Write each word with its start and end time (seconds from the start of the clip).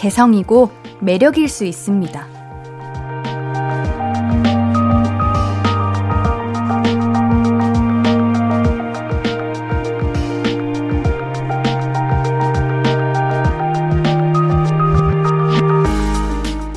개성이고 0.00 0.70
매력일 1.00 1.46
수 1.46 1.66
있습니다. 1.66 2.26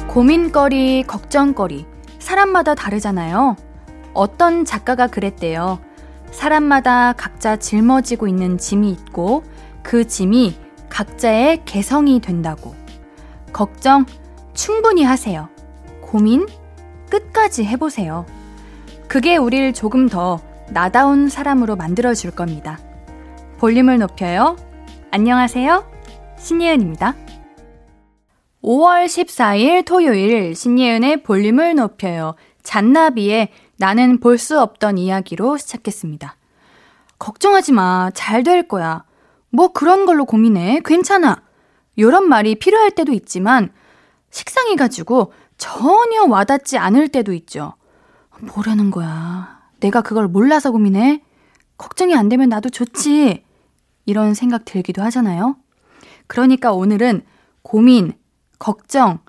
고민거리, 0.10 1.04
걱정거리, 1.04 1.86
사람마다 2.20 2.76
다르잖아요. 2.76 3.56
어떤 4.14 4.66
작가가 4.66 5.08
그랬대요. 5.08 5.80
사람마다 6.32 7.14
각자 7.14 7.56
짊어지고 7.56 8.28
있는 8.28 8.58
짐이 8.58 8.92
있고 8.92 9.44
그 9.82 10.08
짐이 10.08 10.58
각자의 10.90 11.64
개성이 11.64 12.20
된다고. 12.20 12.73
걱정 13.54 14.06
충분히 14.54 15.04
하세요. 15.04 15.48
고민 16.02 16.48
끝까지 17.10 17.64
해보세요. 17.66 18.26
그게 19.08 19.38
우리를 19.38 19.74
조금 19.74 20.10
더 20.10 20.42
나다운 20.70 21.30
사람으로 21.30 21.76
만들어줄 21.76 22.32
겁니다. 22.32 22.80
볼륨을 23.60 24.00
높여요. 24.00 24.58
안녕하세요. 25.12 25.86
신예은입니다. 26.38 27.16
5월 28.64 29.06
14일 29.06 29.86
토요일 29.86 30.56
신예은의 30.56 31.24
볼륨을 31.24 31.76
높여요. 31.76 32.36
잔나비의 32.64 33.50
나는 33.78 34.20
볼 34.20 34.38
수 34.38 34.60
없던 34.60 34.98
이야기로 34.98 35.58
시작했습니다. 35.58 36.36
걱정하지 37.20 37.72
마. 37.74 38.10
잘 38.14 38.44
될 38.44 38.68
거야. 38.68 39.04
뭐 39.50 39.70
그런 39.70 40.06
걸로 40.06 40.26
고민해. 40.26 40.82
괜찮아. 40.86 41.42
요런 41.98 42.28
말이 42.28 42.56
필요할 42.56 42.92
때도 42.92 43.12
있지만 43.14 43.72
식상해가지고 44.32 45.34
전혀 45.58 46.24
와닿지 46.28 46.78
않을 46.78 47.10
때도 47.10 47.34
있죠. 47.34 47.74
뭐라는 48.40 48.92
거야. 48.92 49.62
내가 49.80 50.02
그걸 50.02 50.28
몰라서 50.28 50.72
고민해. 50.72 51.22
걱정이 51.78 52.16
안 52.16 52.30
되면 52.30 52.50
나도 52.50 52.70
좋지. 52.70 53.44
이런 54.06 54.34
생각 54.34 54.66
들기도 54.66 55.02
하잖아요. 55.04 55.56
그러니까 56.28 56.74
오늘은 56.74 57.24
고민, 57.62 58.14
걱정, 58.60 59.20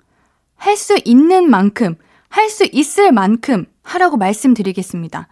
할 0.55 0.75
수 0.77 0.97
있는 1.05 1.49
만큼, 1.49 1.95
할 2.29 2.49
수 2.49 2.67
있을 2.71 3.11
만큼 3.11 3.65
하라고 3.83 4.17
말씀드리겠습니다. 4.17 5.27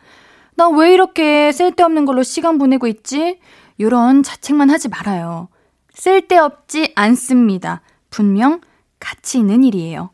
나 0.55 0.69
왜 0.69 0.93
이렇게 0.93 1.51
쓸데없는 1.51 2.05
걸로 2.05 2.21
시간 2.23 2.57
보내고 2.57 2.87
있지? 2.87 3.39
요런 3.79 4.21
자책만 4.23 4.69
하지 4.69 4.87
말아요. 4.87 5.47
쓸데없지 5.93 6.93
않습니다. 6.95 7.81
분명 8.09 8.61
가치 8.99 9.39
있는 9.39 9.63
일이에요. 9.63 10.11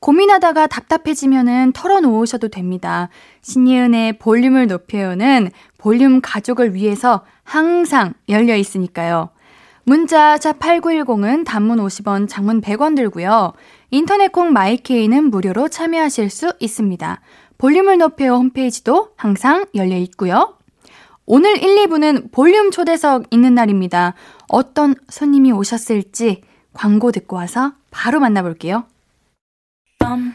고민하다가 0.00 0.66
답답해지면은 0.66 1.72
털어놓으셔도 1.72 2.48
됩니다. 2.48 3.10
신예은의 3.42 4.18
볼륨을 4.18 4.66
높여요는 4.66 5.50
볼륨 5.76 6.20
가족을 6.22 6.74
위해서 6.74 7.24
항상 7.44 8.14
열려 8.28 8.56
있으니까요. 8.56 9.30
문자 9.84 10.36
자8910은 10.36 11.44
단문 11.44 11.78
50원, 11.78 12.28
장문 12.28 12.60
100원 12.60 12.96
들고요. 12.96 13.52
인터넷 13.90 14.30
콩 14.32 14.52
마이케이는 14.52 15.30
무료로 15.30 15.68
참여하실 15.68 16.30
수 16.30 16.52
있습니다. 16.60 17.20
볼륨을 17.58 17.98
높여요 17.98 18.34
홈페이지도 18.34 19.10
항상 19.16 19.66
열려 19.74 19.96
있고요. 19.96 20.56
오늘 21.32 21.62
1, 21.62 21.86
2부는 21.86 22.32
볼륨 22.32 22.72
초대석 22.72 23.26
있는 23.30 23.54
날입니다. 23.54 24.14
어떤 24.48 24.96
손님이 25.08 25.52
오셨을지 25.52 26.42
광고 26.72 27.12
듣고 27.12 27.36
와서 27.36 27.74
바로 27.92 28.18
만나볼게요. 28.18 28.82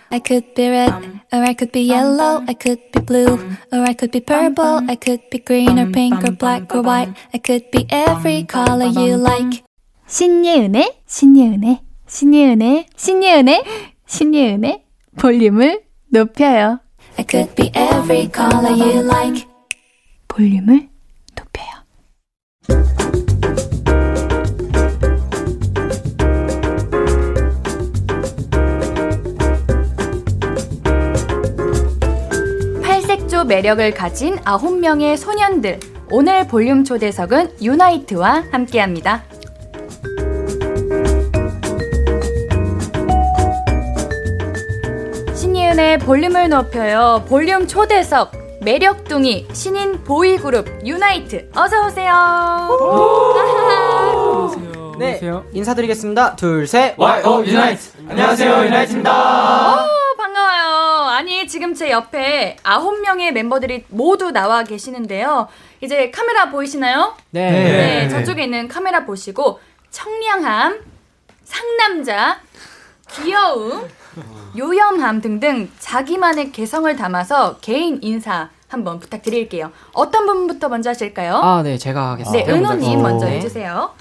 I 0.10 0.22
could 0.26 0.54
be 0.54 0.70
red, 0.70 0.94
or 1.34 1.44
I 1.44 1.54
could 1.60 1.74
be 1.74 1.92
yellow, 1.92 2.46
I 2.48 2.56
could 2.58 2.82
be 2.94 3.06
blue, 3.06 3.34
or 3.74 3.82
I 3.82 3.94
could 3.94 4.12
be 4.12 4.22
purple, 4.22 4.88
I 4.88 4.96
could 4.96 5.30
be 5.30 5.44
green 5.44 5.78
or 5.78 5.92
pink 5.92 6.24
or 6.24 6.34
black 6.34 6.74
or 6.74 6.82
white, 6.82 7.12
I 7.34 7.42
could 7.46 7.70
be 7.72 7.86
every 7.90 8.48
color 8.48 8.88
you 8.88 9.20
like. 9.20 9.64
신예은의, 10.08 11.02
신예은의, 11.06 11.82
신예은의, 12.08 12.86
신예은의, 12.96 13.64
신예은의 14.08 14.84
볼륨을 15.18 15.82
높여요. 16.08 16.80
I 17.18 17.26
could 17.30 17.54
be 17.56 17.70
every 17.76 18.32
color 18.34 18.72
you 18.72 19.04
like. 19.04 19.55
볼륨을 20.36 20.90
높여요. 21.34 21.66
팔색조 32.84 33.46
매력을 33.46 33.94
가진 33.94 34.36
9명의 34.40 35.16
소년들. 35.16 35.80
오늘 36.12 36.46
볼륨 36.48 36.84
초대석은 36.84 37.62
유나이트와 37.62 38.44
함께합니다. 38.52 39.24
신이은의 45.34 46.00
볼륨을 46.00 46.50
높여요. 46.50 47.24
볼륨 47.30 47.66
초대석 47.68 48.45
매력둥이 48.66 49.48
신인 49.54 50.04
보이그룹 50.04 50.68
유나이트 50.84 51.52
어서 51.56 51.86
오세요. 51.86 52.68
네, 54.98 55.22
인사드리겠습니다. 55.54 56.36
둘, 56.36 56.66
셋. 56.66 56.96
YO 56.98 57.46
유나이트. 57.46 57.92
안녕하세요, 58.10 58.66
유나이트입니다. 58.66 59.76
오, 59.76 60.18
반가워요. 60.18 61.10
아니 61.10 61.48
지금 61.48 61.76
제 61.76 61.92
옆에 61.92 62.58
아홉 62.64 63.00
명의 63.02 63.32
멤버들이 63.34 63.86
모두 63.90 64.32
나와 64.32 64.64
계시는데요. 64.64 65.48
이제 65.82 66.10
카메라 66.10 66.50
보이시나요? 66.50 67.16
네. 67.30 67.52
네, 67.52 68.10
저쪽에 68.10 68.46
있는 68.46 68.68
카메라 68.68 69.06
보시고 69.06 69.60
청량함, 69.92 70.80
상남자, 71.44 72.40
귀여움, 73.12 73.88
요염함 74.58 75.22
등등 75.22 75.70
자기만의 75.78 76.52
개성을 76.52 76.96
담아서 76.96 77.58
개인 77.62 78.00
인사 78.02 78.50
한번 78.68 79.00
부탁드릴게요. 79.00 79.72
어떤 79.94 80.26
분부터 80.26 80.70
먼저 80.70 80.90
하실까요? 80.90 81.36
아, 81.36 81.62
네, 81.64 81.78
제가 81.78 82.12
하겠습니다. 82.12 82.46
네, 82.46 82.52
은호님 82.52 83.02
먼저 83.02 83.26
네. 83.26 83.38
해주세요. 83.38 83.92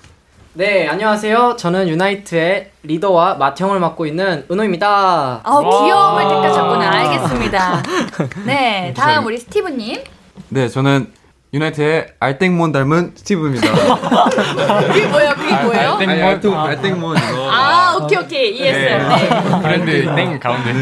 네, 0.54 0.88
안녕하세요. 0.88 1.56
저는 1.58 1.88
유나이트의 1.88 2.70
리더와 2.84 3.34
맏형을 3.34 3.80
맡고 3.80 4.06
있는 4.06 4.46
은호입니다. 4.50 5.40
어, 5.44 5.60
귀여움을 5.84 6.22
택하셨구나. 6.22 6.90
알겠습니다. 6.92 7.82
네, 8.46 8.94
다음 8.96 9.26
우리 9.26 9.36
스티브님. 9.38 10.02
네, 10.48 10.68
저는 10.68 11.12
유나이트의 11.52 12.14
알땡몬 12.18 12.72
닮은 12.72 13.12
스티브입니다. 13.16 13.66
그게 14.88 15.06
뭐예요? 15.06 15.34
그게 15.34 15.54
뭐예요? 15.62 15.98
알통, 16.26 16.58
알땡몬 16.58 17.16
이거. 17.16 17.50
아, 17.50 17.96
오케이, 18.00 18.18
오케이. 18.18 18.56
이해했어요. 18.56 19.08
네. 19.08 19.60
브랜드 19.62 20.14
땡 20.16 20.40
가운데. 20.40 20.72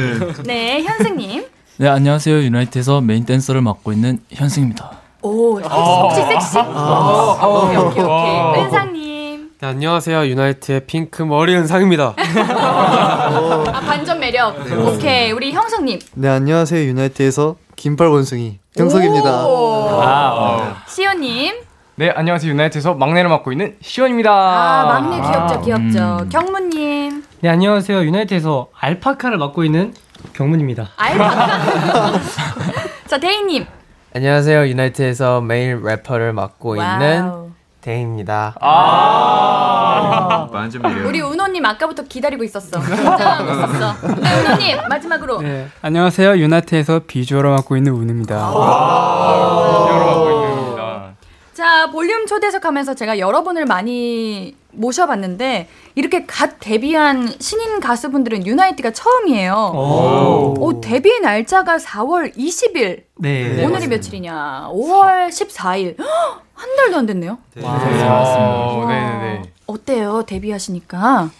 네, 0.44 0.82
현승님. 0.82 1.44
네 1.78 1.88
안녕하세요 1.88 2.42
유나이트에서 2.42 3.00
메인 3.00 3.24
댄서를 3.24 3.60
맡고 3.62 3.92
있는 3.92 4.18
현승입니다. 4.30 4.90
오, 5.22 5.58
혹시 5.60 6.20
섹시? 6.22 6.58
오케이, 6.58 7.76
오케이, 7.76 8.04
오케이. 8.04 8.64
은상님. 8.64 9.50
네, 9.60 9.66
안녕하세요. 9.68 10.26
유나이트의 10.26 10.86
핑크 10.86 11.22
머리 11.22 11.54
은상입니다. 11.54 12.14
아, 12.18 13.80
반전 13.86 14.18
매력. 14.18 14.56
오케이, 14.86 15.30
우리 15.30 15.52
형성님. 15.52 16.00
네 16.14 16.28
안녕하세요 16.28 16.88
유나이트에서 16.88 17.56
긴팔 17.76 18.08
원숭이 18.08 18.58
형석입니다. 18.76 19.46
오. 19.46 19.92
시오님. 20.88 21.54
네, 21.94 22.10
안녕하세요. 22.14 22.50
유나이트에서 22.52 22.94
막내를 22.94 23.30
맡고 23.30 23.52
있는 23.52 23.76
시원입니다. 23.80 24.30
아, 24.32 24.84
막내 24.86 25.20
귀엽죠, 25.20 25.60
귀엽죠. 25.62 26.26
경무님. 26.30 27.22
네, 27.40 27.48
안녕하세요. 27.48 28.02
유나이트에서 28.04 28.68
알파카를 28.78 29.38
맡고 29.38 29.62
있는 29.64 29.94
경문입니다. 30.32 30.88
자, 33.06 33.18
데이님. 33.18 33.66
안녕하세요. 34.14 34.66
유나이트에서 34.68 35.40
메인 35.40 35.82
래퍼를 35.82 36.32
맡고 36.32 36.76
있는 36.76 37.22
와우. 37.24 37.50
데이입니다. 37.80 38.54
아, 38.60 40.48
완전 40.52 40.82
매력. 40.82 41.06
우리 41.06 41.20
은호님 41.20 41.64
아까부터 41.64 42.04
기다리고 42.04 42.44
있었어. 42.44 42.78
긴장하고 42.80 43.52
있었어. 43.52 43.96
네, 44.20 44.40
은호님, 44.40 44.78
마지막으로. 44.88 45.40
네, 45.42 45.66
안녕하세요. 45.82 46.36
유나이트에서 46.38 47.00
비주얼을 47.06 47.50
맡고 47.50 47.76
있는 47.76 47.92
운입니다. 47.92 48.36
비주얼을 48.48 50.06
맡고 50.06 50.20
있는. 50.28 50.31
자, 51.82 51.90
볼륨 51.90 52.26
초대석 52.26 52.64
하면서 52.64 52.94
제가 52.94 53.18
여러분을 53.18 53.66
많이 53.66 54.54
모셔봤는데, 54.70 55.66
이렇게 55.96 56.26
갓 56.26 56.60
데뷔한 56.60 57.34
신인 57.40 57.80
가수분들은 57.80 58.46
유나이트가 58.46 58.92
처음이에요. 58.92 59.72
오, 60.60 60.80
데뷔 60.80 61.18
날짜가 61.18 61.78
4월 61.78 62.36
20일. 62.36 63.02
네. 63.18 63.64
오늘이 63.66 63.88
며칠이냐? 63.88 64.68
5월 64.70 65.26
14일. 65.30 65.96
한 66.54 66.76
달도 66.76 66.98
안 66.98 67.06
됐네요. 67.06 67.38
와, 67.60 67.78
네 67.84 67.90
네 68.86 69.18
네. 69.18 69.42
어때요? 69.66 70.22
데뷔하시니까. 70.24 71.30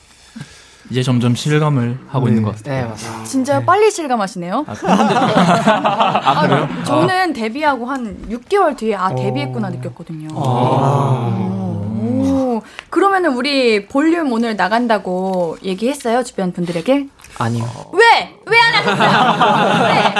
이제 0.92 1.02
점점 1.02 1.34
실감을 1.34 1.98
하고 2.06 2.28
있는 2.28 2.42
것 2.42 2.54
같아요. 2.54 2.74
네, 2.74 2.82
맞아요. 2.82 3.24
진짜 3.24 3.64
빨리 3.64 3.90
실감하시네요. 3.90 4.66
아, 4.68 4.74
아, 6.22 6.42
그래요? 6.46 6.68
아, 6.70 6.84
저는 6.84 7.32
데뷔하고 7.32 7.86
한 7.86 8.18
6개월 8.28 8.76
뒤에 8.76 8.94
아 8.96 9.14
데뷔했구나 9.14 9.70
느꼈거든요. 9.70 10.28
오, 10.38 12.60
그러면은 12.90 13.32
우리 13.32 13.86
볼륨 13.86 14.30
오늘 14.32 14.54
나간다고 14.56 15.56
얘기했어요 15.62 16.22
주변 16.24 16.52
분들에게? 16.52 17.06
아니요. 17.38 17.64
왜? 17.94 18.36
왜 18.46 18.58
안 18.60 18.74
하셨어요? 18.74 19.88
왜? 19.88 20.12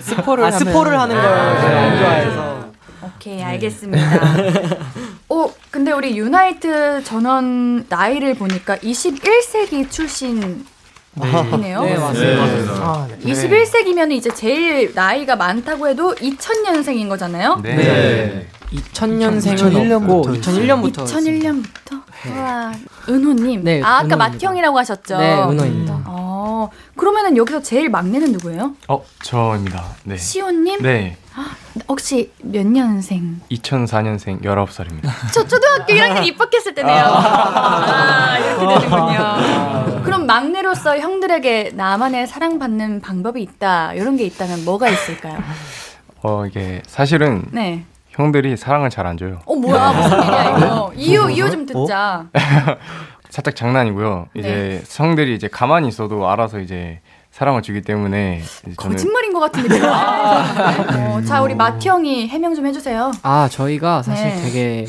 스포를 0.00 0.44
아, 0.44 0.52
스포를 0.52 0.96
하는 0.96 1.16
걸안 1.16 1.98
좋아해서. 1.98 2.66
오케이 3.02 3.42
알겠습니다. 3.42 3.98
오 5.28 5.50
근데 5.74 5.90
우리 5.90 6.16
유나이트 6.16 7.02
전원 7.02 7.84
나이를 7.88 8.34
보니까 8.34 8.76
21세기 8.76 9.90
출신. 9.90 10.64
이네요. 11.16 11.82
네, 11.82 11.98
맞습니다. 11.98 12.72
아, 12.74 13.08
네. 13.10 13.18
21세기면 13.18 14.12
이제 14.12 14.32
제일 14.32 14.92
나이가 14.94 15.34
많다고 15.34 15.88
해도 15.88 16.14
2000년생인 16.14 17.08
거잖아요. 17.08 17.58
네. 17.64 17.74
네. 17.74 18.46
2000년생은 18.72 19.56
2001년부터 19.56 20.20
없고 20.20 20.32
2001년부터 20.34 21.04
2001년부터. 21.06 22.02
우와. 22.30 22.72
은호님. 23.08 23.64
네, 23.64 23.82
아, 23.82 23.96
아까 23.96 24.04
은호입니다. 24.04 24.16
마티형이라고 24.16 24.78
하셨죠? 24.78 25.18
네, 25.18 25.42
은호입니다. 25.42 26.02
어, 26.06 26.70
그러면은 26.96 27.36
여기서 27.36 27.62
제일 27.62 27.88
막내는 27.88 28.30
누구예요? 28.30 28.76
어, 28.86 29.04
저입니다. 29.24 29.84
네. 30.04 30.16
시온님? 30.16 30.82
네. 30.82 31.16
혹시 31.88 32.32
몇 32.42 32.64
년생? 32.66 33.40
2004년생 33.50 34.42
19살입니다. 34.42 35.10
저 35.32 35.46
초등학교 35.46 35.92
1학년 35.92 36.24
입학했을 36.26 36.74
때네요. 36.74 37.04
아, 37.06 38.38
이렇게 38.38 38.80
되는군요. 38.80 40.02
그럼 40.04 40.26
막내로서 40.26 40.98
형들에게 40.98 41.72
나만의 41.74 42.26
사랑받는 42.26 43.00
방법이 43.00 43.42
있다. 43.42 43.94
이런 43.94 44.16
게 44.16 44.24
있다면 44.24 44.64
뭐가 44.64 44.88
있을까요? 44.88 45.38
어, 46.22 46.46
이게 46.46 46.82
사실은 46.86 47.44
네. 47.50 47.84
형들이 48.10 48.56
사랑을 48.56 48.90
잘 48.90 49.06
안 49.06 49.16
줘요. 49.16 49.40
어, 49.44 49.54
뭐야. 49.56 49.92
무슨 49.92 50.22
일이야, 50.22 50.56
이거. 50.58 50.92
이유, 50.94 51.30
이유 51.30 51.50
좀 51.50 51.66
듣자. 51.66 52.26
살짝 53.28 53.56
장난이고요. 53.56 54.28
이제 54.34 54.80
형들이 54.88 55.34
이제 55.34 55.48
가만히 55.48 55.88
있어도 55.88 56.30
알아서 56.30 56.60
이제 56.60 57.00
사랑을 57.34 57.62
주기 57.62 57.82
때문에 57.82 58.42
거짓말인 58.76 59.32
것 59.32 59.40
같은데. 59.40 59.80
어, 59.82 61.20
자, 61.26 61.42
우리 61.42 61.56
마티 61.56 61.88
형이 61.88 62.28
해명 62.28 62.54
좀 62.54 62.64
해주세요. 62.64 63.10
아 63.24 63.48
저희가 63.50 64.04
사실 64.04 64.28
네. 64.28 64.42
되게 64.42 64.86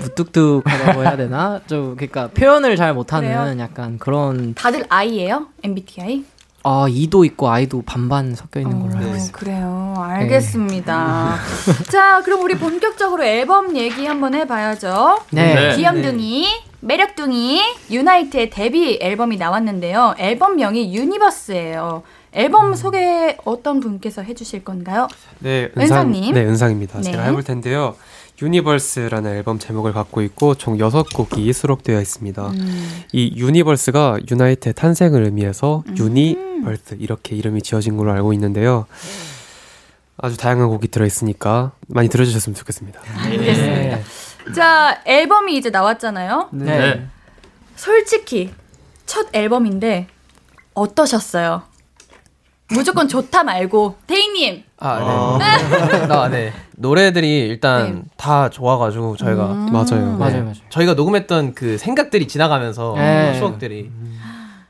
무뚝뚝하다고 0.00 1.02
해야 1.02 1.18
되나? 1.18 1.60
좀 1.66 1.94
그러니까 1.96 2.28
표현을 2.28 2.76
잘 2.76 2.94
못하는 2.94 3.28
그래요? 3.28 3.58
약간 3.62 3.98
그런 3.98 4.54
다들 4.54 4.86
I예요? 4.88 5.48
MBTI? 5.62 6.24
아 6.64 6.86
E도 6.88 7.24
있고 7.24 7.48
I도 7.50 7.82
반반 7.82 8.34
섞여 8.34 8.60
있는 8.60 8.80
걸로 8.80 8.96
알고 8.96 9.12
어, 9.12 9.16
있어요. 9.16 9.32
그래요. 9.32 9.94
알겠습니다. 9.98 11.36
자, 11.90 12.22
그럼 12.24 12.42
우리 12.42 12.56
본격적으로 12.56 13.24
앨범 13.24 13.76
얘기 13.76 14.06
한번 14.06 14.34
해봐야죠. 14.34 15.18
네. 15.30 15.74
귀염둥이, 15.76 16.46
매력둥이, 16.80 17.60
유나이트의 17.90 18.50
데뷔 18.50 18.98
앨범이 19.00 19.36
나왔는데요. 19.38 20.14
앨범명이 20.18 20.94
유니버스예요. 20.94 22.02
앨범 22.34 22.74
소개 22.74 23.36
어떤 23.44 23.80
분께서 23.80 24.22
해주실 24.22 24.64
건가요? 24.64 25.08
네, 25.40 25.70
은상님. 25.76 26.34
네, 26.34 26.42
은상입니다. 26.42 26.98
네. 26.98 27.10
제가 27.10 27.24
해볼 27.24 27.42
텐데요. 27.42 27.96
유니버스라는 28.42 29.36
앨범 29.36 29.58
제목을 29.58 29.92
갖고 29.92 30.20
있고 30.22 30.54
총 30.56 30.76
6곡이 30.76 31.52
수록되어 31.52 32.00
있습니다. 32.00 32.48
음. 32.48 33.02
이 33.12 33.32
유니버스가 33.36 34.18
유나이트의 34.28 34.74
탄생을 34.74 35.22
의미해서 35.24 35.84
유니버스 35.96 36.96
이렇게 36.98 37.36
이름이 37.36 37.62
지어진 37.62 37.96
걸로 37.96 38.12
알고 38.12 38.32
있는데요. 38.32 38.86
아주 40.18 40.36
다양한 40.36 40.68
곡이 40.68 40.88
들어있으니까 40.88 41.72
많이 41.86 42.08
들어주셨으면 42.08 42.54
좋겠습니다. 42.56 43.00
알겠습니다. 43.24 43.98
자, 44.54 45.00
앨범이 45.06 45.56
이제 45.56 45.70
나왔잖아요. 45.70 46.48
네. 46.52 47.06
솔직히 47.76 48.52
첫 49.06 49.28
앨범인데 49.32 50.08
어떠셨어요? 50.74 51.62
무조건 52.74 53.08
좋다 53.08 53.44
말고 53.44 53.96
데이님 54.06 54.62
아, 54.78 55.38
네. 55.38 56.12
아, 56.12 56.28
네. 56.28 56.52
노래들이 56.76 57.46
일단 57.48 57.94
네. 57.94 58.02
다 58.16 58.48
좋아가지고 58.50 59.16
저희가 59.16 59.52
음. 59.52 59.66
맞아요. 59.72 60.16
맞아요, 60.18 60.42
맞아요. 60.42 60.52
저희가 60.70 60.94
녹음했던 60.94 61.54
그 61.54 61.78
생각들이 61.78 62.26
지나가면서 62.28 62.94
네. 62.96 63.34
추억들이 63.38 63.90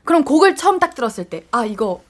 그럼 0.03 0.23
곡을 0.23 0.55
처음 0.55 0.79
딱 0.79 0.93
들었을 0.95 1.25
때 1.25 1.45
아 1.51 1.65
이거 1.65 2.01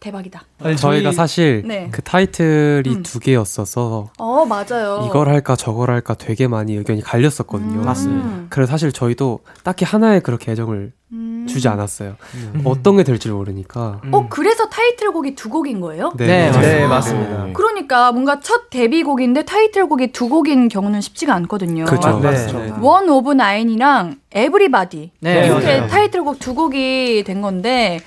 대박이다. 0.00 0.42
저희가 0.76 1.12
사실 1.12 1.62
네. 1.66 1.88
그 1.90 2.02
타이틀이 2.02 2.88
음. 2.88 3.02
두 3.02 3.18
개였어서 3.18 4.10
어 4.18 4.44
맞아요. 4.44 5.04
이걸 5.08 5.28
할까 5.28 5.56
저걸 5.56 5.90
할까 5.90 6.14
되게 6.14 6.48
많이 6.48 6.74
의견이 6.74 7.02
갈렸었거든요. 7.02 7.80
음. 7.80 7.84
맞습니다. 7.84 8.46
그래서 8.50 8.70
사실 8.70 8.92
저희도 8.92 9.40
딱히 9.64 9.84
하나에 9.84 10.20
그렇게 10.20 10.52
애정을 10.52 10.92
음. 11.12 11.46
주지 11.48 11.68
않았어요. 11.68 12.16
어떤 12.64 12.96
게 12.96 13.04
될지 13.04 13.30
모르니까. 13.30 14.00
어 14.12 14.26
그래서 14.28 14.68
타이틀곡이 14.68 15.34
두 15.34 15.48
곡인 15.48 15.80
거예요? 15.80 16.12
네, 16.16 16.50
맞아요. 16.50 16.60
네 16.60 16.86
맞습니다. 16.86 17.44
네. 17.46 17.52
그러니까 17.52 18.12
뭔가 18.12 18.40
첫 18.40 18.68
데뷔곡인데 18.70 19.44
타이틀곡이 19.44 20.12
두 20.12 20.28
곡인 20.28 20.68
경우는 20.68 21.00
쉽지가 21.00 21.34
않거든요. 21.34 21.84
네. 21.84 22.46
네. 22.46 22.72
one 22.80 23.08
of 23.08 23.32
nine이랑 23.32 24.16
everybody 24.32 25.12
네, 25.20 25.46
이렇게 25.46 25.78
맞아요. 25.78 25.86
타이틀곡 25.88 26.38
두 26.38 26.54
곡이 26.54 27.24
된 27.24 27.40
건데 27.40 28.00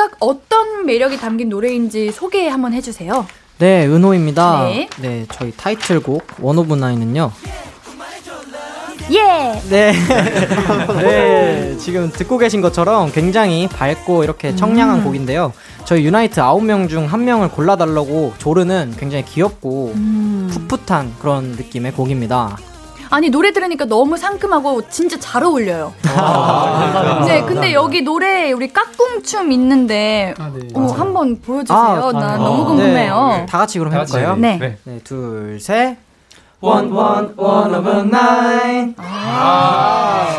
각각 0.00 0.16
어떤 0.20 0.86
매력이 0.86 1.18
담긴 1.18 1.50
노래인지 1.50 2.10
소개 2.10 2.48
한번 2.48 2.72
해주세요. 2.72 3.26
네, 3.58 3.86
은호입니다. 3.86 4.64
네. 4.64 4.88
네. 4.98 5.26
저희 5.30 5.52
타이틀곡 5.54 6.22
one 6.40 6.56
of 6.56 6.74
nine은요. 6.74 7.30
예. 9.10 9.60
네. 9.68 9.92
네, 11.02 11.76
지금 11.76 12.10
듣고 12.10 12.38
계신 12.38 12.62
것처럼 12.62 13.12
굉장히 13.12 13.68
밝고 13.68 14.24
이렇게 14.24 14.56
청량한 14.56 15.00
음. 15.00 15.04
곡인데요. 15.04 15.52
저희 15.84 16.06
유나이트 16.06 16.40
9명 16.40 16.88
중한 16.88 17.26
명을 17.26 17.50
골라달라고 17.50 18.32
조르는 18.38 18.94
굉장히 18.98 19.26
귀엽고 19.26 19.92
음. 19.96 20.50
풋풋한 20.50 21.16
그런 21.18 21.52
느낌의 21.52 21.92
곡입니다. 21.92 22.56
아니 23.10 23.28
노래 23.28 23.52
들으니까 23.52 23.86
너무 23.86 24.16
상큼하고 24.16 24.88
진짜 24.88 25.18
잘 25.18 25.42
어울려요. 25.42 25.92
네, 27.26 27.42
근데 27.42 27.72
여기 27.72 28.02
노래 28.02 28.52
우리 28.52 28.72
까꿍춤 28.72 29.50
있는데 29.52 30.32
어, 30.74 30.86
한번 30.96 31.40
보여주세요. 31.40 31.76
아, 31.78 32.12
나 32.12 32.34
아, 32.34 32.36
너무 32.36 32.62
아. 32.62 32.66
궁금해요. 32.66 33.28
네, 33.32 33.46
다 33.46 33.58
같이 33.58 33.78
그럼. 33.80 33.92
해볼까요? 33.92 34.36
네. 34.36 34.58
네. 34.58 34.78
네, 34.84 35.00
둘, 35.02 35.58
셋. 35.60 35.96
One, 36.62 36.92
one, 36.92 37.28
one 37.38 37.74
of 37.74 37.88
a 37.88 38.00
nine. 38.00 38.94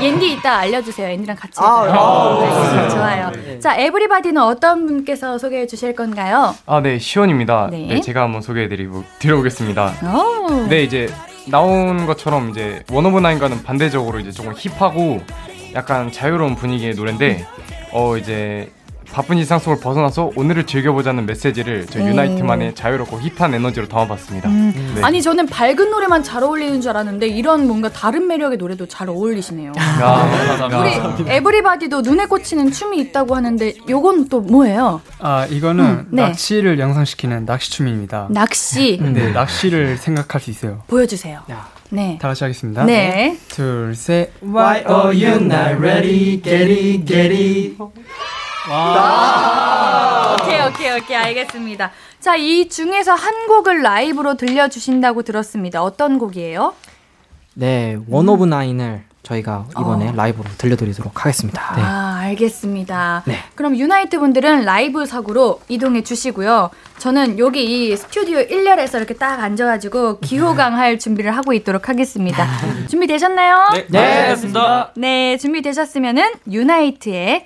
옌디 0.01 0.33
이따 0.33 0.57
알려주세요. 0.59 1.09
옌디랑 1.13 1.35
같이. 1.35 1.59
아. 1.59 1.63
아, 1.65 2.39
네, 2.39 2.89
좋아요. 2.89 3.31
자, 3.59 3.75
everybody는 3.75 4.39
어떤 4.41 4.85
분께서 4.85 5.39
소개해 5.39 5.65
주실 5.65 5.95
건가요? 5.95 6.55
아, 6.67 6.79
네, 6.79 6.99
시온입니다. 6.99 7.69
네. 7.71 7.87
네. 7.89 8.01
제가 8.01 8.21
한번 8.21 8.41
소개해 8.41 8.69
드리고 8.69 9.03
드려보겠습니다. 9.17 9.93
오. 10.13 10.67
네, 10.69 10.83
이제 10.83 11.09
나온 11.47 12.05
것처럼 12.05 12.51
이제 12.51 12.83
one 12.91 13.05
of 13.05 13.19
nine과는 13.19 13.63
반대적으로 13.63 14.19
이제 14.19 14.31
조금 14.31 14.53
hip하고 14.55 15.21
약간 15.73 16.11
자유로운 16.11 16.55
분위기의 16.55 16.93
노래인데 16.93 17.45
어 17.91 18.17
이제 18.17 18.71
바쁜 19.11 19.37
일상 19.37 19.59
속을 19.59 19.79
벗어나서 19.81 20.31
오늘을 20.35 20.65
즐겨보자는 20.65 21.25
메시지를 21.25 21.85
저희 21.87 22.03
오. 22.03 22.07
유나이트만의 22.07 22.75
자유롭고 22.75 23.19
hip한 23.19 23.53
에너지로 23.53 23.87
담아봤습니다. 23.87 24.49
음. 24.49 24.93
네. 24.95 25.01
아니 25.03 25.21
저는 25.21 25.47
밝은 25.47 25.89
노래만 25.89 26.23
잘 26.23 26.43
어울리는 26.43 26.79
줄 26.79 26.91
알았는데 26.91 27.27
이런 27.27 27.67
뭔가 27.67 27.89
다른 27.89 28.27
매력의 28.27 28.57
노래도 28.57 28.87
잘 28.87 29.09
어울리시네요. 29.09 29.73
아, 29.77 30.67
우리 30.79 31.29
에브리바디도 31.29 32.01
눈에 32.01 32.25
꽂히는 32.25 32.71
춤이 32.71 32.99
있다고 32.99 33.35
하는데 33.35 33.73
요건 33.89 34.29
또 34.29 34.39
뭐예요? 34.39 35.01
아 35.19 35.45
이거는 35.49 35.85
음, 35.85 36.07
네. 36.11 36.21
낚시를 36.23 36.79
양상시키는 36.79 37.45
낚시춤입니다. 37.45 38.27
낚시 38.29 38.97
네, 39.01 39.31
낚시를 39.31 39.97
생각할 39.97 40.39
수 40.39 40.49
있어요. 40.51 40.83
보여주세요. 40.87 41.41
네. 41.89 42.17
다 42.21 42.29
같이 42.29 42.45
하겠습니다. 42.45 42.85
네. 42.85 43.37
둘, 43.49 43.93
셋. 43.95 44.31
Why 44.41 44.77
are 44.79 45.07
you 45.11 45.41
not 45.43 45.75
ready? 45.77 46.41
Get 46.41 46.71
it, 46.71 47.05
get 47.05 47.33
it. 47.35 47.77
오케이 50.43 50.61
오케이 50.67 50.91
오케이 50.99 51.17
알겠습니다. 51.17 51.91
자 52.19 52.35
이 52.35 52.69
중에서 52.69 53.13
한 53.13 53.47
곡을 53.47 53.81
라이브로 53.81 54.35
들려주신다고 54.35 55.23
들었습니다. 55.23 55.81
어떤 55.83 56.19
곡이에요? 56.19 56.73
네, 57.55 57.97
one 58.07 58.29
of 58.29 58.45
nine을 58.45 59.03
저희가 59.23 59.65
이번에 59.71 60.09
어. 60.09 60.13
라이브로 60.15 60.45
들려드리도록 60.57 61.21
하겠습니다. 61.25 61.61
아, 61.77 62.17
알겠습니다. 62.21 63.23
네. 63.25 63.37
그럼 63.55 63.77
유나이트 63.77 64.17
분들은 64.19 64.65
라이브석으로 64.65 65.61
이동해 65.67 66.01
주시고요. 66.03 66.69
저는 66.97 67.37
여기 67.39 67.89
이 67.91 67.95
스튜디오 67.97 68.39
1열에서 68.39 68.95
이렇게 68.97 69.13
딱 69.15 69.39
앉아가지고 69.41 70.19
귀호강 70.21 70.77
할 70.77 70.97
준비를 70.97 71.35
하고 71.35 71.53
있도록 71.53 71.89
하겠습니다. 71.89 72.47
준비되셨나요? 72.89 73.69
네, 73.73 73.85
네, 73.89 74.27
됐습니다. 74.29 74.91
네, 74.95 75.37
준비되셨으면은 75.37 76.23
유나이트의 76.49 77.45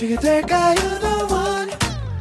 쥐게 0.00 0.16
될까요? 0.16 0.76
No 1.02 1.26
one. 1.30 1.70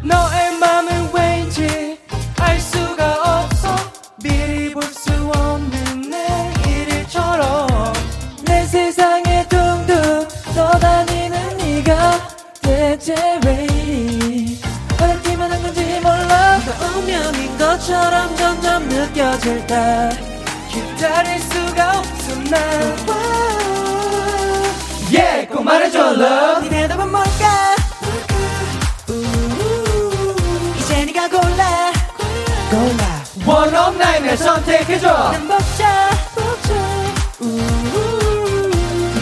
너의 0.03 0.57
맘은 0.59 1.11
왠지 1.13 1.97
알 2.37 2.59
수가 2.59 3.43
없어. 3.45 3.73
미리 4.21 4.73
볼 4.73 4.83
수 4.83 5.09
없는 5.33 6.01
내일처럼. 6.09 7.69
내 8.43 8.65
세상에 8.65 9.47
둥둥 9.47 10.27
떠다니는 10.53 11.55
네가 11.55 12.19
대체 12.61 13.15
왜 13.45 13.63
이리 13.71 14.59
어렵기만 15.01 15.49
한 15.49 15.61
건지 15.63 16.01
몰라. 16.03 16.59
나 16.59 16.85
운명인 16.97 17.57
것처럼 17.57 18.35
점점 18.35 18.89
느껴질 18.89 19.65
때 19.67 20.09
기다릴 20.69 21.39
수가 21.39 21.99
없어 21.99 22.35
난 22.49 22.59
Yeah 25.11 25.47
꼭 25.47 25.63
말해줘 25.63 26.11
love. 26.13 26.69
네 26.69 26.81
대답은 26.81 27.09
뭘까 27.09 27.28
109을 32.69 34.37
선택해줘 34.37 35.31
난 35.31 35.47
먹자 35.47 36.09
먹자. 36.35 36.73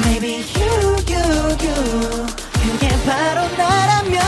Maybe 0.03 0.43
you 0.55 0.95
you 1.07 1.23
you. 1.63 2.25
그게 2.53 2.89
바로 3.05 3.47
나라면 3.55 4.21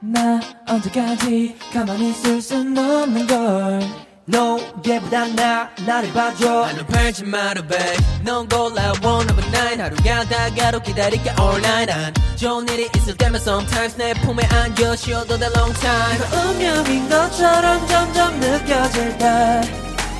나 0.00 0.40
언제까지 0.68 1.56
가만히 1.72 2.10
있을 2.10 2.40
순 2.40 2.76
없는걸. 2.78 4.07
No, 4.30 4.58
얘보단 4.86 5.34
나, 5.36 5.70
나를 5.86 6.12
봐줘. 6.12 6.64
한눈 6.64 6.86
팔지 6.86 7.24
마라, 7.24 7.62
babe. 7.62 7.96
넌 8.24 8.46
골라, 8.46 8.92
one 9.02 9.26
of 9.30 9.40
a 9.40 9.48
night. 9.48 9.80
하루가 9.80 10.24
다 10.24 10.50
가로 10.54 10.80
기다릴게, 10.82 11.32
all 11.40 11.56
night. 11.64 11.90
안 11.90 12.12
좋은 12.36 12.68
일이 12.68 12.90
있을 12.94 13.16
때면 13.16 13.40
sometimes 13.40 13.96
내 13.96 14.12
품에 14.20 14.44
안겨, 14.52 14.94
쉬어도 14.96 15.38
that 15.38 15.50
long 15.58 15.72
time. 15.80 16.16
이거 16.16 16.48
운명인 16.50 17.08
것처럼 17.08 17.86
점점 17.86 18.38
느껴질 18.38 19.16
때. 19.16 19.60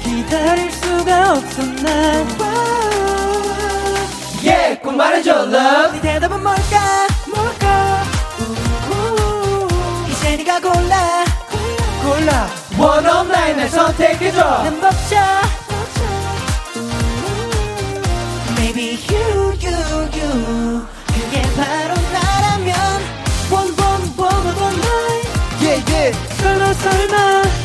기다릴 0.02 0.72
수가 0.72 1.32
없어, 1.32 1.62
난. 1.82 2.26
Yeah, 4.42 4.80
꼭 4.80 4.94
말해줘, 4.96 5.30
love. 5.52 5.92
네 5.92 6.00
대답은 6.00 6.42
뭘까? 6.42 7.06
뭘까? 7.26 8.04
Ooh, 8.40 8.56
ooh, 8.90 9.68
ooh. 9.68 10.10
이제 10.10 10.36
네가 10.36 10.60
골라. 10.60 11.24
골라. 12.02 12.48
골라. 12.48 12.57
109에 12.78 13.68
선택해줘 13.68 14.40
난 14.62 14.80
멈춰 14.80 15.16
Maybe 18.56 18.97
you, 19.11 19.52
you, 19.61 19.75
you 20.14 20.87
그게 21.06 21.42
바로 21.56 21.94
나라면 22.12 22.76
One, 23.50 23.75
one, 23.75 24.02
one, 24.16 24.47
one, 24.47 24.61
one 24.62 24.78
night 24.78 25.26
Yeah, 25.61 25.82
yeah 25.90 26.12
설마 26.37 26.73
설마 26.75 27.16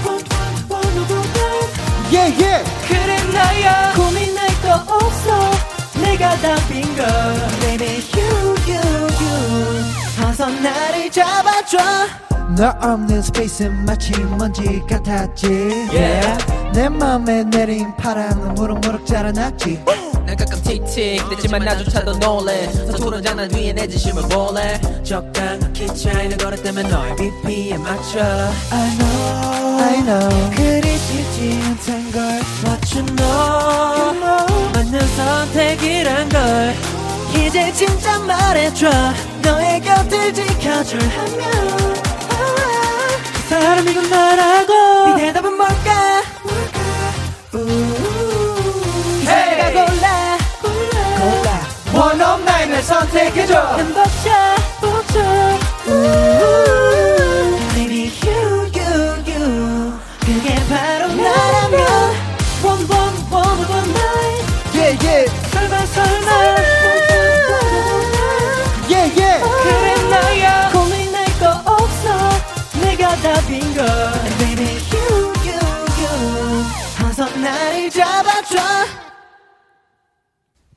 One, 0.03 0.23
one, 0.33 0.57
one, 0.69 0.97
one 1.05 1.29
night 1.37 1.69
Yeah, 2.09 2.33
yeah 2.41 2.63
그래 2.87 3.21
나야 3.31 3.93
고민할 3.93 4.47
거 4.61 4.95
없어 4.95 5.51
내가 6.01 6.35
답인 6.37 6.95
걸 6.95 7.05
Baby 7.61 8.01
you, 8.15 8.55
you, 8.65 8.81
you 9.21 9.93
가서 10.17 10.49
나를 10.49 11.11
잡아줘 11.11 11.77
너 12.55 12.73
없는 12.81 13.21
스페이스는 13.21 13.85
마치 13.85 14.11
먼지 14.37 14.81
같았지. 14.87 15.47
Yeah. 15.91 16.45
내 16.73 16.87
맘에 16.89 17.43
내린 17.45 17.95
파랑은 17.95 18.53
무럭무럭 18.55 19.05
자라났지. 19.05 19.83
난 20.25 20.35
가끔 20.37 20.61
틱틱 20.61 21.29
됐지만 21.29 21.65
나조차도 21.65 22.13
놀래. 22.19 22.71
서투른 22.71 23.23
장난 23.23 23.51
위에 23.53 23.73
내 23.73 23.87
진심을 23.87 24.23
볼래. 24.29 24.79
적당한 25.03 25.73
키 25.73 25.87
차이를 25.87 26.37
걸었다면 26.37 26.89
너의 26.89 27.15
BP에 27.15 27.77
맞춰. 27.77 28.19
I 28.71 28.97
know 28.97 29.81
I 29.81 30.03
know. 30.03 30.51
그리 30.55 30.97
쉽지 30.97 31.59
않단 31.65 32.11
걸 32.11 32.21
What 32.63 32.97
you 32.99 33.05
know 33.15 34.71
맞는 34.73 34.99
선택이란 35.15 36.29
걸 36.29 36.73
이제 37.35 37.71
진짜 37.73 38.19
말해줘. 38.19 38.89
너의 39.41 39.81
곁을 39.81 40.33
지켜줄 40.33 40.99
하면 41.01 41.43
아, 42.05 42.12
사람 43.53 43.87
이건 43.87 44.09
나라고. 44.09 45.15
네 45.15 45.27
대답은 45.27 45.55
뭘까. 45.55 46.23
내가 49.25 49.71
골라. 49.71 50.37
골라. 50.59 51.49
One 51.93 52.21
of 52.23 52.41
nine을 52.41 52.81
선택해줘. 52.81 53.53
난 53.77 53.93
벅차 53.93 54.55
벅차 54.81 56.42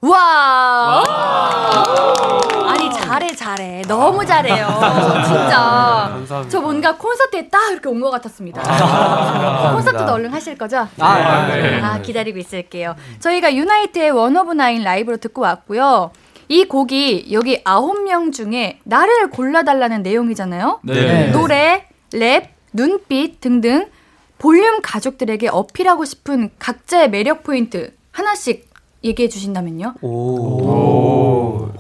와! 0.09 1.03
아니, 2.69 2.91
잘해, 2.93 3.35
잘해. 3.35 3.83
너무 3.89 4.25
잘해요. 4.25 4.67
진짜. 5.25 6.09
감사합니다. 6.11 6.49
저 6.49 6.61
뭔가 6.61 6.97
콘서트에 6.97 7.49
딱 7.49 7.73
이렇게 7.73 7.89
온 7.89 8.01
것 8.01 8.11
같았습니다. 8.11 8.63
콘서트도 9.73 10.13
얼른 10.13 10.33
하실 10.33 10.57
거죠? 10.59 10.87
아, 10.99 11.47
네. 11.49 11.81
아, 11.81 11.99
기다리고 12.01 12.39
있을게요. 12.39 12.95
저희가 13.21 13.55
유나이트의 13.55 14.11
one 14.11 14.37
of 14.37 14.53
nine 14.53 14.83
라이브로 14.85 15.17
듣고 15.17 15.43
왔고요. 15.43 16.11
이 16.49 16.65
곡이 16.65 17.29
여기 17.33 17.61
아홉 17.65 18.03
명 18.05 18.31
중에 18.31 18.79
나를 18.85 19.31
골라달라는 19.31 20.03
내용이잖아요. 20.03 20.81
네. 20.85 21.31
노래, 21.33 21.87
랩, 22.13 22.51
눈빛 22.73 23.41
등등 23.41 23.89
볼륨 24.39 24.81
가족들에게 24.83 25.49
어필하고 25.49 26.05
싶은 26.05 26.51
각자의 26.59 27.11
매력 27.11 27.43
포인트 27.43 27.93
하나씩 28.13 28.69
얘기해 29.05 29.29
주신다면요. 29.29 29.95
오. 30.03 31.71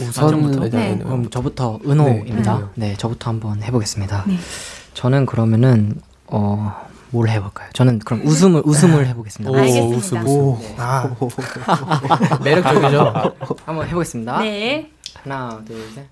우선 0.00 0.70
네. 0.70 0.98
그럼 0.98 1.30
저부터 1.30 1.78
은호입니다. 1.86 2.70
네, 2.74 2.96
저부터 2.96 3.30
한번 3.30 3.62
해보겠습니다. 3.62 4.24
네. 4.26 4.36
저는 4.94 5.26
그러면은 5.26 6.00
어. 6.26 6.90
뭘 7.10 7.28
해볼까요? 7.28 7.68
저는 7.74 7.98
그럼 7.98 8.22
웃음을 8.24 8.62
웃음을 8.64 9.06
해보겠습니다. 9.06 9.52
오, 9.52 9.56
알겠습니다. 9.60 10.22
웃음, 10.22 10.54
웃음. 10.54 10.74
아. 10.78 11.10
매력적이죠? 12.42 13.34
한번 13.66 13.86
해보겠습니다. 13.86 14.38
네. 14.40 14.90
하나, 15.22 15.60
둘, 15.66 15.76
셋. 15.94 16.06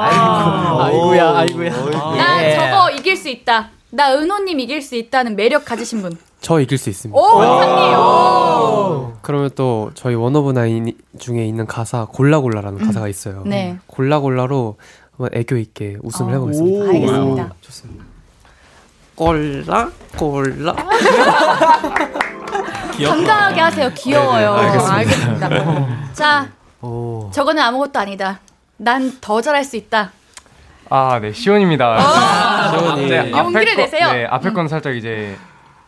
아이고, 0.00 0.80
아이고야, 0.82 1.36
아이고야. 1.36 1.70
나 2.16 2.44
예. 2.44 2.54
저거 2.56 2.90
이길 2.90 3.16
수 3.16 3.28
있다. 3.28 3.68
나 3.94 4.12
은호님 4.12 4.58
이길 4.58 4.82
수 4.82 4.96
있다는 4.96 5.36
매력 5.36 5.64
가지신 5.64 6.02
분. 6.02 6.16
저 6.40 6.58
이길 6.60 6.76
수 6.78 6.90
있습니다. 6.90 7.18
은상님. 7.18 7.98
오. 7.98 9.12
그러면 9.22 9.50
또 9.54 9.92
저희 9.94 10.14
one 10.16 10.36
of 10.36 10.50
nine 10.52 10.92
중에 11.18 11.44
있는 11.46 11.66
가사 11.66 12.04
골라골라라는 12.06 12.80
음. 12.80 12.86
가사가 12.86 13.06
있어요. 13.08 13.44
네. 13.46 13.78
골라골라로 13.86 14.76
한번 15.16 15.30
애교 15.32 15.56
있게 15.58 15.96
웃음을 16.02 16.32
아, 16.32 16.34
해보겠습니다. 16.36 16.84
오. 16.84 16.88
알겠습니다. 16.88 17.54
좋습니다. 17.60 18.04
골라 19.14 19.90
골라 20.18 20.74
당당하게 23.00 23.60
하세요. 23.60 23.90
귀여워요. 23.94 24.56
네, 24.56 24.62
네, 24.62 24.68
알겠습니다. 24.78 25.46
알겠습니다. 25.46 26.08
자, 26.14 26.48
저거는 27.32 27.62
아무것도 27.62 27.98
아니다. 28.00 28.40
난 28.76 29.18
더 29.20 29.40
잘할 29.40 29.64
수 29.64 29.76
있다. 29.76 30.10
아, 30.90 31.18
네, 31.20 31.32
시원입니다. 31.32 32.70
시원이. 32.78 33.04
이제 33.06 33.18
앞에 33.18 33.38
용기를 33.38 33.74
거- 33.76 33.80
내세요. 33.82 34.12
네, 34.12 34.26
앞에 34.26 34.48
음. 34.48 34.54
건 34.54 34.68
살짝 34.68 34.94
이제 34.96 35.36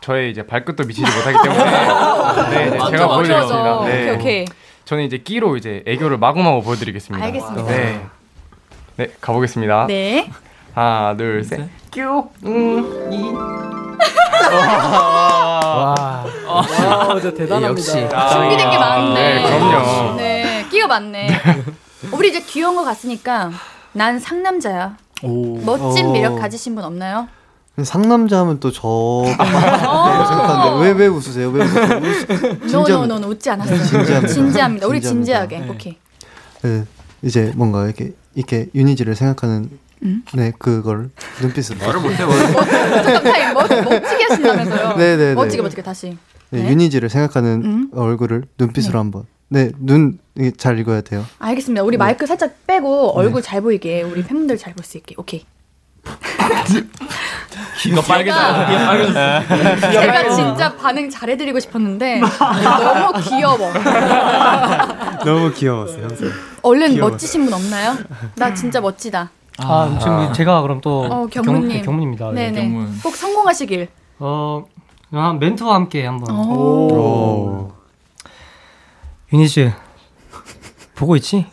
저의 0.01 0.31
이제 0.31 0.45
발끝도 0.45 0.83
미치지 0.85 1.01
못하기 1.09 1.37
때문에 1.43 1.71
네, 2.49 2.69
네, 2.71 2.77
아, 2.79 2.89
제가 2.89 2.97
좀 2.97 3.07
보여드리겠습니다. 3.07 3.79
네. 3.85 4.03
오케이, 4.03 4.15
오케이. 4.15 4.45
저는 4.85 5.03
이제 5.03 5.17
끼로 5.17 5.57
이제 5.57 5.83
애교를 5.85 6.17
마구마구 6.17 6.61
보여드리겠습니다. 6.63 7.25
알겠습니다. 7.25 7.63
네, 7.69 8.05
네, 8.97 9.07
가보겠습니다. 9.21 9.85
네. 9.87 10.29
하나, 10.73 11.15
둘, 11.17 11.43
셋. 11.43 11.61
끼우, 11.91 12.29
음, 12.45 13.09
이. 13.11 13.33
와. 14.53 16.25
와, 16.47 16.63
진짜 17.19 17.33
대단합니다. 17.35 17.67
역시. 17.69 17.91
준비된 17.91 18.69
게 18.69 18.77
많네. 18.77 19.13
네, 19.35 19.43
그럼요. 19.59 20.15
네, 20.15 20.65
끼가 20.69 20.87
많네. 20.87 21.27
우리 22.11 22.29
이제 22.29 22.39
귀여운 22.41 22.75
거 22.75 22.83
같으니까 22.83 23.49
난 23.97 24.19
상남자야. 24.19 24.95
멋진 25.65 26.05
어. 26.05 26.11
매력 26.13 26.35
가지신 26.39 26.75
분 26.75 26.83
없나요? 26.83 27.27
상남자 27.83 28.39
하면 28.41 28.59
또 28.59 28.71
저 28.71 29.23
생각하는데 29.27 30.83
왜 30.85 30.91
왜 30.93 31.07
웃으세요? 31.07 31.49
왜 31.49 31.63
웃으세요? 31.63 31.97
웃- 31.97 32.59
진지합니다. 32.61 32.95
no 32.97 33.07
no 33.07 33.17
no 33.17 33.27
웃지 33.27 33.49
않았어요. 33.49 33.83
진지합니다. 33.83 34.27
진지합니다. 34.33 34.87
우리. 34.87 35.01
진지하게. 35.01 35.67
오케이. 35.69 35.97
네, 36.61 36.85
이제 37.23 37.51
뭔가 37.55 37.85
이렇게 37.85 38.13
이렇게 38.35 38.67
유니즈를 38.75 39.15
생각하는 39.15 39.69
음? 40.03 40.23
네 40.33 40.51
그걸 40.59 41.09
눈빛으로 41.41 41.79
말을 41.79 41.99
못해 42.01 42.17
잠깐 42.17 43.23
타임 43.23 43.53
멋, 43.53 43.67
멋지게 43.67 44.23
하신다면서요? 44.29 44.95
네네네. 44.97 45.33
멋지게 45.35 45.61
멋지게 45.63 45.81
다시. 45.81 46.17
네, 46.51 46.61
네. 46.63 46.69
유니지를 46.69 47.09
생각하는 47.09 47.61
음? 47.65 47.89
얼굴을 47.95 48.43
눈빛으로 48.59 48.91
네. 48.93 48.97
한번 48.97 49.23
네 49.49 49.71
눈 49.79 50.19
잘 50.57 50.77
읽어야 50.79 51.01
돼요. 51.01 51.25
알겠습니다. 51.39 51.83
우리 51.83 51.97
마이크 51.97 52.25
살짝 52.27 52.53
빼고 52.67 53.17
얼굴 53.17 53.41
잘 53.41 53.61
보이게 53.61 54.03
우리 54.03 54.23
팬분들 54.23 54.57
잘 54.57 54.73
볼 54.75 54.83
수 54.85 54.97
있게. 54.97 55.15
오케이. 55.17 55.43
귀가 57.81 58.01
빨개졌어. 58.01 58.65
제가 59.91 60.29
진짜 60.35 60.75
반응 60.75 61.09
잘해드리고 61.09 61.59
싶었는데 61.59 62.19
너무 62.21 63.19
귀여워. 63.23 63.57
너무 65.25 65.51
귀여웠어요. 65.53 66.03
항상. 66.03 66.29
얼른. 66.61 66.99
멋지신 66.99 67.45
분 67.45 67.53
없나요? 67.53 67.95
나 68.35 68.53
진짜 68.53 68.79
멋지다. 68.79 69.31
아, 69.59 69.97
지금 69.99 70.31
제가 70.33 70.61
그럼 70.61 70.81
또 70.81 71.05
어, 71.09 71.25
경문님. 71.27 71.69
경, 71.77 71.81
경문입니다. 71.85 72.31
네. 72.31 72.51
네네. 72.51 72.87
꼭 73.03 73.15
성공하시길. 73.15 73.87
어, 74.19 74.65
아, 75.11 75.35
멘트와 75.39 75.73
함께 75.75 76.05
한번. 76.05 76.35
오. 76.35 77.71
유니즈 79.33 79.71
보고 80.95 81.15
있지? 81.17 81.45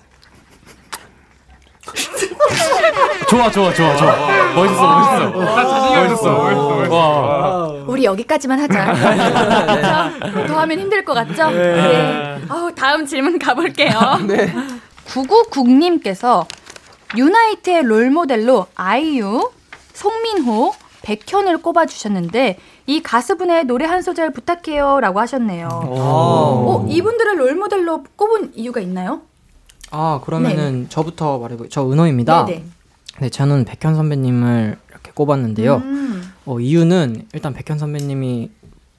좋아, 3.29 3.51
좋아, 3.51 3.73
좋아, 3.73 3.97
좋아. 3.97 4.55
멋있어, 4.55 4.99
멋있어. 4.99 5.45
나 5.45 5.69
자신감 5.69 6.07
있었어. 6.07 6.33
멋있어, 6.39 6.69
멋있어. 6.77 6.95
와. 6.95 7.67
우리 7.87 8.05
여기까지만 8.05 8.61
하자. 8.61 8.93
그렇죠? 10.31 10.47
더 10.47 10.61
하면 10.61 10.79
힘들 10.79 11.05
것 11.05 11.15
같죠? 11.15 11.51
네. 11.51 12.41
아우, 12.49 12.73
다음 12.75 13.07
질문 13.07 13.39
가볼게요. 13.39 13.91
네. 14.29 14.55
999님께서 15.09 16.47
유나이트의 17.17 17.83
롤모델로 17.83 18.67
아이유, 18.77 19.51
송민호, 19.95 20.75
백현을 21.03 21.59
꼽아주셨는데 21.59 22.59
이 22.87 23.03
가수분의 23.03 23.65
노래 23.65 23.87
한 23.87 24.03
소절 24.03 24.33
부탁해요 24.33 25.01
라고 25.01 25.21
하셨네요. 25.21 25.69
어, 25.71 26.87
이분들을 26.89 27.41
롤모델로 27.41 28.05
꼽은 28.17 28.53
이유가 28.55 28.81
있나요? 28.81 29.23
아 29.91 30.21
그러면은 30.25 30.87
저부터 30.89 31.39
말해볼게요. 31.39 31.71
저 31.71 31.91
은호입니다. 31.91 32.47
네네. 32.47 32.65
네, 33.21 33.31
저는 33.31 33.65
백현 33.65 33.95
선배님을 33.95 34.77
이렇게 34.91 35.13
꼽았는데요. 35.13 35.77
음. 35.77 36.33
어, 36.47 36.59
이유는 36.61 37.27
일단 37.33 37.55
백현 37.55 37.79
선배님이 37.79 38.51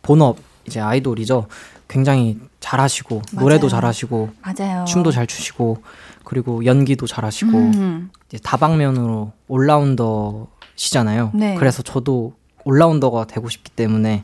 본업 0.02 0.38
이제 0.66 0.80
아이돌이죠. 0.80 1.48
굉장히 1.88 2.40
잘하시고 2.60 3.22
노래도 3.34 3.68
맞아요. 3.68 3.70
잘하시고 3.70 4.30
맞아요. 4.42 4.86
춤도 4.86 5.12
잘 5.12 5.28
추시고 5.28 5.84
그리고 6.24 6.66
연기도 6.66 7.06
잘하시고 7.06 7.52
음. 7.52 8.10
다방면으로 8.42 9.34
올라운더 9.48 10.48
시잖아요. 10.76 11.32
네. 11.36 11.56
그래서 11.56 11.84
저도 11.84 12.34
올라운더가 12.66 13.26
되고 13.28 13.48
싶기 13.50 13.72
때문에 13.72 14.24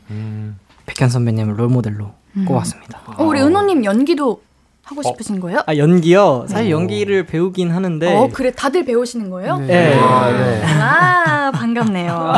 백현 0.86 1.08
선배님을 1.08 1.58
롤모델로 1.58 2.10
음. 2.36 2.44
꼽았습니다. 2.44 3.00
어, 3.16 3.24
우리 3.24 3.40
은호님 3.40 3.84
연기도 3.84 4.42
하고 4.82 5.02
싶으신 5.02 5.38
거예요? 5.40 5.60
아 5.66 5.76
연기요? 5.76 6.46
사실 6.48 6.70
연기를 6.70 7.24
배우긴 7.24 7.70
하는데 7.70 8.14
어, 8.16 8.28
그래. 8.32 8.50
다들 8.50 8.84
배우시는 8.84 9.30
거예요? 9.30 9.58
네. 9.58 9.96
아, 9.98 10.30
네. 10.32 10.62
아, 10.64 11.50
반갑네요. 11.52 12.32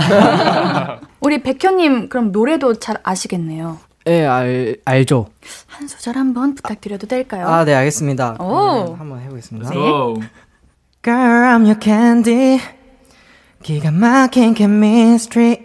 우리 1.20 1.42
백현님, 1.42 2.10
그럼 2.10 2.32
노래도 2.32 2.74
잘 2.74 2.98
아시겠네요. 3.02 3.78
네, 4.04 4.26
알, 4.26 4.76
알죠. 4.84 5.28
한 5.66 5.88
소절 5.88 6.16
한번 6.18 6.54
부탁드려도 6.54 7.06
될까요? 7.06 7.48
아, 7.48 7.64
네, 7.64 7.74
알겠습니다. 7.74 8.36
오. 8.38 8.94
한번 8.98 9.20
해보겠습니다. 9.22 9.70
네. 9.70 9.76
Girl, 11.02 11.44
I'm 11.56 11.62
your 11.62 11.78
candy. 11.80 12.60
기가 13.62 13.90
막힌 13.90 14.54
chemistry. 14.54 15.64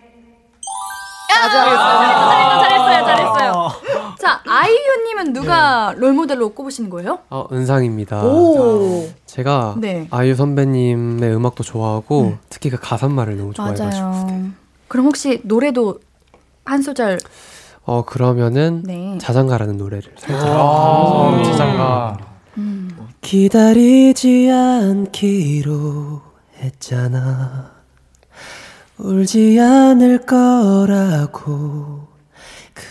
아, 1.39 1.49
잘했어, 1.49 2.61
잘했어요, 2.61 3.05
잘했어요. 3.05 3.71
자, 4.19 4.41
아이유님은 4.45 5.33
누가 5.33 5.93
롤모델로 5.97 6.49
꼽으시는 6.53 6.89
거예요? 6.89 7.19
어, 7.29 7.45
은상입니다. 7.51 8.23
오. 8.23 9.07
제가 9.25 9.75
네. 9.77 10.07
아이유 10.11 10.35
선배님의 10.35 11.33
음악도 11.35 11.63
좋아하고 11.63 12.37
특히 12.49 12.69
그 12.69 12.77
가사말을 12.79 13.37
너무 13.37 13.53
좋아해가지고. 13.53 14.05
맞아요. 14.05 14.43
그럼 14.87 15.05
혹시 15.05 15.39
노래도 15.43 15.99
한 16.65 16.81
소절. 16.81 17.19
어 17.85 18.03
그러면은 18.05 18.83
네. 18.85 19.17
자장가라는 19.19 19.77
노래를 19.77 20.11
살짝. 20.17 20.47
아, 20.47 21.41
자장가. 21.45 22.17
기다리지 23.21 24.49
않기로 24.51 26.21
했잖아. 26.59 27.78
울지 28.99 29.57
않을 29.59 30.25
거라고 30.25 32.07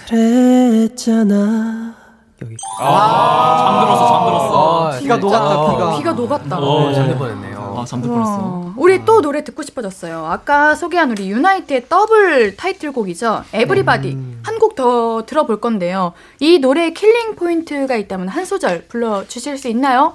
그랬잖아. 0.08 1.94
여기. 2.40 2.56
잠들었어, 2.78 4.08
잠들었어. 4.08 4.98
비가 5.00 5.16
녹았다, 5.18 5.70
비가. 5.70 5.96
비가 5.98 6.12
녹았다. 6.12 6.58
어, 6.58 6.92
잠들 6.94 7.18
뻔했네요. 7.18 7.74
아, 7.78 7.84
잠들 7.84 8.08
뻔했어. 8.08 8.30
와, 8.32 8.72
우리 8.76 9.04
또 9.04 9.20
노래 9.20 9.44
듣고 9.44 9.62
싶어졌어요. 9.62 10.24
아까 10.24 10.74
소개한 10.74 11.10
우리 11.10 11.30
유나이트의 11.30 11.88
더블 11.90 12.56
타이틀곡이죠. 12.56 13.44
everybody. 13.52 14.16
한곡 14.44 14.76
더 14.76 15.26
들어볼 15.26 15.60
건데요. 15.60 16.14
이 16.40 16.58
노래에 16.58 16.92
killing 16.94 17.34
포인트가 17.36 17.96
있다면 17.96 18.28
한 18.28 18.46
소절 18.46 18.86
불러주실 18.88 19.58
수 19.58 19.68
있나요? 19.68 20.14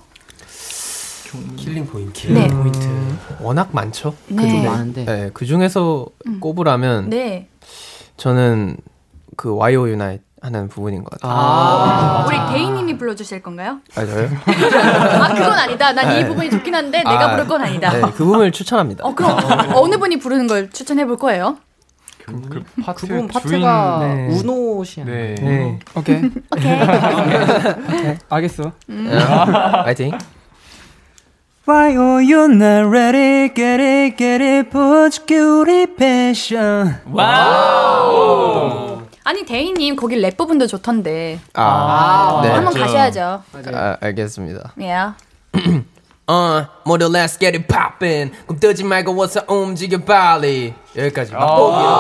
killing 1.56 1.86
포인트. 1.88 2.28
네. 2.28 2.48
포인트. 2.48 2.88
워낙 3.42 3.70
많죠. 3.72 4.14
네. 4.28 4.44
그중에- 4.44 4.66
많은데. 4.66 5.06
네, 5.06 5.30
그 5.34 5.46
중에서 5.46 6.06
음. 6.28 6.40
꼽으라면 6.40 7.10
네. 7.10 7.48
저는 8.18 8.78
그 9.38 9.56
YO 9.56 9.90
유나잇 9.90 10.22
하는 10.42 10.68
부분인 10.68 11.04
것 11.06 11.12
같아요. 11.12 11.32
아, 11.34 12.26
우리 12.28 12.36
데이님이 12.54 12.98
불러주실 12.98 13.42
건가요? 13.42 13.80
아 13.96 14.06
저요? 14.06 14.28
아, 15.24 15.34
그건 15.34 15.54
아니다. 15.54 15.94
난이 15.94 16.24
네. 16.24 16.28
부분이 16.28 16.50
좋긴 16.50 16.76
한데 16.76 16.98
내가 16.98 17.28
아, 17.28 17.32
부를 17.32 17.48
건 17.48 17.62
아니다. 17.62 17.92
네, 17.94 18.02
그 18.02 18.26
부분을 18.26 18.52
추천합니다. 18.52 19.06
어, 19.06 19.16
그럼 19.16 19.38
어느 19.74 19.98
분이 19.98 20.20
부르는 20.20 20.48
걸 20.48 20.70
추천해 20.70 21.06
볼 21.06 21.18
거예요? 21.18 21.58
그 22.26 22.64
파트 22.84 23.02
그분 23.08 23.18
주인. 23.18 23.28
파트가 23.28 24.00
네. 24.00 24.28
우노 24.32 24.84
씨. 24.86 25.04
네. 25.04 25.36
네. 25.36 25.80
오케이. 25.96 26.18
오케이. 26.56 26.74
오케이. 26.82 28.18
알겠어. 28.30 28.72
음. 28.90 29.10
파이팅. 29.86 30.12
Why 31.66 31.96
are 31.96 32.22
you 32.22 32.50
not 32.52 32.90
ready? 32.92 33.48
Get 33.54 33.80
it, 33.80 34.18
get 34.18 34.44
it, 34.44 34.70
보여줄게 34.70 35.40
우리 35.40 35.96
패션. 35.96 37.00
와우. 37.10 39.02
아니 39.24 39.46
데이님 39.46 39.96
거기 39.96 40.18
랩 40.18 40.36
부분도 40.36 40.68
좋던데. 40.68 41.40
아, 41.54 42.42
네. 42.44 42.50
한번 42.50 42.74
가셔야죠. 42.74 43.44
아, 43.74 43.96
알겠습니다. 44.02 44.74
Yeah. 44.78 45.14
어, 46.28 46.66
모두 46.84 47.06
let's 47.08 47.40
get 47.40 47.56
it 47.58 47.66
poppin'. 47.66 48.34
굼뜨지 48.46 48.84
말고 48.84 49.18
어서 49.22 49.46
움직여 49.48 50.00
빨리. 50.00 50.74
여기까지. 50.98 51.32
풀로 51.32 51.94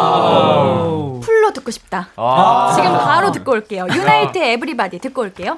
듣고 1.53 1.71
싶다. 1.71 2.09
아. 2.17 2.73
지금 2.75 2.91
바로 2.97 3.31
듣고 3.31 3.53
올게요. 3.53 3.87
유나이트 3.89 4.37
Everybody 4.37 4.99
듣고 4.99 5.21
올게요. 5.21 5.57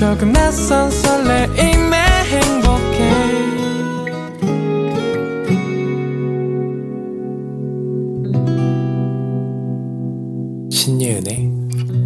조금 0.00 0.32
낯선 0.32 0.90
설레임에 0.90 1.98
행복해 2.24 3.10
신예은의 10.70 11.50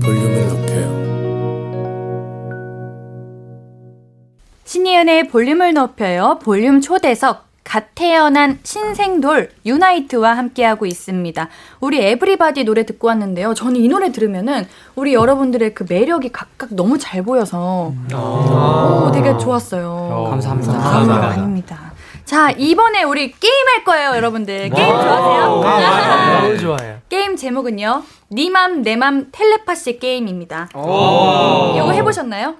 볼륨을 0.03 0.49
높여요. 0.49 1.05
신예은의 4.65 5.29
볼륨을 5.29 5.73
높여요. 5.75 6.41
볼륨 6.43 6.81
초대석. 6.81 7.54
갓 7.65 7.85
태어난 7.95 8.59
신생돌 8.63 9.51
유나이트와 9.65 10.37
함께하고 10.37 10.85
있습니다. 10.87 11.49
우리 11.81 12.01
Everybody 12.01 12.65
노래 12.65 12.85
듣고 12.85 13.09
왔는데요. 13.09 13.55
저는 13.55 13.77
이 13.77 13.89
노래 13.89 14.13
들으면은 14.13 14.67
우리 14.95 15.15
여러분들의 15.15 15.75
그 15.75 15.87
매력이 15.89 16.31
각각 16.31 16.75
너무 16.75 16.99
잘 16.99 17.23
보여서 17.23 17.93
오, 18.15 19.11
되게 19.13 19.37
좋았어요. 19.39 20.27
감사합니다. 20.31 20.73
감사합니다. 20.73 21.27
아닙니다. 21.29 21.93
자, 22.25 22.51
이번에 22.51 23.03
우리 23.03 23.33
게임 23.33 23.69
할 23.75 23.85
거예요, 23.85 24.17
여러분들. 24.17 24.71
게임 24.71 24.89
좋아하세요? 24.89 26.41
너무 26.43 26.59
좋아요. 26.59 26.99
게임 27.09 27.37
제목은요. 27.37 28.03
니맘 28.33 28.83
내 28.83 28.97
맘 28.97 29.29
텔레파시 29.33 29.99
게임입니다. 29.99 30.69
오. 30.75 31.75
이거 31.77 31.93
해보셨나요? 31.93 32.55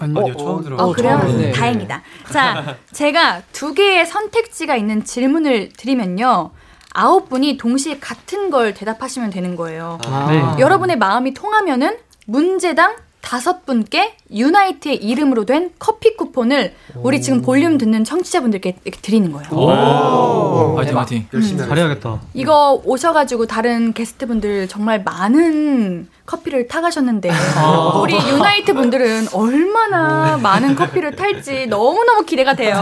아니요, 0.00 0.36
처음 0.36 0.62
들어요. 0.62 0.78
어, 0.80 0.92
그래요? 0.92 1.18
네. 1.36 1.52
다행이다. 1.52 2.02
자, 2.32 2.76
제가 2.92 3.42
두 3.52 3.74
개의 3.74 4.06
선택지가 4.06 4.76
있는 4.76 5.04
질문을 5.04 5.70
드리면요. 5.76 6.50
아홉 6.92 7.28
분이 7.28 7.56
동시에 7.56 7.98
같은 7.98 8.50
걸 8.50 8.74
대답하시면 8.74 9.30
되는 9.30 9.54
거예요. 9.56 9.98
아. 10.06 10.26
네. 10.30 10.60
여러분의 10.60 10.98
마음이 10.98 11.34
통하면은 11.34 11.98
문제당 12.26 12.96
다섯 13.20 13.64
분께 13.66 14.16
유나이트의 14.32 14.96
이름으로 14.96 15.44
된 15.44 15.70
커피 15.78 16.16
쿠폰을 16.16 16.72
우리 16.96 17.20
지금 17.20 17.42
볼륨 17.42 17.78
듣는 17.78 18.04
청취자분들께 18.04 18.76
이렇게 18.84 19.00
드리는 19.00 19.30
거예요. 19.32 19.50
오. 19.52 20.76
화이팅, 20.76 20.98
화이팅. 20.98 21.26
열심히 21.34 21.58
잘해야겠다. 21.66 22.20
이거 22.34 22.80
오셔가지고 22.84 23.46
다른 23.46 23.92
게스트분들 23.92 24.68
정말 24.68 25.02
많은 25.04 26.08
커피를 26.26 26.68
타가셨는데 26.68 27.30
우리 28.02 28.14
유나이트 28.14 28.72
분들은 28.72 29.28
얼마나 29.32 30.38
많은 30.38 30.76
커피를 30.76 31.16
탈지 31.16 31.66
너무너무 31.66 32.24
기대가 32.24 32.54
돼요. 32.54 32.74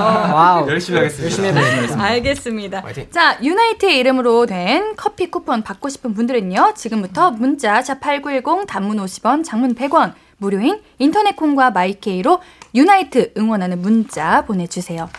열심히 0.68 0.98
하겠습니다. 0.98 1.24
열심히 1.24 1.48
해보겠습니다. 1.48 2.04
알겠습니다. 2.04 2.82
자, 3.10 3.38
유나이트의 3.42 3.98
이름으로 3.98 4.46
된 4.46 4.94
커피 4.96 5.30
쿠폰 5.30 5.62
받고 5.62 5.88
싶은 5.88 6.14
분들은요. 6.14 6.72
지금부터 6.76 7.30
문자 7.30 7.80
샵8910 7.80 8.66
단문 8.66 8.98
50원, 8.98 9.44
장문 9.44 9.74
100원 9.74 10.12
무료인 10.38 10.80
인터넷 10.98 11.36
콩과 11.36 11.72
마이케이로 11.72 12.40
유나이트 12.74 13.32
응원하는 13.36 13.82
문자 13.82 14.44
보내주세요. 14.44 15.10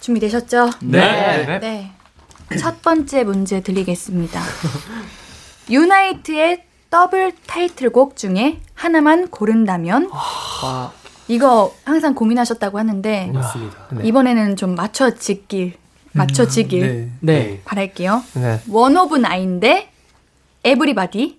준비되셨죠? 0.00 0.70
네. 0.82 1.46
네. 1.46 1.60
네. 1.60 2.58
첫 2.58 2.82
번째 2.82 3.24
문제 3.24 3.60
드리겠습니다. 3.62 4.40
유나이트의 5.70 6.64
더블 6.90 7.32
타이틀곡 7.46 8.16
중에 8.16 8.60
하나만 8.74 9.28
고른다면 9.28 10.10
이거 11.28 11.74
항상 11.84 12.14
고민하셨다고 12.14 12.78
하는데 12.78 13.30
맞습니다. 13.32 13.76
네. 13.92 14.08
이번에는 14.08 14.56
좀 14.56 14.74
맞춰지길 14.74 15.74
맞춰지길 16.12 17.12
네. 17.20 17.60
바랄게요. 17.64 18.22
네. 18.34 18.60
One 18.68 18.96
of 18.96 19.16
Nine 19.18 19.60
대 19.60 19.90
Everybody 20.64 21.38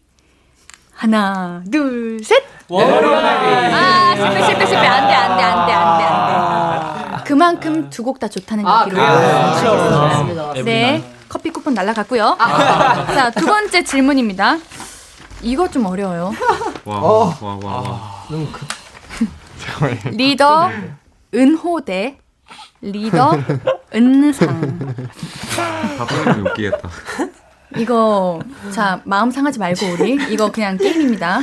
하나 0.93 1.63
둘 1.69 2.23
셋. 2.23 2.41
아 2.79 4.15
실패 4.15 4.43
실패 4.45 4.65
실패 4.65 4.87
안 4.87 5.07
돼 5.07 5.13
안 5.13 5.37
돼 5.37 5.43
안 5.43 5.65
돼 5.67 5.73
안 5.73 5.97
돼 5.97 6.03
안 6.05 7.17
돼. 7.17 7.23
그만큼 7.25 7.89
두 7.89 8.03
곡 8.03 8.19
다 8.19 8.27
좋다는 8.27 8.65
아, 8.65 8.81
얘기로. 8.85 8.95
그래요? 8.97 9.11
알겠습니다. 9.11 10.43
그렇죠. 10.49 10.63
네 10.63 11.03
커피 11.29 11.49
쿠폰 11.49 11.73
날라갔고요. 11.73 12.37
자 13.13 13.29
두 13.29 13.45
번째 13.45 13.83
질문입니다. 13.83 14.57
이거 15.41 15.67
좀 15.69 15.85
어려워요. 15.85 16.33
와, 16.85 16.95
어. 16.97 17.33
와, 17.41 17.59
와, 17.63 17.81
와. 17.81 18.25
리더 20.11 20.69
은호 21.33 21.81
대 21.81 22.17
리더 22.81 23.31
은상. 23.95 24.79
바쁘면 25.97 26.47
웃기겠다. 26.47 26.89
이거 27.77 28.39
자 28.71 28.99
마음 29.05 29.31
상하지 29.31 29.57
말고 29.59 29.85
우리 29.93 30.17
이거 30.33 30.51
그냥 30.51 30.77
게임입니다. 30.77 31.39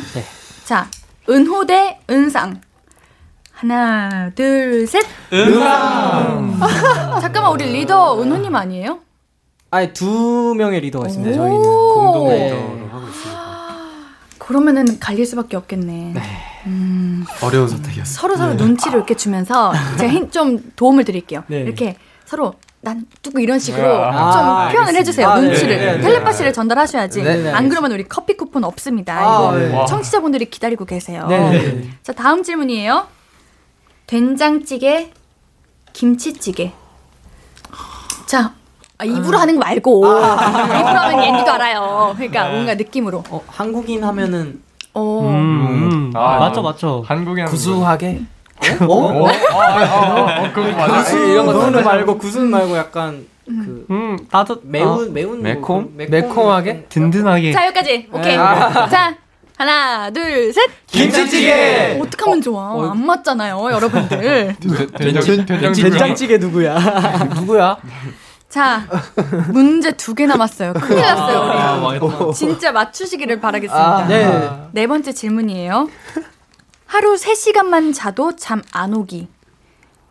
자 0.65 0.87
은호 1.29 1.67
대 1.67 1.99
은상. 2.11 2.61
하나 3.53 4.31
둘 4.35 4.87
셋. 4.87 5.05
은상. 5.33 6.59
잠깐만 7.21 7.53
우리 7.53 7.65
리더 7.67 8.21
은호님 8.23 8.55
아니에요? 8.55 9.01
아니 9.71 9.93
두 9.93 10.55
명의 10.57 10.81
리더가 10.81 11.09
있습니다. 11.09 11.37
저희는 11.37 11.57
오. 11.59 11.95
공동 11.95 12.29
네. 12.29 12.45
리더로 12.45 12.89
하고 12.91 13.07
있습니다. 13.09 13.49
그러면은 14.39 14.99
갈릴 14.99 15.27
수밖에 15.27 15.57
없겠네. 15.57 16.15
음, 16.67 17.25
어려운 17.43 17.69
선택이었어요. 17.69 18.15
서로 18.15 18.37
서로 18.37 18.55
눈치를 18.55 18.97
이렇게 18.99 19.15
주면서 19.15 19.73
제가 19.99 20.11
힌, 20.13 20.31
좀 20.31 20.73
도움을 20.77 21.05
드릴게요. 21.05 21.45
네. 21.49 21.61
이렇게 21.61 21.97
서로 22.25 22.55
난 22.81 23.05
누구 23.23 23.41
이런 23.41 23.59
식으로 23.59 24.05
아, 24.05 24.33
좀 24.33 24.43
아, 24.43 24.69
표현을 24.71 24.89
알겠습니다. 24.89 24.99
해주세요. 24.99 25.29
아, 25.29 25.41
네, 25.41 25.47
눈치를 25.49 25.77
네, 25.79 25.97
네, 25.97 26.01
텔레파시를 26.01 26.53
전달하셔야지. 26.53 27.23
네, 27.23 27.37
네, 27.43 27.53
안 27.53 27.69
그러면 27.69 27.91
우리 27.93 28.05
커피 28.05 28.37
쿠폰 28.37 28.65
없습니다. 28.65 29.19
아, 29.19 29.57
이거 29.57 29.59
네. 29.59 29.87
청취자분들이 29.87 30.45
기다리고 30.47 30.85
계세요. 30.85 31.27
네, 31.29 31.39
네. 31.51 31.91
자 32.03 32.13
다음 32.13 32.43
질문이에요. 32.43 33.07
된장찌개, 34.07 35.11
김치찌개. 35.93 36.73
자. 38.27 38.53
아, 39.01 39.05
입으로 39.05 39.39
하는 39.39 39.55
거 39.55 39.61
말고 39.61 40.05
입으로 40.05 40.19
하면 40.25 41.23
옌디도 41.25 41.53
알아요. 41.53 42.15
그러니까 42.17 42.49
뭔가 42.49 42.75
느낌으로. 42.75 43.23
어, 43.31 43.41
한국인 43.47 44.03
하면은 44.03 44.61
어. 44.93 45.21
음, 45.23 46.11
아, 46.17 46.39
맞죠, 46.39 46.63
맞죠. 46.63 47.05
한국인 47.07 47.45
구수하게. 47.45 48.23
어? 48.81 48.95
어? 48.95 49.29
아, 49.29 49.63
아, 49.63 50.41
어, 50.43 50.53
그거 50.53 50.71
맞아. 50.73 51.03
구수 51.03 51.17
이런 51.19 51.47
거 51.47 51.53
노래 51.53 51.83
말고 51.83 52.19
구순 52.19 52.51
말고 52.51 52.77
약간 52.77 53.27
그 53.47 53.87
음, 53.91 54.19
따뜻 54.31 54.61
매운 54.65 55.09
아, 55.09 55.13
매운 55.13 55.43
매콤? 55.43 55.63
뭐, 55.83 55.93
매콤? 55.97 56.11
매콤하게 56.11 56.87
든든하게. 56.89 57.53
자 57.53 57.67
여기까지 57.67 58.09
오케이. 58.13 58.37
아. 58.37 58.89
자 58.89 59.15
하나 59.57 60.11
둘 60.11 60.53
셋. 60.53 60.71
김치찌개! 60.87 61.99
어떡하면 62.01 62.41
좋아. 62.43 62.91
안 62.93 63.05
맞잖아요, 63.07 63.71
여러분들. 63.73 64.55
된장- 64.99 65.47
된장찌개. 65.81 66.39
누구야? 66.39 66.79
누구야? 67.35 67.77
자 68.49 68.83
문제 69.53 69.93
두 69.93 70.15
개 70.15 70.27
남았어요. 70.27 70.73
큰일 70.75 71.01
났어요 71.03 71.39
아, 71.39 71.75
우리. 71.91 71.99
망했다. 72.01 72.33
진짜 72.33 72.73
맞추시기를 72.73 73.41
바라겠습니다. 73.41 73.97
아, 73.99 74.07
네. 74.07 74.51
네 74.73 74.87
번째 74.87 75.13
질문이에요. 75.13 75.89
하루 76.89 77.15
3시간만 77.17 77.95
자도 77.95 78.35
잠 78.37 78.63
안 78.73 78.95
오기. 78.95 79.29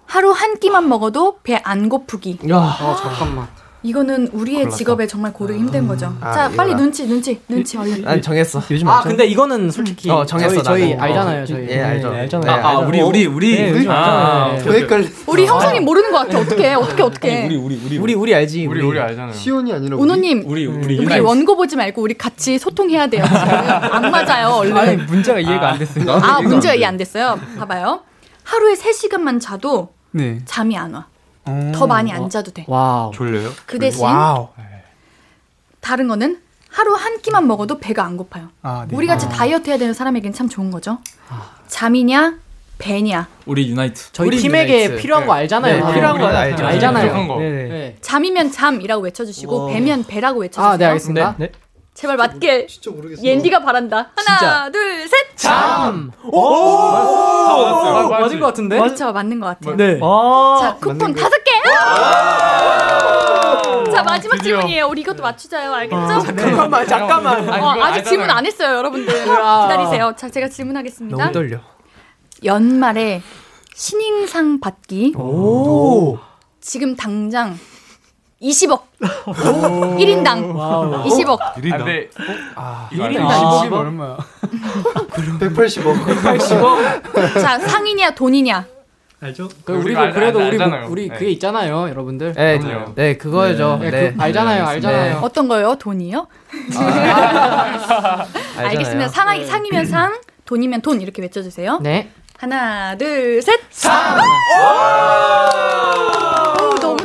하루 0.06 0.32
한 0.32 0.60
끼만 0.60 0.88
먹어도 0.88 1.40
배 1.44 1.60
안 1.64 1.90
고프기. 1.90 2.40
어 2.82 2.96
잠깐만. 2.96 3.48
이거는 3.84 4.28
우리의 4.34 4.62
골랐어. 4.64 4.78
직업에 4.78 5.08
정말 5.08 5.32
고르기 5.32 5.60
힘든 5.60 5.88
거죠. 5.88 6.16
아, 6.20 6.32
자, 6.34 6.50
빨리 6.50 6.72
이거라. 6.72 6.84
눈치, 6.84 7.08
눈치, 7.08 7.40
눈치 7.48 7.78
얼른. 7.78 8.02
난 8.02 8.22
정했어. 8.22 8.62
요즘 8.72 8.88
아 8.90 9.02
근데 9.02 9.26
이거는 9.26 9.70
솔직히 9.72 10.10
어, 10.10 10.26
정했어, 10.26 10.64
저희, 10.64 10.82
저희. 10.90 10.94
알잖아요. 10.96 11.44
어, 11.44 11.46
저희. 11.46 11.68
예, 11.70 11.82
알죠. 11.82 12.10
네, 12.12 12.20
알잖아요. 12.22 12.52
아, 12.52 12.70
아, 12.70 12.80
우리, 12.80 13.02
우리, 13.02 13.26
우리. 13.28 13.56
네, 13.56 13.70
요즘 13.72 13.92
아, 13.92 14.52
알잖아요. 14.52 14.70
오케이, 14.72 14.84
오케이. 14.84 15.10
우리 15.28 15.46
형석이 15.46 15.80
모르는 15.80 16.12
것 16.12 16.18
같아. 16.20 16.40
어떻게, 16.40 16.74
어떻게, 16.74 17.04
어떻게. 17.04 17.46
우리, 17.46 17.56
우리, 18.00 18.14
우리 18.16 18.34
알지. 18.36 18.66
우리 18.66 18.82
우리 18.82 19.00
알잖아요. 19.00 19.34
시온이 19.34 19.72
아니라 19.72 19.98
은호님, 19.98 20.44
우리, 20.48 20.66
우리, 20.66 20.98
우리 20.98 21.20
원고 21.20 21.56
보지 21.56 21.76
말고 21.76 22.02
우리 22.02 22.16
같이 22.16 22.58
소통해야 22.58 23.08
돼요. 23.08 23.24
지금. 23.26 23.40
안 23.40 24.12
맞아요, 24.12 24.50
얼른. 24.56 24.78
아니, 24.78 24.98
문제가 24.98 25.40
이해가 25.40 25.74
안 25.74 25.80
됐어요. 25.80 26.12
아, 26.12 26.42
문제가 26.42 26.74
이해 26.74 26.86
안 26.86 26.98
됐어요. 26.98 27.40
봐 27.60 27.66
봐요. 27.66 28.02
하루에 28.44 28.74
3시간만 28.74 29.40
자도 29.40 29.90
네. 30.12 30.40
잠이 30.46 30.76
안 30.78 30.94
와. 30.94 31.06
음. 31.48 31.72
더 31.74 31.88
많이 31.88 32.12
안 32.12 32.30
자도 32.30 32.52
돼. 32.52 32.66
와우. 32.68 33.12
졸려요? 33.14 33.52
그 33.66 33.80
대신 33.80 34.04
와우. 34.04 34.50
다른 35.80 36.08
거는 36.08 36.40
하루 36.70 36.94
한 36.96 37.22
끼만 37.22 37.48
먹어도 37.48 37.80
배가 37.80 38.04
안 38.04 38.18
고파요. 38.18 38.50
아, 38.62 38.86
네. 38.90 38.96
우리 38.96 39.08
같이 39.08 39.28
다이어트 39.30 39.70
해야 39.70 39.78
되는 39.78 39.94
사람에겐 39.94 40.34
참 40.34 40.50
좋은 40.50 40.70
거죠. 40.70 40.98
잠이냐, 41.68 42.36
배냐? 42.78 43.28
우리 43.46 43.70
유나이트. 43.70 44.12
저희 44.12 44.28
우리 44.28 44.38
팀에게 44.38 44.84
유나이트. 44.86 45.02
필요한 45.02 45.26
거 45.26 45.34
네. 45.34 45.40
알잖아요. 45.42 45.86
네. 45.88 45.94
필요한 45.94 46.20
건 46.20 46.36
알죠. 46.36 46.66
알잖아요. 46.66 47.28
거. 47.28 47.40
네네. 47.40 47.64
네. 47.70 47.98
잠이면 48.02 48.52
잠이라고 48.52 49.04
외쳐주시고 49.04 49.66
오. 49.66 49.68
배면 49.70 50.04
배라고 50.06 50.42
외쳐주세요. 50.42 50.68
아, 50.72 50.78
네, 50.78 50.86
알겠습니다. 50.86 51.36
네. 51.38 51.52
제발 51.98 52.16
맞게. 52.16 52.68
옌디가 53.24 53.62
바란다. 53.62 54.12
하나, 54.16 54.38
진짜. 54.38 54.70
둘, 54.72 55.08
셋. 55.08 55.36
잠. 55.36 56.12
오. 56.26 56.40
오. 56.40 58.08
맞은 58.08 58.40
것 58.40 58.46
같은데? 58.46 58.78
그렇죠, 58.78 59.12
맞는 59.12 59.40
것 59.40 59.48
같아요. 59.48 59.76
네. 59.76 60.00
자, 60.00 60.78
쿠폰 60.80 61.16
다섯 61.16 61.32
개. 61.44 61.52
자, 63.92 64.04
마지막 64.04 64.38
드디어. 64.38 64.58
질문이에요. 64.58 64.86
우리 64.86 65.02
이것도 65.02 65.24
맞추자요. 65.24 65.74
알겠죠? 65.74 65.98
아, 65.98 66.20
잠깐만, 66.20 66.86
잠깐만. 66.88 67.50
어, 67.64 67.82
아직. 67.82 68.06
질문 68.06 68.30
안 68.30 68.46
했어요, 68.46 68.78
여러분들. 68.78 69.28
아. 69.32 69.68
기다리세요. 69.68 70.14
자, 70.16 70.30
제가 70.30 70.50
질문하겠습니다. 70.50 71.18
너무 71.18 71.32
떨려. 71.32 71.58
연말에 72.44 73.24
신인상 73.74 74.60
받기. 74.60 75.16
오. 75.18 76.20
지금 76.62 76.96
당장 76.96 77.58
20억. 78.42 78.82
1인당 79.02 80.56
와우. 80.56 81.04
20억. 81.06 81.42
아, 81.42 81.54
근데 81.54 82.10
아, 82.56 82.88
이거 82.92 83.04
1인당 83.06 83.30
알죠? 83.30 83.70
20억 83.70 83.74
얼마야? 83.74 84.18
180억. 85.40 86.06
180억. 86.06 87.34
자, 87.42 87.58
상이냐 87.60 88.12
돈이냐? 88.12 88.66
알죠? 89.20 89.50
그 89.66 89.74
우리도 89.74 90.00
알- 90.00 90.14
그래도 90.14 90.40
알- 90.40 90.50
우리 90.50 90.58
뭐- 90.58 90.66
알잖아요. 90.66 90.88
우리 90.92 91.10
네. 91.10 91.16
그게 91.18 91.32
있잖아요, 91.32 91.90
여러분들. 91.90 92.34
네, 92.34 92.60
그럼요. 92.60 92.94
네, 92.94 93.18
그거죠. 93.18 93.80
네, 93.82 93.90
네. 93.90 94.14
그 94.16 94.22
알잖아요, 94.22 94.64
네. 94.64 94.70
알잖아요. 94.70 95.18
어떤 95.24 95.48
거요? 95.48 95.76
돈이요? 95.80 96.28
알겠습니다. 98.58 99.08
상, 99.10 99.44
상이면 99.46 99.86
상, 99.88 100.20
돈이면 100.46 100.82
돈 100.82 101.02
이렇게 101.02 101.24
외쳐주세요. 101.24 101.80
네. 101.82 102.12
하나, 102.38 102.96
둘, 102.96 103.42
셋. 103.42 103.60
상. 103.72 104.20
오, 104.20 104.22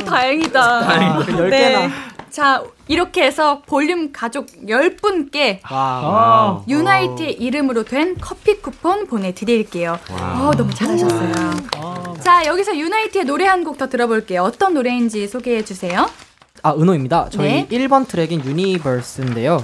다행이다. 0.05 0.79
다행이다. 0.81 1.37
열 1.37 1.49
개나. 1.49 1.89
자, 2.29 2.63
이렇게 2.87 3.23
해서 3.23 3.61
볼륨 3.65 4.11
가족 4.11 4.47
10분께 4.65 5.59
와. 5.71 6.63
유나이트의 6.67 7.33
이름으로 7.33 7.83
된 7.83 8.15
커피 8.19 8.59
쿠폰 8.59 9.05
보내드릴게요. 9.07 9.99
어, 10.09 10.51
너무 10.57 10.73
잘하셨어요. 10.73 11.31
자, 12.23 12.45
여기서 12.45 12.75
유나이트의 12.77 13.25
노래 13.25 13.45
한 13.45 13.63
곡 13.63 13.77
더 13.77 13.87
들어볼게요. 13.87 14.41
어떤 14.43 14.73
노래인지 14.73 15.27
소개해 15.27 15.63
주세요. 15.63 16.09
아, 16.63 16.73
은호입니다. 16.73 17.27
저희 17.29 17.67
네. 17.67 17.87
1번 17.87 18.07
트랙인 18.07 18.43
Universe인데요. 18.45 19.63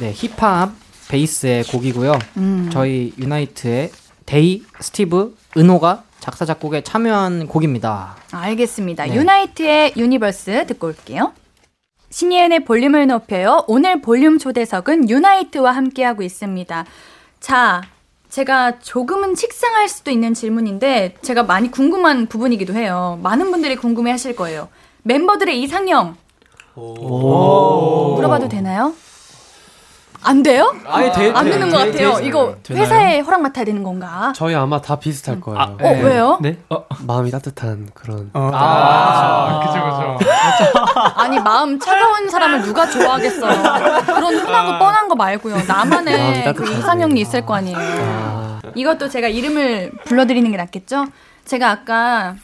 네, 0.00 0.12
힙합 0.14 0.70
베이스의 1.08 1.64
곡이고요. 1.64 2.18
음. 2.38 2.70
저희 2.72 3.12
유나이트의 3.18 3.90
데이, 4.26 4.62
스티브, 4.80 5.36
은호가 5.56 6.04
작사 6.20 6.44
작곡에 6.44 6.82
참여한 6.82 7.48
곡입니다. 7.48 8.16
알겠습니다. 8.30 9.06
네. 9.06 9.14
유나이트의 9.14 9.94
Universe 9.96 10.66
듣고 10.68 10.88
올게요. 10.88 11.32
신예은의 12.10 12.64
볼륨을 12.64 13.06
높여요. 13.06 13.64
오늘 13.68 14.00
볼륨 14.00 14.38
초대석은 14.38 15.08
유나이트와 15.08 15.72
함께하고 15.72 16.22
있습니다. 16.22 16.84
자, 17.40 17.82
제가 18.28 18.78
조금은 18.80 19.34
식상할 19.34 19.88
수도 19.88 20.10
있는 20.10 20.34
질문인데 20.34 21.14
제가 21.22 21.42
많이 21.42 21.70
궁금한 21.70 22.26
부분이기도 22.26 22.74
해요. 22.74 23.18
많은 23.22 23.50
분들이 23.50 23.76
궁금해 23.76 24.10
하실 24.10 24.36
거예요. 24.36 24.68
멤버들의 25.02 25.60
이상형 25.62 26.16
물어봐도 26.74 28.48
되나요? 28.48 28.94
안 30.22 30.42
돼요? 30.42 30.74
아니, 30.86 31.10
돼- 31.12 31.32
안 31.34 31.44
돼- 31.44 31.52
되는 31.52 31.70
것 31.70 31.78
돼- 31.78 31.92
같아요. 31.92 32.14
돼- 32.18 32.26
이거 32.26 32.54
되나요? 32.62 32.82
회사에 32.84 33.20
허락 33.20 33.40
맡아야 33.40 33.64
되는 33.64 33.82
건가? 33.82 34.32
저희 34.36 34.54
아마 34.54 34.80
다 34.80 34.96
비슷할 34.96 35.40
거예요. 35.40 35.58
어, 35.80 35.88
왜요? 36.02 36.38
네? 36.42 36.58
마음이 37.06 37.30
따뜻한 37.30 37.88
그런. 37.94 38.30
아, 38.34 39.60
그죠, 39.66 40.18
그죠. 40.18 41.10
아니 41.16 41.38
마음 41.40 41.78
차가운 41.78 42.28
사람을 42.28 42.62
누가 42.62 42.86
좋아하겠어요. 42.88 43.62
그런 44.04 44.34
흔한 44.36 44.66
거 44.66 44.78
뻔한 44.78 45.08
거 45.08 45.14
말고요. 45.14 45.56
나만의 45.66 46.52
그. 46.54 46.70
이상형이 46.70 47.20
있을 47.20 47.46
거 47.46 47.54
아니에요. 47.54 47.78
이것도 48.74 49.08
제가 49.08 49.28
이름을 49.28 49.92
불러드리는 50.04 50.50
게 50.50 50.56
낫겠죠? 50.58 51.06
제가 51.46 51.70
아까 51.70 52.36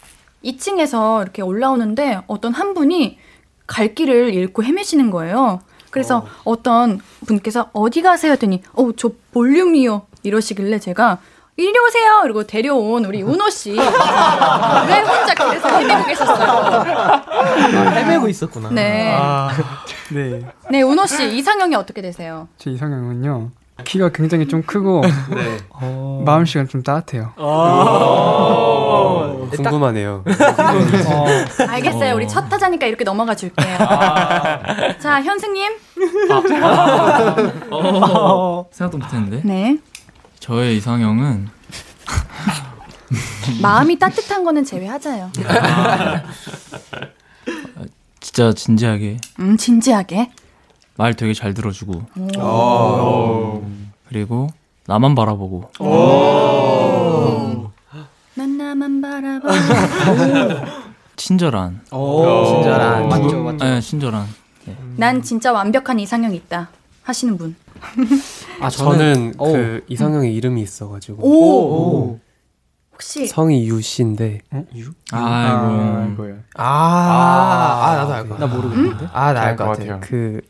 2층에서 0.45 1.23
이렇게 1.23 1.43
올라오는데 1.43 2.21
어떤 2.27 2.55
한 2.55 2.73
분이 2.75 3.19
갈 3.67 3.95
길을 3.95 4.33
잃고 4.33 4.62
헤매시는 4.65 5.11
거예요. 5.11 5.61
그래서 5.97 6.27
어. 6.45 6.63
떤 6.63 7.01
분께서 7.27 7.71
어디 7.73 8.03
가세요? 8.03 8.33
했더니 8.33 8.63
어, 8.75 8.91
저 8.99 9.13
볼륨이요. 9.33 10.03
이러시길래 10.25 10.79
제가 10.79 11.19
이리 11.57 11.73
오세요. 11.79 12.19
그리고 12.23 12.45
데려온 12.47 13.07
우리 13.07 13.23
운호 13.25 13.49
씨. 13.49 13.71
왜 13.71 13.77
혼자 13.79 15.33
길에서 15.33 15.69
헤매고 15.71 16.05
계셨어요? 16.05 16.51
아, 16.51 17.91
헤매고 17.95 18.29
있었구나. 18.29 18.69
네. 18.73 19.17
아, 19.19 19.49
네. 20.13 20.43
네, 20.71 20.83
운호 20.83 21.07
씨 21.07 21.35
이상형이 21.35 21.75
어떻게 21.77 22.03
되세요? 22.03 22.47
제 22.59 22.71
이상형은요. 22.73 23.51
키가 23.85 24.09
굉장히 24.11 24.49
좀 24.49 24.62
크고 24.62 25.03
네. 25.31 25.59
어, 25.71 26.23
마음씨가 26.25 26.67
좀 26.67 26.83
따뜻해요. 26.83 27.33
어, 27.37 29.49
궁금하네요. 29.55 30.25
알겠어요. 31.69 32.15
우리 32.15 32.27
첫 32.27 32.49
타자니까 32.49 32.87
이렇게 32.87 33.05
넘어가 33.05 33.35
줄게요. 33.35 33.77
자, 34.99 35.23
현승님. 35.23 35.73
어, 37.71 38.67
생각도 38.71 38.99
못했는데. 38.99 39.43
네. 39.45 39.79
저의 40.41 40.77
이상형은 40.79 41.49
마음이 43.62 43.99
따뜻한 43.99 44.45
거는 44.45 44.65
제외하자요. 44.65 45.31
진짜 48.21 48.53
진지하게 48.53 49.19
음, 49.41 49.57
진지하게. 49.57 50.31
말 50.97 51.15
되게 51.15 51.35
잘 51.35 51.55
들어주고 51.55 52.03
오. 52.41 53.63
그리고 54.09 54.49
나만 54.87 55.15
바라보고 55.15 55.71
난 58.35 58.59
나만 58.59 59.01
바라봐. 59.01 59.49
친절한. 61.17 61.81
친절한. 61.91 63.09
맞죠, 63.09 63.43
맞죠. 63.43 63.65
네, 63.65 63.81
친절한. 63.81 64.27
네. 64.67 64.77
난 64.97 65.23
진짜 65.23 65.53
완벽한 65.53 65.99
이상형이 65.99 66.37
있다. 66.37 66.69
하시는 67.03 67.39
분. 67.39 67.57
아, 68.61 68.69
저는 68.69 69.35
오. 69.39 69.53
그 69.53 69.85
이상형의 69.89 70.35
이름이 70.35 70.61
있어가지고 70.61 71.23
오. 71.27 72.19
혹시 72.93 73.27
성이 73.27 73.67
유 73.69 73.81
씨인데 73.81 74.41
아이고. 74.51 74.91
아, 75.13 76.07
아, 76.63 77.95
나도 77.97 78.13
알것 78.15 78.39
같아. 78.39 78.47
나 78.47 78.55
모르겠는데. 78.55 79.07
아, 79.13 79.33
나 79.33 79.41
알 79.43 79.57
것 79.57 79.65
같아요. 79.67 79.93
같아요. 79.95 80.01
그 80.03 80.41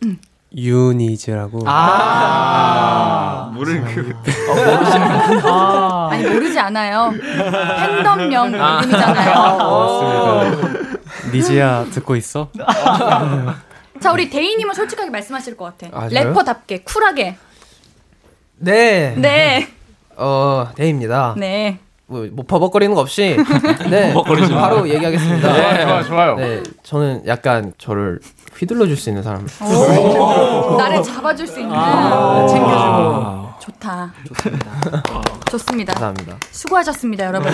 유니즈라고 0.55 1.63
아. 1.67 3.51
모르는 3.55 3.85
그. 3.95 4.15
아. 5.45 6.09
아니 6.13 6.25
모르지 6.29 6.59
않아요. 6.59 7.13
팬덤명 7.13 8.55
아. 8.61 8.81
이름이잖아요. 8.81 9.59
맞습니다. 9.59 10.87
니즈야 11.33 11.87
듣고 11.93 12.17
있어? 12.17 12.51
자, 14.01 14.13
우리 14.13 14.29
데이님은 14.31 14.75
솔직하게 14.75 15.11
말씀하실 15.11 15.57
것 15.57 15.77
같아. 15.77 15.89
아? 15.99 16.09
래퍼답게 16.09 16.83
쿨하게. 16.83 17.37
네. 18.59 19.15
네. 19.17 19.69
어, 20.17 20.69
데이입니다. 20.77 21.35
네. 21.37 21.79
뭐, 22.09 22.27
뭐 22.33 22.45
버벅거리는 22.47 22.95
거 22.95 23.01
없이 23.01 23.37
네. 23.91 24.15
바로 24.55 24.89
얘기하겠습니다. 24.89 25.53
네, 25.53 25.85
좋아요, 25.85 26.05
좋아요. 26.05 26.37
네, 26.37 26.63
저는 26.85 27.23
약간 27.27 27.73
저를 27.79 28.21
휘둘러 28.57 28.87
줄 28.87 28.97
수 28.97 29.11
있는 29.11 29.23
사람. 29.23 29.47
오, 29.61 30.77
나를 30.77 31.03
잡아줄 31.03 31.47
수 31.47 31.61
있는 31.61 31.75
아, 31.75 32.47
챙겨주고 32.47 33.47
좋다. 33.61 34.13
좋습니다. 35.51 35.93
감사합니다. 35.95 36.37
수고하셨습니다, 36.51 37.27
여러분. 37.27 37.53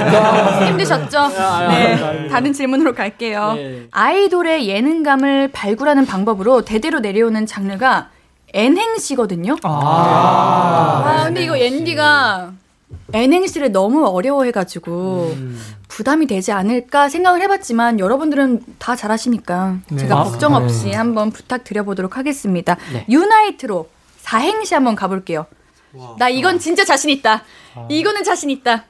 힘드셨죠? 0.68 1.28
네. 1.68 2.28
다른 2.28 2.52
질문으로 2.52 2.94
갈게요. 2.94 3.54
네. 3.54 3.86
아이돌의 3.90 4.68
예능감을 4.68 5.48
발굴하는 5.52 6.06
방법으로 6.06 6.62
대대로 6.62 7.00
내려오는 7.00 7.46
장르가 7.46 8.10
N행시거든요. 8.54 9.56
아, 9.64 11.22
근데 11.24 11.44
이거 11.44 11.56
앤디가 11.56 12.52
N행시를 13.12 13.72
너무 13.72 14.06
어려워해가지고 14.06 15.36
부담이 15.88 16.26
되지 16.26 16.52
않을까 16.52 17.08
생각을 17.08 17.42
해봤지만 17.42 17.98
여러분들은 18.00 18.62
다 18.78 18.96
잘하시니까 18.96 19.78
네. 19.90 19.96
제가 19.98 20.20
아, 20.20 20.24
걱정 20.24 20.52
네. 20.52 20.58
없이 20.58 20.92
한번 20.92 21.30
부탁드려보도록 21.30 22.16
하겠습니다. 22.16 22.76
네. 22.92 23.06
유나이트로 23.08 23.88
사행시 24.18 24.74
한번 24.74 24.94
가볼게요. 24.94 25.46
나 26.18 26.28
이건 26.28 26.58
진짜 26.58 26.84
자신 26.84 27.10
있다. 27.10 27.44
이거는 27.90 28.24
자신 28.24 28.48
있다. 28.50 28.84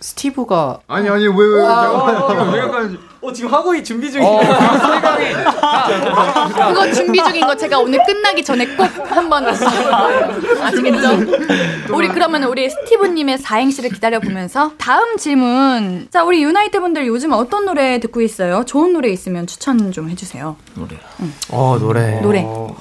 스티브가 0.00 0.80
아니 0.88 1.08
아니 1.08 1.26
왜왜 1.26 1.66
아, 1.66 2.50
왜 2.52 2.58
약간 2.60 2.98
어 3.20 3.32
지금 3.32 3.52
하고 3.52 3.74
있 3.74 3.82
준비 3.84 4.10
중이 4.12 4.24
어, 4.24 4.40
그거 6.68 6.92
준비 6.92 7.18
중인 7.24 7.46
거 7.46 7.56
제가 7.56 7.78
오늘 7.78 7.98
끝나기 8.04 8.44
전에 8.44 8.66
꼭 8.76 8.86
한번 9.10 9.46
아시겠죠? 9.46 11.08
우리 11.92 12.08
그러면 12.08 12.44
우리 12.44 12.68
스티브님의 12.70 13.38
사행시를 13.38 13.90
기다려 13.90 14.20
보면서 14.20 14.72
다음 14.78 15.16
질문. 15.16 16.08
자 16.10 16.22
우리 16.24 16.42
유나이트 16.42 16.78
분들 16.80 17.06
요즘 17.06 17.32
어떤 17.32 17.64
노래 17.64 17.98
듣고 17.98 18.20
있어요? 18.20 18.64
좋은 18.64 18.92
노래 18.92 19.08
있으면 19.08 19.46
추천 19.46 19.92
좀 19.92 20.10
해주세요. 20.10 20.56
노래. 20.74 20.96
어 21.50 21.78
노래. 21.80 22.20
노래. 22.20 22.42
어, 22.44 22.76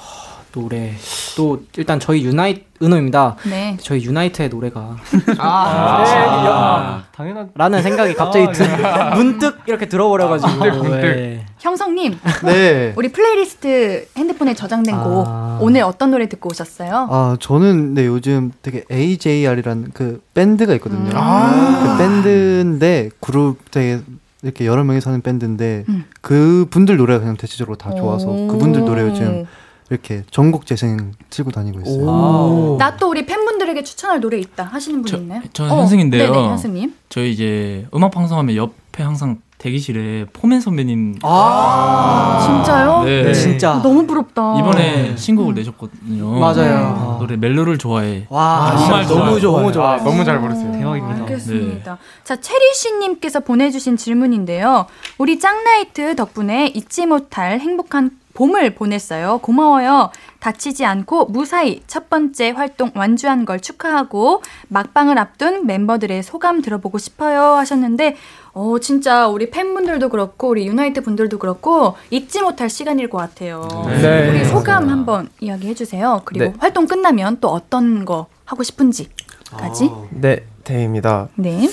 노래 0.56 0.94
또 1.36 1.64
일단 1.78 2.00
저희 2.00 2.24
유나이 2.24 2.64
은호입니다. 2.82 3.36
네. 3.50 3.78
저희 3.82 4.04
유나이트의 4.04 4.50
노래가 4.50 4.96
아, 5.38 7.04
당연한. 7.14 7.50
라는 7.56 7.82
생각이 7.82 8.14
갑자기 8.14 8.46
아, 8.48 8.52
드, 8.52 8.64
네. 8.64 9.16
문득 9.16 9.60
이렇게 9.68 9.88
들어버려가지고 9.88 10.52
문득, 10.52 10.78
문득. 10.78 11.02
네. 11.02 11.46
형석님. 11.60 12.18
네. 12.44 12.94
우리 12.98 13.12
플레이리스트 13.12 14.08
핸드폰에 14.18 14.54
저장된 14.54 15.04
곡 15.04 15.28
오늘 15.62 15.82
어떤 15.84 16.12
노래 16.12 16.28
듣고 16.28 16.50
오셨어요? 16.50 17.08
아 17.10 17.38
저는 17.40 17.94
네 17.94 18.06
요즘 18.06 18.52
되게 18.62 18.84
AJR이라는 18.92 19.92
그 19.94 20.22
밴드가 20.34 20.74
있거든요. 20.76 21.12
아. 21.16 21.98
그 21.98 21.98
밴드인데 21.98 23.10
그룹 23.20 23.60
되게 23.72 24.00
이렇게 24.42 24.66
여러 24.66 24.84
명이 24.84 25.02
사는 25.02 25.20
밴드인데 25.22 25.86
음. 25.90 26.06
그 26.22 26.68
분들 26.70 26.98
노래가 26.98 27.20
그냥 27.20 27.36
대체적으로 27.36 27.78
다 27.78 27.94
좋아서 27.96 28.28
오. 28.28 28.48
그분들 28.48 28.86
노래 28.86 29.02
요즘 29.02 29.46
이렇게 29.90 30.24
전곡 30.32 30.66
재생 30.66 31.12
치고 31.30 31.52
다니고 31.52 31.82
있어요. 31.82 32.10
아. 32.10 32.76
나또 32.80 33.10
우리 33.10 33.26
팬분들에게 33.26 33.84
추천할 33.84 34.20
노래 34.20 34.38
있다 34.38 34.64
하시는 34.64 35.02
분 35.02 35.20
있나요? 35.22 35.42
저는 35.54 35.72
어, 35.72 35.82
현승인데요. 35.82 36.32
네네, 36.32 36.48
현승님. 36.48 36.94
저희 37.10 37.32
이제 37.32 37.86
음악 37.94 38.12
방송하면 38.12 38.56
옆에 38.56 39.04
항상 39.04 39.40
대기실에 39.58 40.26
포맨 40.34 40.60
선배님. 40.60 41.20
아, 41.22 42.42
진짜요? 42.46 43.04
네. 43.04 43.34
진짜. 43.34 43.80
너무 43.82 44.06
부럽다. 44.06 44.60
이번에 44.60 45.16
신곡을 45.16 45.54
내셨거든요. 45.54 46.40
맞아요. 46.40 47.18
노래 47.20 47.38
멜로를 47.38 47.78
좋아해. 47.78 48.26
와, 48.30 48.72
아, 48.74 48.78
정말 48.78 49.06
너무 49.06 49.40
좋아요. 49.40 49.58
너무 49.60 49.72
좋아. 49.72 49.94
아, 49.94 49.98
너무 49.98 50.26
잘 50.26 50.42
부르세요. 50.42 50.72
대박입니다. 50.72 51.22
알겠습니다. 51.22 51.98
자, 52.24 52.36
체리 52.36 52.74
씨님께서 52.76 53.40
보내주신 53.40 53.98
질문인데요. 53.98 54.88
우리 55.18 55.40
짱나이트 55.40 56.16
덕분에 56.16 56.68
잊지 56.68 57.06
못할 57.06 57.60
행복한 57.60 58.12
봄을 58.36 58.76
보냈어요. 58.76 59.40
고마워요. 59.40 60.12
다치지 60.40 60.86
않고 60.86 61.26
무사히 61.26 61.82
첫 61.88 62.10
번째 62.10 62.52
활동 62.52 62.92
완주한 62.94 63.46
걸 63.46 63.60
축하하고 63.60 64.44
막방을 64.68 65.18
앞둔 65.18 65.66
멤버들의 65.66 66.22
소감 66.22 66.62
들어보고 66.62 66.98
싶어요 67.00 67.42
하셨는데 67.56 68.16
어 68.54 68.78
진짜 68.80 69.28
우리 69.28 69.50
팬분들도 69.50 70.10
그렇고 70.10 70.50
우리 70.50 70.68
유나이트 70.68 71.02
분들도 71.02 71.40
그렇고 71.40 71.96
잊지 72.12 72.42
못할 72.42 72.70
시간일 72.70 73.10
것 73.10 73.18
같아요. 73.18 73.68
네. 73.88 74.30
우리 74.30 74.46
소감 74.46 74.90
한번 74.90 75.30
이야기해 75.40 75.74
주세요. 75.74 76.22
그리고 76.26 76.46
네. 76.46 76.54
활동 76.60 76.86
끝나면 76.86 77.38
또 77.42 77.50
어떤 77.50 78.06
거 78.06 78.28
하고 78.46 78.62
싶은지까지. 78.64 79.90
네, 80.12 80.46
대입니다. 80.64 81.30
네. 81.36 81.68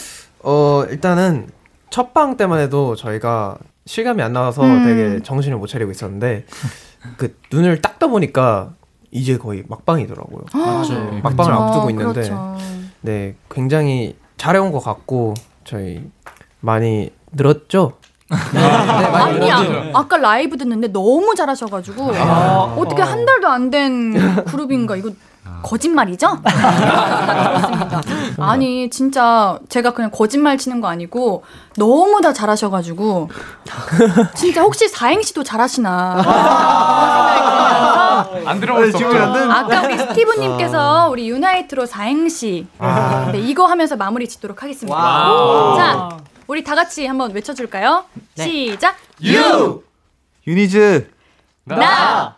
어, 0.45 0.85
일단은 0.89 1.49
첫 1.91 2.15
방 2.15 2.37
때만 2.39 2.59
해도 2.59 2.95
저희가 2.97 3.59
실감이 3.87 4.23
안 4.23 4.33
나와서 4.33 4.63
음. 4.65 4.85
되게 4.85 5.23
정신을 5.23 5.59
못 5.59 5.67
차리고 5.67 5.91
있었는데 5.91 6.45
그 7.17 7.37
눈을 7.53 7.81
딱 7.83 7.99
떠보니까 7.99 8.71
이제 9.11 9.37
거의 9.37 9.65
막방이더라고요. 9.69 10.45
맞아요. 10.55 11.21
막방을 11.23 11.53
그쵸, 11.53 11.53
앞두고 11.63 11.91
있는데 11.91 12.13
그렇죠. 12.23 12.57
네, 13.01 13.35
굉장히 13.51 14.17
잘해온 14.37 14.73
것 14.73 14.81
같고 14.81 15.35
저희 15.65 16.03
많이 16.61 17.11
늘었죠? 17.33 17.95
아니, 18.31 19.49
야 19.49 19.91
아까 19.93 20.17
라이브 20.17 20.57
듣는데 20.57 20.89
너무 20.89 21.35
잘하셔가지고 21.35 22.13
어떻게 22.77 23.03
한 23.03 23.27
달도 23.27 23.49
안 23.49 23.71
된 23.71 24.45
그룹인가 24.45 24.97
이거 24.97 25.11
거짓말이죠? 25.63 26.39
아니 28.39 28.91
진짜 28.91 29.59
제가 29.69 29.93
그냥 29.93 30.11
거짓말 30.11 30.59
치는 30.59 30.81
거 30.81 30.89
아니고 30.89 31.45
너무 31.77 32.21
다 32.21 32.33
잘하셔가지고 32.33 33.29
진짜 34.35 34.63
혹시 34.63 34.89
사행시도 34.89 35.43
잘하시나 35.43 36.23
안 39.23 39.33
되는. 39.33 39.51
아까 39.51 39.83
우리 39.83 39.99
스티브님께서 39.99 41.09
우리 41.11 41.29
유나이트로 41.29 41.87
사행시 41.87 42.67
네, 43.33 43.39
이거 43.39 43.67
하면서 43.67 43.97
마무리 43.97 44.29
짓도록 44.29 44.63
하겠습니다. 44.63 44.97
자, 45.77 46.17
우리 46.47 46.63
다 46.63 46.75
같이 46.75 47.07
한번 47.07 47.33
외쳐줄까요? 47.33 48.05
시작. 48.37 48.97
유 49.25 49.83
유니즈 50.47 51.11
나. 51.65 51.77
나 51.77 52.37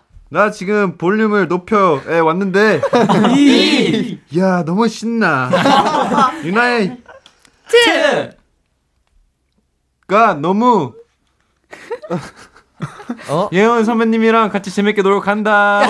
지금 0.50 0.96
볼륨을 0.98 1.46
높여에 1.48 2.18
왔는데. 2.18 2.80
야 4.38 4.64
너무 4.64 4.88
신나. 4.88 5.48
유나의 6.42 6.98
트. 7.68 8.36
가 10.08 10.34
너무. 10.34 10.94
어? 13.28 13.48
예원 13.52 13.84
선배님이랑 13.84 14.50
같이 14.50 14.70
재밌게 14.70 15.02
놀간다 15.02 15.82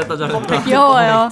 잘했다 0.00 0.16
잘했다. 0.16 0.62
귀여워요. 0.64 1.28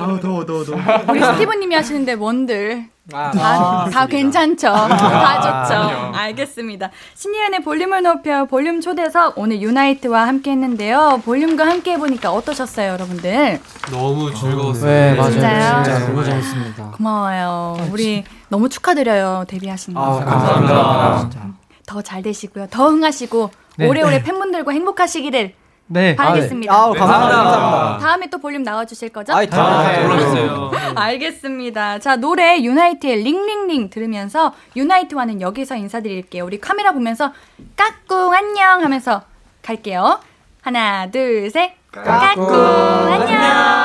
아우 0.00 0.20
더워 0.20 0.44
더워 0.44 0.64
더워 0.64 0.78
우리 1.08 1.20
스티브님이 1.22 1.74
하시는데 1.74 2.16
뭔들 2.16 2.84
아, 3.12 3.30
다, 3.32 3.88
다 3.90 4.06
괜찮죠. 4.06 4.68
다 4.72 5.66
좋죠. 5.66 5.80
그럼요. 5.80 6.16
알겠습니다. 6.16 6.90
신예은의 7.14 7.62
볼륨을 7.62 8.02
높여 8.02 8.44
볼륨 8.44 8.80
초대석 8.80 9.34
오늘 9.36 9.60
유나이트와 9.60 10.28
함께 10.28 10.52
했는데요. 10.52 11.20
볼륨과 11.24 11.66
함께 11.66 11.92
해보니까 11.92 12.30
어떠셨어요, 12.32 12.92
여러분들? 12.92 13.60
너무 13.90 14.32
즐거웠어요. 14.32 14.90
네, 14.90 15.14
맞아요. 15.14 15.30
진짜요? 15.32 15.82
진짜 15.82 15.98
너무 16.06 16.24
재밌습니다. 16.24 16.90
고마워요. 16.96 17.88
우리 17.90 18.24
너무 18.48 18.68
축하드려요. 18.68 19.44
데뷔하신 19.48 19.94
거. 19.94 20.00
아, 20.20 20.24
감사합니다. 20.24 21.18
진짜. 21.20 21.46
더잘 21.86 22.22
되시고요. 22.22 22.68
더 22.70 22.90
흥하시고 22.90 23.50
네. 23.78 23.88
오래오래 23.88 24.22
팬분들과 24.22 24.70
행복하시기를 24.70 25.54
네. 25.92 26.14
바라겠습니다. 26.14 26.72
아우, 26.72 26.94
감사합니다. 26.94 27.36
감사합니다. 27.36 27.98
다음에 27.98 28.30
또 28.30 28.38
볼륨 28.38 28.62
나와주실 28.62 29.08
거죠? 29.08 29.34
아이, 29.34 29.48
또 29.48 29.90
불러주세요. 30.04 30.70
알겠습니다. 30.94 31.98
자, 31.98 32.14
노래 32.14 32.62
유나이트의 32.62 33.24
링링링 33.24 33.90
들으면서 33.90 34.54
유나이트와는 34.76 35.40
여기서 35.40 35.74
인사드릴게요. 35.74 36.44
우리 36.44 36.60
카메라 36.60 36.92
보면서 36.92 37.32
까꿍 37.76 38.32
안녕 38.32 38.82
하면서 38.84 39.22
갈게요. 39.62 40.20
하나, 40.62 41.10
둘, 41.10 41.50
셋. 41.50 41.72
까꿍 41.90 42.44
안녕. 42.44 43.20
안녕 43.22 43.79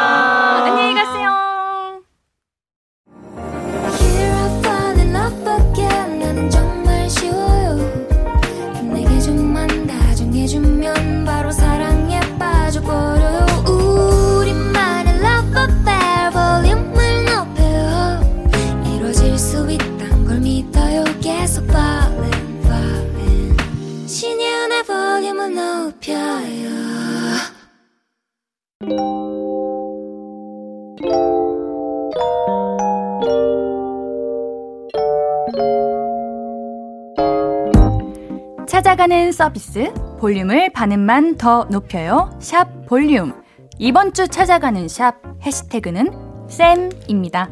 찾아가는 39.06 39.32
서비스 39.32 39.94
볼륨을 40.20 40.72
반음만 40.72 41.38
더 41.38 41.66
높여요. 41.70 42.36
샵 42.40 42.88
볼륨. 42.88 43.34
이번 43.78 44.14
주 44.14 44.28
찾아가는 44.28 44.88
샵 44.88 45.22
해시태그는 45.44 46.10
쌤입니다. 46.48 47.50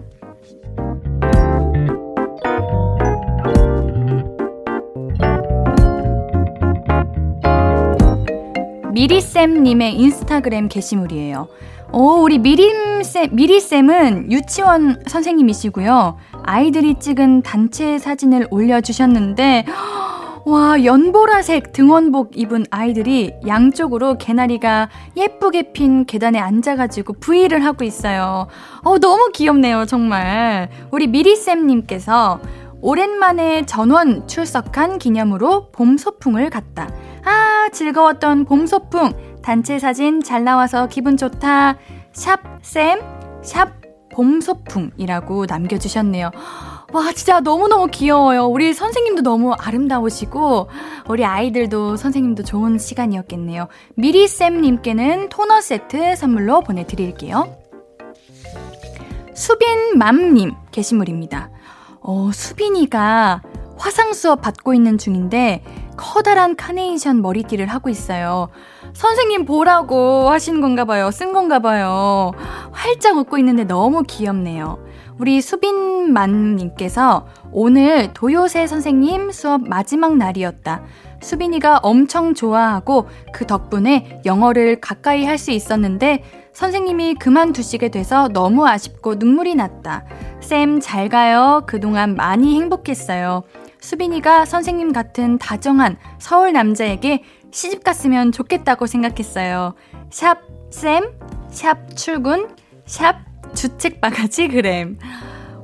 미리쌤님의 8.91 9.95
인스타그램 9.99 10.69
게시물이에요. 10.69 11.47
오, 11.91 12.23
우리 12.23 12.39
미림쌤, 12.39 13.29
미리쌤은 13.33 14.31
유치원 14.31 15.03
선생님이시고요. 15.05 16.17
아이들이 16.41 16.95
찍은 16.95 17.43
단체 17.43 17.99
사진을 17.99 18.47
올려주셨는데, 18.49 19.65
와, 20.45 20.83
연보라색 20.83 21.71
등원복 21.71 22.37
입은 22.37 22.65
아이들이 22.69 23.33
양쪽으로 23.47 24.17
개나리가 24.17 24.89
예쁘게 25.15 25.71
핀 25.71 26.05
계단에 26.05 26.37
앉아가지고 26.37 27.13
V를 27.13 27.63
하고 27.63 27.85
있어요. 27.85 28.47
어, 28.83 28.97
너무 28.99 29.29
귀엽네요, 29.33 29.85
정말. 29.85 30.69
우리 30.91 31.07
미리쌤님께서 31.07 32.41
오랜만에 32.81 33.65
전원 33.65 34.27
출석한 34.27 34.99
기념으로 34.99 35.71
봄 35.71 35.97
소풍을 35.97 36.49
갔다. 36.49 36.89
아, 37.23 37.69
즐거웠던 37.71 38.43
봄 38.43 38.67
소풍. 38.67 39.13
단체 39.41 39.79
사진 39.79 40.21
잘 40.21 40.43
나와서 40.43 40.87
기분 40.87 41.15
좋다. 41.15 41.77
샵, 42.11 42.41
쌤, 42.61 42.99
샵, 43.41 43.69
봄 44.11 44.41
소풍이라고 44.41 45.45
남겨주셨네요. 45.47 46.31
와, 46.93 47.11
진짜 47.11 47.39
너무너무 47.39 47.87
귀여워요. 47.87 48.45
우리 48.45 48.71
선생님도 48.71 49.23
너무 49.23 49.53
아름다우시고, 49.53 50.69
우리 51.09 51.25
아이들도 51.25 51.97
선생님도 51.97 52.43
좋은 52.43 52.77
시간이었겠네요. 52.77 53.67
미리쌤님께는 53.95 55.29
토너 55.29 55.59
세트 55.59 56.15
선물로 56.15 56.61
보내드릴게요. 56.61 57.57
수빈맘님 59.33 60.53
게시물입니다. 60.71 61.49
어, 62.01 62.29
수빈이가 62.31 63.41
화상 63.75 64.13
수업 64.13 64.41
받고 64.41 64.75
있는 64.75 64.99
중인데, 64.99 65.63
커다란 65.97 66.55
카네이션 66.55 67.23
머리띠를 67.23 67.65
하고 67.67 67.89
있어요. 67.89 68.49
선생님 68.93 69.45
보라고 69.45 70.29
하신 70.29 70.61
건가 70.61 70.85
봐요. 70.85 71.09
쓴 71.09 71.33
건가 71.33 71.57
봐요. 71.57 72.33
활짝 72.71 73.17
웃고 73.17 73.39
있는데 73.39 73.63
너무 73.63 74.03
귀엽네요. 74.03 74.92
우리 75.19 75.41
수빈만님께서 75.41 77.27
오늘 77.51 78.13
도요새 78.13 78.67
선생님 78.67 79.31
수업 79.31 79.67
마지막 79.67 80.17
날이었다. 80.17 80.83
수빈이가 81.21 81.79
엄청 81.83 82.33
좋아하고 82.33 83.07
그 83.31 83.45
덕분에 83.45 84.21
영어를 84.25 84.81
가까이 84.81 85.25
할 85.25 85.37
수 85.37 85.51
있었는데 85.51 86.23
선생님이 86.53 87.15
그만두시게 87.15 87.89
돼서 87.89 88.27
너무 88.29 88.67
아쉽고 88.67 89.15
눈물이 89.15 89.55
났다. 89.55 90.05
쌤, 90.39 90.79
잘 90.79 91.09
가요. 91.09 91.63
그동안 91.65 92.15
많이 92.15 92.55
행복했어요. 92.55 93.43
수빈이가 93.79 94.45
선생님 94.45 94.93
같은 94.93 95.37
다정한 95.37 95.97
서울 96.19 96.53
남자에게 96.53 97.23
시집 97.51 97.83
갔으면 97.83 98.31
좋겠다고 98.31 98.85
생각했어요. 98.87 99.73
샵, 100.09 100.39
쌤, 100.69 101.03
샵, 101.49 101.95
출근, 101.95 102.49
샵, 102.85 103.32
주책 103.53 104.01
바가지 104.01 104.47
그램. 104.49 104.97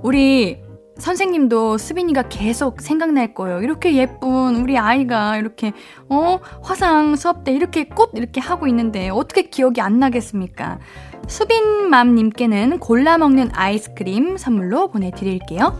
우리 0.01 0.61
선생님도 0.97 1.77
수빈이가 1.77 2.23
계속 2.29 2.81
생각날 2.81 3.33
거예요. 3.33 3.61
이렇게 3.61 3.95
예쁜 3.95 4.57
우리 4.57 4.77
아이가 4.77 5.37
이렇게 5.37 5.71
어 6.09 6.39
화상 6.61 7.15
수업 7.15 7.43
때 7.43 7.53
이렇게 7.53 7.85
꽃 7.85 8.11
이렇게 8.15 8.41
하고 8.41 8.67
있는데 8.67 9.09
어떻게 9.09 9.43
기억이 9.43 9.79
안 9.81 9.99
나겠습니까? 9.99 10.79
수빈맘님께는 11.27 12.79
골라 12.79 13.17
먹는 13.17 13.51
아이스크림 13.53 14.37
선물로 14.37 14.89
보내드릴게요. 14.89 15.73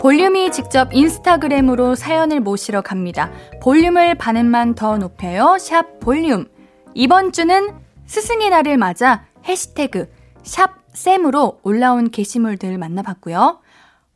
볼륨이 0.00 0.50
직접 0.50 0.92
인스타그램으로 0.92 1.94
사연을 1.94 2.40
모시러 2.40 2.82
갑니다. 2.82 3.30
볼륨을 3.62 4.16
반음만 4.16 4.74
더 4.74 4.98
높여요. 4.98 5.56
샵 5.60 6.00
볼륨. 6.00 6.46
이번 6.94 7.32
주는 7.32 7.74
스승의 8.06 8.50
날을 8.50 8.76
맞아 8.76 9.24
해시태그 9.44 10.12
샵쌤으로 10.42 11.60
올라온 11.62 12.10
게시물들 12.10 12.76
만나봤고요. 12.78 13.60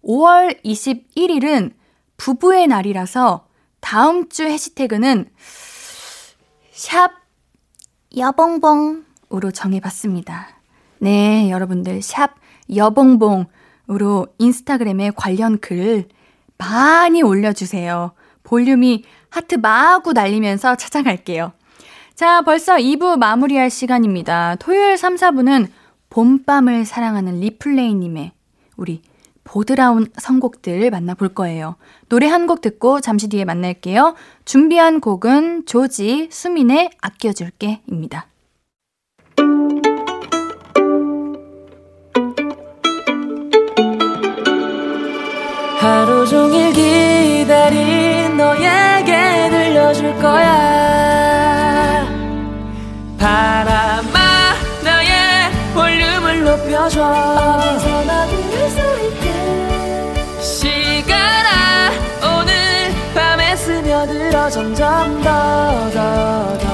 5월 0.05 0.63
21일은 0.65 1.73
부부의 2.17 2.67
날이라서 2.67 3.47
다음 3.81 4.29
주 4.29 4.45
해시태그는 4.45 5.31
샵 6.73 7.13
여봉봉으로 8.17 9.51
정해봤습니다. 9.53 10.49
네, 10.99 11.51
여러분들 11.51 12.03
샵 12.03 12.35
여봉봉으로 12.75 14.27
인스타그램에 14.39 15.13
관련 15.17 15.59
글 15.59 16.09
많이 16.59 17.23
올려주세요. 17.23 18.13
볼륨이 18.43 19.05
하트 19.29 19.57
마구 19.57 20.13
날리면서 20.13 20.77
찾아갈게요. 20.77 21.53
자, 22.17 22.41
벌써 22.41 22.77
2부 22.77 23.19
마무리할 23.19 23.69
시간입니다. 23.71 24.57
토요일 24.59 24.97
3, 24.97 25.17
4부는 25.17 25.69
봄밤을 26.09 26.87
사랑하는 26.87 27.41
리플레이님의 27.41 28.33
우리 28.79 29.03
보드라운 29.45 30.07
선곡들 30.17 30.91
만나볼 30.91 31.35
거예요. 31.35 31.77
노래 32.09 32.27
한 32.27 32.47
곡 32.47 32.63
듣고 32.63 33.01
잠시 33.01 33.29
뒤에 33.29 33.45
만날게요. 33.45 34.15
준비한 34.47 35.01
곡은 35.01 35.67
조지, 35.67 36.29
수민의 36.33 36.91
아껴줄게 37.03 37.81
입니다. 37.87 38.27
하루 45.79 46.27
종일 46.27 46.73
기다린 46.73 48.37
너에게 48.37 49.49
들려줄 49.51 50.15
거야 50.19 50.66
높여줘 56.77 57.03
어디서나 57.03 58.27
들을 58.27 58.69
수 58.69 58.81
있게 59.09 59.27
시간아 60.43 61.91
오늘 62.23 62.53
밤에 63.15 63.57
스며들어 63.57 64.51
점점 64.51 65.23
더 65.23 65.91
더 65.91 66.59
더 66.59 66.67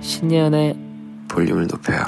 신예은의 0.00 0.76
볼륨을 1.28 1.66
높여요. 1.66 2.04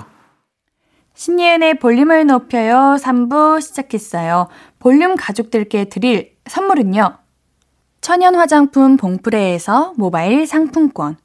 신예은의 1.14 1.78
볼륨을 1.78 2.26
높여요 2.26 2.96
3부 2.98 3.60
시작했어요. 3.60 4.48
볼륨 4.78 5.14
가족들께 5.14 5.84
드릴 5.84 6.32
선물은요. 6.46 7.18
천연 8.00 8.34
화장품 8.34 8.96
봉프레에서 8.96 9.92
모바일 9.96 10.46
상품권 10.46 11.16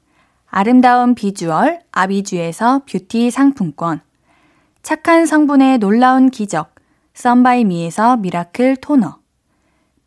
아름다운 0.46 1.14
비주얼 1.14 1.80
아비주에서 1.90 2.82
뷰티 2.88 3.30
상품권 3.30 4.00
착한 4.88 5.26
성분의 5.26 5.76
놀라운 5.80 6.30
기적 6.30 6.74
썬바이미에서 7.12 8.16
미라클 8.16 8.76
토너 8.76 9.18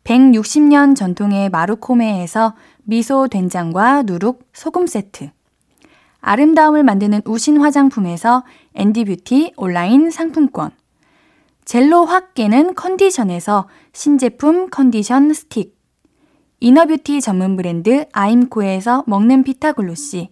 160년 0.02 0.96
전통의 0.96 1.50
마루코메에서 1.50 2.56
미소 2.82 3.28
된장과 3.28 4.02
누룩 4.02 4.44
소금 4.52 4.88
세트. 4.88 5.30
아름다움을 6.20 6.82
만드는 6.82 7.22
우신 7.24 7.58
화장품에서 7.58 8.42
앤디뷰티 8.74 9.52
온라인 9.56 10.10
상품권. 10.10 10.72
젤로 11.64 12.04
확 12.04 12.34
깨는 12.34 12.74
컨디션에서 12.74 13.68
신제품 13.92 14.68
컨디션 14.68 15.32
스틱. 15.32 15.78
이너뷰티 16.58 17.20
전문 17.20 17.54
브랜드 17.54 18.06
아임코에서 18.10 19.04
먹는 19.06 19.44
피타글로시 19.44 20.31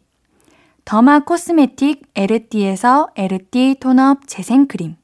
더마 0.85 1.20
코스메틱 1.20 2.11
에르띠에서 2.14 3.11
에르띠 3.14 3.76
톤업 3.81 4.26
재생크림. 4.26 4.97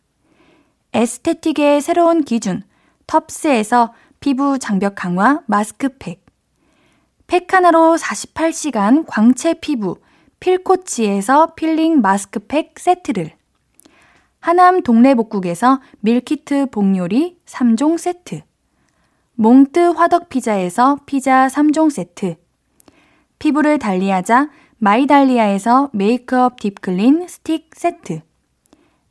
에스테틱의 0.92 1.80
새로운 1.80 2.24
기준 2.24 2.62
텁스에서 3.06 3.92
피부 4.18 4.58
장벽 4.58 4.94
강화 4.96 5.42
마스크팩. 5.46 6.24
팩 7.26 7.52
하나로 7.52 7.96
48시간 7.96 9.04
광채 9.06 9.54
피부 9.54 9.98
필코치에서 10.40 11.54
필링 11.54 12.00
마스크팩 12.00 12.78
세트를. 12.78 13.32
하남 14.40 14.82
동래복국에서 14.82 15.80
밀키트 16.00 16.66
복요리 16.70 17.38
3종 17.46 17.98
세트. 17.98 18.42
몽뜨 19.34 19.92
화덕피자에서 19.92 20.98
피자 21.06 21.46
3종 21.48 21.90
세트. 21.90 22.36
피부를 23.38 23.78
달리하자 23.78 24.48
마이달리아에서 24.78 25.90
메이크업 25.92 26.60
딥클린 26.60 27.26
스틱 27.28 27.70
세트 27.74 28.20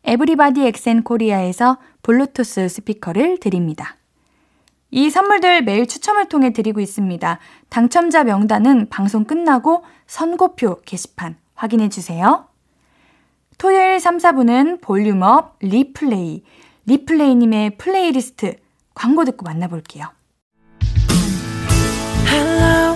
에브리바디 0.03 0.65
엑센 0.67 1.03
코리아에서 1.03 1.77
블루투스 2.03 2.69
스피커를 2.69 3.39
드립니다. 3.39 3.97
이 4.91 5.09
선물들 5.09 5.63
매일 5.63 5.87
추첨을 5.87 6.29
통해 6.29 6.53
드리고 6.53 6.79
있습니다. 6.79 7.39
당첨자 7.69 8.23
명단은 8.23 8.89
방송 8.89 9.25
끝나고 9.25 9.83
선곡표 10.05 10.81
게시판 10.81 11.35
확인해 11.55 11.89
주세요. 11.89 12.47
토요일 13.57 13.99
3, 13.99 14.17
4부는 14.17 14.81
볼륨업 14.81 15.57
리플레이, 15.61 16.43
리플레이님의 16.85 17.77
플레이리스트 17.77 18.57
광고 18.93 19.25
듣고 19.25 19.43
만나볼게요. 19.43 20.05
Hello. 22.27 22.95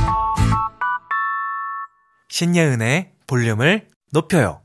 신예은의 2.41 3.11
볼륨을 3.27 3.85
높여요. 4.11 4.61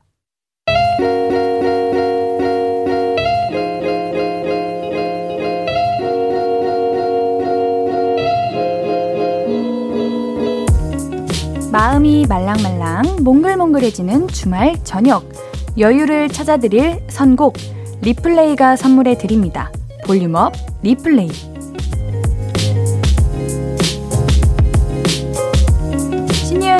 마음이 11.71 12.25
말랑말랑 12.27 13.17
몽글몽글해지는 13.23 14.29
주말 14.29 14.83
저녁 14.83 15.29
여유를 15.77 16.29
찾아드릴 16.29 17.03
선곡 17.09 17.57
리플레이가 18.01 18.75
선물해 18.75 19.19
드립니다. 19.19 19.71
볼륨업 20.07 20.53
리플레이 20.81 21.56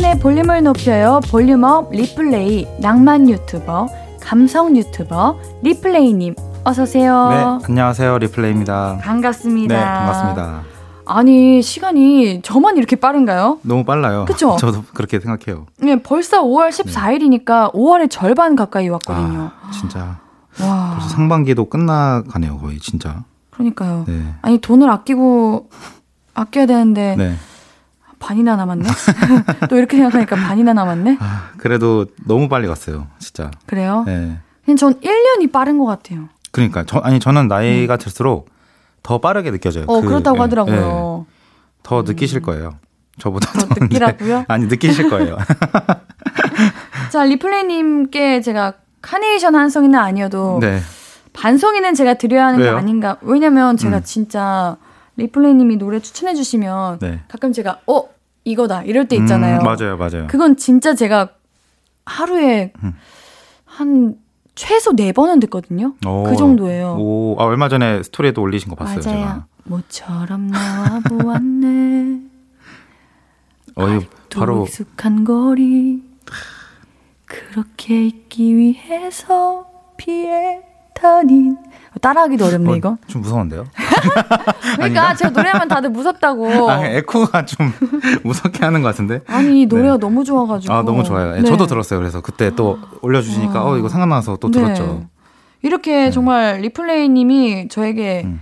신예은의 0.07 0.19
볼륨을 0.19 0.63
높여요 0.63 1.19
볼륨업 1.29 1.91
리플레이 1.91 2.67
낭만 2.79 3.29
유튜버 3.29 3.87
감성 4.21 4.75
유튜버 4.77 5.37
리플레이님 5.61 6.35
어서 6.63 6.83
오세요. 6.83 7.29
네, 7.29 7.65
안녕하세요. 7.67 8.17
리플레이입니다. 8.17 8.99
반갑습니다. 9.01 9.75
네, 9.75 9.83
반갑습니다. 9.83 10.61
아니 11.05 11.61
시간이 11.61 12.41
저만 12.41 12.77
이렇게 12.77 12.95
빠른가요? 12.95 13.59
너무 13.63 13.83
빨라요. 13.83 14.25
그쵸? 14.25 14.55
저도 14.59 14.83
그렇게 14.93 15.19
생각해요. 15.19 15.65
네, 15.79 16.01
벌써 16.01 16.43
5월 16.43 16.69
14일이니까 16.69 17.73
5월의 17.73 18.09
절반 18.09 18.55
가까이 18.55 18.89
왔거든요. 18.89 19.51
아, 19.61 19.71
진짜. 19.71 20.19
와. 20.61 20.91
벌써 20.93 21.09
상반기도 21.09 21.65
끝나가네요, 21.65 22.57
거의 22.59 22.79
진짜. 22.79 23.23
그러니까요. 23.51 24.05
네. 24.07 24.35
아니 24.41 24.57
돈을 24.59 24.89
아끼고 24.89 25.69
아껴야 26.33 26.65
되는데 26.65 27.15
네. 27.17 27.35
반이나 28.19 28.55
남았네. 28.55 28.89
또 29.69 29.77
이렇게 29.77 29.97
생각하니까 29.97 30.35
반이나 30.35 30.73
남았네. 30.73 31.17
그래도 31.57 32.05
너무 32.25 32.49
빨리 32.49 32.67
갔어요, 32.67 33.07
진짜. 33.19 33.51
그래요? 33.65 34.03
네. 34.05 34.39
그냥 34.65 34.77
전 34.77 34.93
1년이 34.99 35.51
빠른 35.51 35.77
것 35.77 35.85
같아요. 35.85 36.29
그러니까 36.51 36.83
저 36.85 36.99
아니 36.99 37.19
저는 37.19 37.47
나이가 37.47 37.97
들수록 37.97 38.49
더 39.03 39.19
빠르게 39.19 39.51
느껴져요. 39.51 39.85
어, 39.87 40.01
그, 40.01 40.07
그렇다고 40.07 40.37
예, 40.37 40.41
하더라고요. 40.41 41.25
예. 41.27 41.33
더 41.83 42.01
느끼실 42.01 42.41
거예요. 42.41 42.79
저보다 43.19 43.51
더 43.53 43.67
느끼라고요? 43.79 44.45
아니 44.47 44.65
느끼실 44.65 45.09
거예요. 45.09 45.37
자, 47.09 47.23
리플레이님께 47.23 48.41
제가 48.41 48.73
카네이션 49.01 49.55
한 49.55 49.69
송이는 49.69 49.97
아니어도 49.97 50.59
네. 50.61 50.81
반송이는 51.33 51.93
제가 51.93 52.15
드려야 52.15 52.47
하는 52.47 52.59
왜요? 52.59 52.71
거 52.71 52.77
아닌가. 52.77 53.17
왜냐면 53.21 53.77
제가 53.77 53.97
음. 53.97 54.03
진짜 54.03 54.75
리플레이님이 55.17 55.77
노래 55.77 55.99
추천해 55.99 56.33
주시면 56.35 56.99
네. 56.99 57.19
가끔 57.27 57.51
제가 57.51 57.81
어 57.87 58.03
이거다 58.43 58.83
이럴 58.83 59.07
때 59.07 59.15
있잖아요. 59.17 59.59
음, 59.59 59.63
맞아요, 59.63 59.97
맞아요. 59.97 60.27
그건 60.27 60.55
진짜 60.55 60.93
제가 60.95 61.29
하루에 62.05 62.71
음. 62.83 62.93
한 63.65 64.15
최소 64.55 64.95
네 64.95 65.11
번은 65.11 65.39
듣거든요. 65.41 65.93
오, 66.07 66.23
그 66.23 66.35
정도예요. 66.35 66.95
오, 66.99 67.35
아, 67.39 67.43
얼마 67.43 67.67
전에 67.69 68.01
스토리에도 68.03 68.41
올리신 68.41 68.69
거 68.69 68.75
봤어요, 68.75 69.01
맞아요. 69.05 69.17
제가. 69.19 69.45
모처럼 69.65 70.47
나와 70.47 70.99
보았네. 71.01 72.21
어, 73.75 73.87
이거 73.89 74.05
또 74.29 74.39
바로 74.39 74.63
익숙한 74.63 75.23
거리 75.23 76.01
그렇게 77.25 78.05
있기 78.07 78.55
위해서 78.55 79.67
피했다닌 79.97 81.57
따라하기도 81.97 82.45
어렵네 82.45 82.71
어, 82.71 82.75
이거. 82.75 82.97
좀 83.07 83.21
무서운데요? 83.21 83.65
그러니까 84.75 85.15
제가 85.15 85.31
노래하면 85.31 85.67
다들 85.67 85.89
무섭다고. 85.89 86.69
아, 86.69 86.85
에코가 86.85 87.45
좀 87.45 87.71
무섭게 88.23 88.63
하는 88.65 88.81
것 88.81 88.89
같은데. 88.89 89.21
아니 89.27 89.61
이 89.61 89.65
노래가 89.65 89.97
너무 89.97 90.23
좋아가지고. 90.23 90.73
아, 90.73 90.83
너무 90.83 91.03
좋아요. 91.03 91.35
예, 91.37 91.41
네. 91.41 91.43
저도 91.47 91.65
들었어요. 91.67 91.99
그래서 91.99 92.21
그때 92.21 92.51
또 92.55 92.79
올려주시니까, 93.01 93.65
어, 93.65 93.77
이거 93.77 93.89
생각나서 93.89 94.37
또 94.37 94.49
네. 94.51 94.59
들었죠. 94.59 95.05
이렇게 95.61 96.11
정말 96.11 96.59
리플레이님이 96.61 97.67
저에게 97.69 98.23
음. 98.25 98.41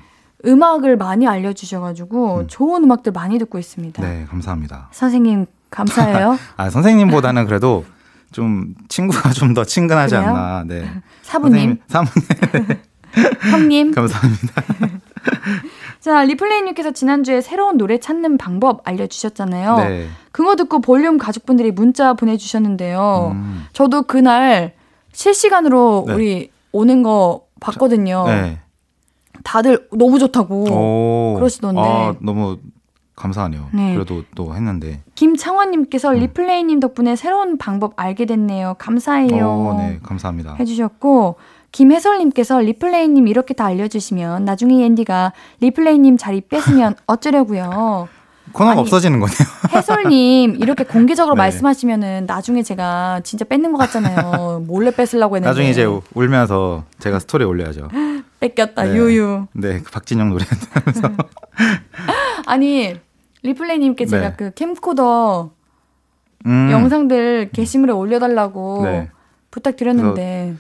악을 0.64 0.98
많이 0.98 1.28
알려주셔가지고 1.28 2.48
좋은 2.48 2.84
음악들 2.84 3.12
많이 3.12 3.40
듣고 3.40 3.58
있습니다. 3.58 4.02
네, 4.02 4.26
감사합니다. 4.30 4.90
선생님 4.92 5.46
감사해요. 5.72 6.38
아, 6.58 6.70
선생님보다는 6.70 7.46
그래도 7.46 7.84
좀 8.32 8.76
친구가 8.90 9.32
좀 9.32 9.54
더 9.54 9.64
친근하지 9.64 10.16
그래요? 10.16 10.30
않나. 10.30 10.64
네. 10.68 10.92
사부님, 11.22 11.78
사모님. 11.88 12.12
형님. 13.52 13.92
감사합니다. 13.96 14.64
자 16.00 16.24
리플레이님께서 16.24 16.92
지난주에 16.92 17.42
새로운 17.42 17.78
노래 17.78 18.00
찾는 18.00 18.38
방법 18.38 18.82
알려주셨잖아요. 18.88 19.78
네. 19.78 20.08
그거 20.32 20.56
듣고 20.56 20.80
볼륨 20.82 21.18
가족분들이 21.18 21.72
문자 21.72 22.14
보내주셨는데요. 22.14 23.32
음. 23.34 23.66
저도 23.74 24.04
그날 24.04 24.74
실시간으로 25.14 26.06
네. 26.08 26.14
우리 26.14 26.52
오는 26.72 27.04
거 27.04 27.46
봤거든요. 27.60 28.26
네. 28.28 28.60
다들 29.44 29.88
너무 29.92 30.20
좋다고 30.20 30.66
오. 30.70 31.36
그러시던데. 31.36 31.82
아, 31.82 32.16
너무 32.20 32.58
감사하네요. 33.16 33.70
네. 33.74 33.94
그래도 33.94 34.24
또 34.36 34.54
했는데. 34.56 35.02
김창원님께서 35.16 36.12
음. 36.12 36.20
리플레이님 36.20 36.80
덕분에 36.80 37.16
새로운 37.16 37.58
방법 37.58 37.94
알게 37.96 38.26
됐네요. 38.26 38.76
감사해요. 38.78 39.48
오, 39.48 39.78
네, 39.78 40.00
감사합니다. 40.04 40.56
해주셨고 40.60 41.38
김혜설님께서 41.72 42.60
리플레이님 42.62 43.28
이렇게 43.28 43.54
다 43.54 43.66
알려주시면 43.66 44.46
나중에 44.46 44.86
옌디가 44.86 45.34
리플레이님 45.62 46.18
자리 46.18 46.42
뺏으면 46.42 46.96
어쩌려고요. 47.08 48.08
코너가 48.52 48.72
아니, 48.74 48.82
없어지는 48.82 49.20
거네요. 49.20 49.36
혜설님 49.74 50.56
이렇게 50.62 50.84
공개적으로 50.86 51.36
네. 51.36 51.40
말씀하시면은 51.40 52.26
나중에 52.28 52.64
제가 52.64 53.20
진짜 53.24 53.44
뺏는 53.44 53.72
것 53.74 53.78
같잖아요. 53.80 54.64
몰래 54.68 54.92
뺏으려고 54.92 55.36
했는데 55.36 55.50
나중에 55.50 55.70
이제 55.70 55.84
우- 55.84 56.02
울면서 56.14 56.86
제가 57.00 57.20
스토리 57.20 57.44
올려야죠. 57.44 57.90
뺏겼다 58.40 58.84
네. 58.84 58.96
유유. 58.96 59.48
네, 59.54 59.82
그 59.82 59.92
박진영 59.92 60.30
노래. 60.30 60.46
아니 62.46 62.96
리플레이님께 63.44 64.06
제가 64.06 64.30
네. 64.30 64.34
그 64.38 64.54
캠코더 64.54 65.52
음, 66.46 66.70
영상들 66.72 67.50
게시물에 67.52 67.92
올려달라고 67.92 68.82
네. 68.86 69.10
부탁드렸는데 69.52 70.56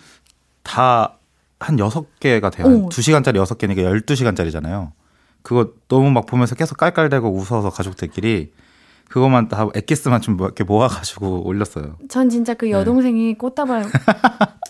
다 0.65 1.15
한 1.59 1.79
여섯 1.79 2.19
개가 2.19 2.49
돼요. 2.49 2.67
오. 2.67 2.89
두 2.89 3.01
시간짜리 3.01 3.39
여섯 3.39 3.57
개니까 3.57 3.83
열두 3.83 4.15
시간짜리잖아요. 4.15 4.91
그거 5.41 5.71
너무 5.87 6.11
막 6.11 6.25
보면서 6.25 6.55
계속 6.55 6.77
깔깔대고 6.77 7.29
웃어서 7.31 7.69
가족들끼리 7.69 8.51
그것만 9.09 9.47
다 9.47 9.67
엑기스만 9.73 10.21
좀 10.21 10.35
이렇게 10.39 10.63
모아가지고 10.63 11.45
올렸어요. 11.45 11.97
전 12.09 12.29
진짜 12.29 12.53
네. 12.53 12.57
그 12.57 12.71
여동생이 12.71 13.37
꽃다발 13.37 13.85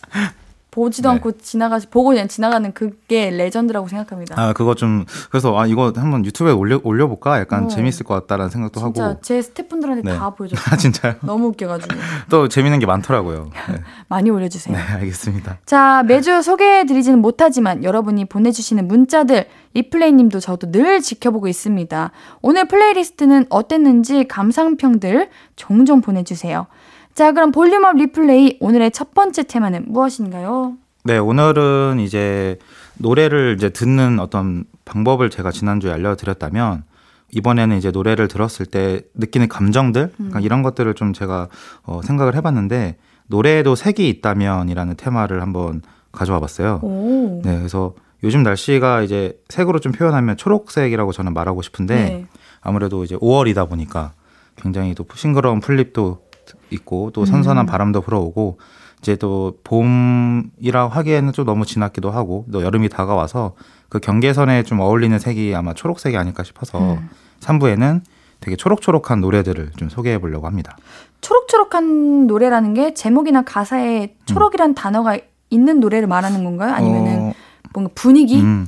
보지도 0.76 1.08
네. 1.08 1.16
않고 1.16 1.38
지나가 1.38 1.80
보고 1.90 2.10
그냥 2.10 2.28
지나가는 2.28 2.74
그게 2.74 3.30
레전드라고 3.30 3.88
생각합니다. 3.88 4.36
아 4.38 4.52
그거 4.52 4.76
좀 4.76 5.06
그래서 5.30 5.58
아 5.58 5.66
이거 5.66 5.94
한번 5.96 6.26
유튜브에 6.26 6.52
올려 6.52 6.82
올려볼까 6.84 7.40
약간 7.40 7.66
어. 7.66 7.68
재밌을 7.70 8.06
것 8.06 8.14
같다라는 8.16 8.50
생각도 8.50 8.82
진짜 8.82 9.04
하고. 9.06 9.20
제 9.22 9.42
스태프분들한테 9.42 10.02
네. 10.04 10.18
다 10.18 10.32
보여줬어요. 10.32 10.66
아 10.70 10.76
진짜요? 10.76 11.16
너무 11.24 11.48
웃겨가지고 11.48 11.96
또 12.30 12.50
재밌는 12.50 12.80
게 12.80 12.86
많더라고요. 12.86 13.52
네, 13.70 13.82
많이 14.10 14.30
올려주세요. 14.30 14.76
네 14.76 14.84
알겠습니다. 14.84 15.60
자 15.66 16.04
매주 16.04 16.42
소개해드리지는 16.42 17.20
못하지만 17.20 17.86
여러분이 17.86 18.26
보내주시는 18.26 18.90
문자들 18.90 19.48
리플레이님도 19.76 20.42
저도 20.42 20.72
늘 20.72 21.00
지켜보고 21.00 21.48
있습니다. 21.48 22.12
오늘 22.42 22.68
플레이리스트는 22.68 23.46
어땠는지 23.50 24.28
감상평들 24.28 25.30
종종 25.56 26.02
보내주세요. 26.02 26.68
자 27.16 27.32
그럼 27.32 27.53
볼륨업 27.53 27.95
리플레이 27.95 28.57
오늘의 28.59 28.91
첫 28.91 29.13
번째 29.13 29.43
테마는 29.43 29.86
무엇인가요? 29.88 30.76
네, 31.05 31.18
오늘은 31.18 31.99
이제 32.01 32.59
노래를 32.97 33.55
이제 33.57 33.70
듣는 33.70 34.20
어떤 34.20 34.66
방법을 34.84 35.30
제가 35.30 35.51
지난주에 35.51 35.93
알려드렸다면 35.93 36.84
이번에는 37.32 37.78
이제 37.78 37.89
노래를 37.91 38.28
들었을 38.28 38.66
때 38.66 39.01
느끼는 39.13 39.47
감정들 39.47 40.11
그러니까 40.18 40.41
이런 40.41 40.61
것들을 40.61 40.93
좀 40.95 41.13
제가 41.13 41.47
어, 41.84 42.01
생각을 42.03 42.36
해봤는데 42.36 42.97
노래에도 43.28 43.76
색이 43.76 44.09
있다면이라는 44.09 44.97
테마를 44.97 45.41
한번 45.41 45.82
가져와 46.11 46.41
봤어요. 46.41 46.82
오. 46.84 47.41
네, 47.45 47.57
그래서 47.57 47.93
요즘 48.24 48.43
날씨가 48.43 49.03
이제 49.03 49.39
색으로 49.47 49.80
좀 49.80 49.93
표현하면 49.93 50.36
초록색이라고 50.36 51.13
저는 51.13 51.34
말하고 51.34 51.61
싶은데 51.61 51.95
네. 51.95 52.26
아무래도 52.59 53.05
이제 53.05 53.16
5월이다 53.16 53.70
보니까 53.70 54.11
굉장히 54.57 54.93
또 54.95 55.05
싱그러운 55.13 55.59
풀잎도 55.59 56.25
있고 56.70 57.12
또 57.14 57.26
선선한 57.26 57.66
음. 57.66 57.68
바람도 57.68 58.02
불어오고 58.02 58.60
이제 59.02 59.16
또 59.16 59.58
봄이라 59.64 60.88
하기에는 60.88 61.34
좀 61.34 61.46
너무 61.46 61.66
지났기도 61.66 62.10
하고 62.10 62.46
또 62.52 62.64
여름이 62.64 62.89
다가와서 62.89 63.54
그 63.89 64.00
경계선에 64.00 64.64
좀 64.64 64.80
어울리는 64.80 65.18
색이 65.18 65.54
아마 65.56 65.74
초록색이 65.74 66.18
아닐까 66.18 66.43
싶어서 66.43 66.96
음. 66.96 67.10
3부에는 67.39 68.02
되게 68.39 68.56
초록초록한 68.56 69.22
노래들을 69.22 69.72
좀 69.78 69.89
소개해 69.89 70.20
보려고 70.20 70.48
합니다. 70.48 70.78
초록초록한 71.22 72.28
노래라는 72.28 72.74
게 72.74 72.93
제목이나 72.93 73.43
가사에 73.43 74.16
초록이란 74.26 74.76
단어가 74.76 75.18
있는 75.50 75.80
노래를 75.80 76.08
말하는 76.08 76.43
건가요? 76.43 76.74
아니면은 76.74 77.20
어, 77.30 77.34
뭔가 77.74 77.91
분위기? 77.96 78.39
음, 78.39 78.68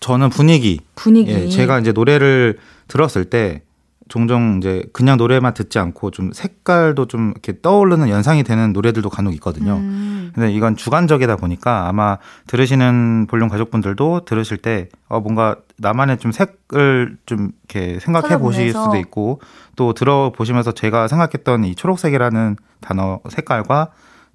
저는 0.00 0.30
분위기. 0.30 0.80
분위기. 0.94 1.32
예, 1.32 1.48
제가 1.48 1.80
이제 1.80 1.92
노래를 1.92 2.58
들었을 2.88 3.26
때 3.26 3.62
종종 4.10 4.58
이제 4.58 4.82
그냥 4.92 5.16
노래만 5.16 5.54
듣지 5.54 5.78
않고 5.78 6.10
좀 6.10 6.32
색깔도 6.32 7.06
좀 7.06 7.30
이렇게 7.30 7.60
떠오르는 7.62 8.08
연상이 8.08 8.42
되는 8.42 8.72
노래들도 8.72 9.08
간혹 9.08 9.32
있거든요. 9.34 9.76
음. 9.76 10.32
근데 10.34 10.52
이건 10.52 10.76
주관적이다 10.76 11.36
보니까 11.36 11.88
아마 11.88 12.18
들으시는 12.48 13.28
볼륨 13.28 13.48
가족분들도 13.48 14.24
들으실 14.24 14.58
때 14.58 14.88
어, 15.08 15.20
뭔가 15.20 15.56
나만의 15.78 16.18
좀 16.18 16.32
색을 16.32 17.18
좀 17.24 17.52
이렇게 17.68 18.00
생각해 18.00 18.38
보실. 18.38 18.72
수도 18.72 18.96
있고 18.96 19.40
또 19.76 19.92
들어보시면서 19.92 20.72
제가 20.72 21.06
생각했던 21.06 21.64
이 21.64 21.74
초록색이라는 21.74 22.56
단어 22.80 23.20
색깔과 23.28 23.90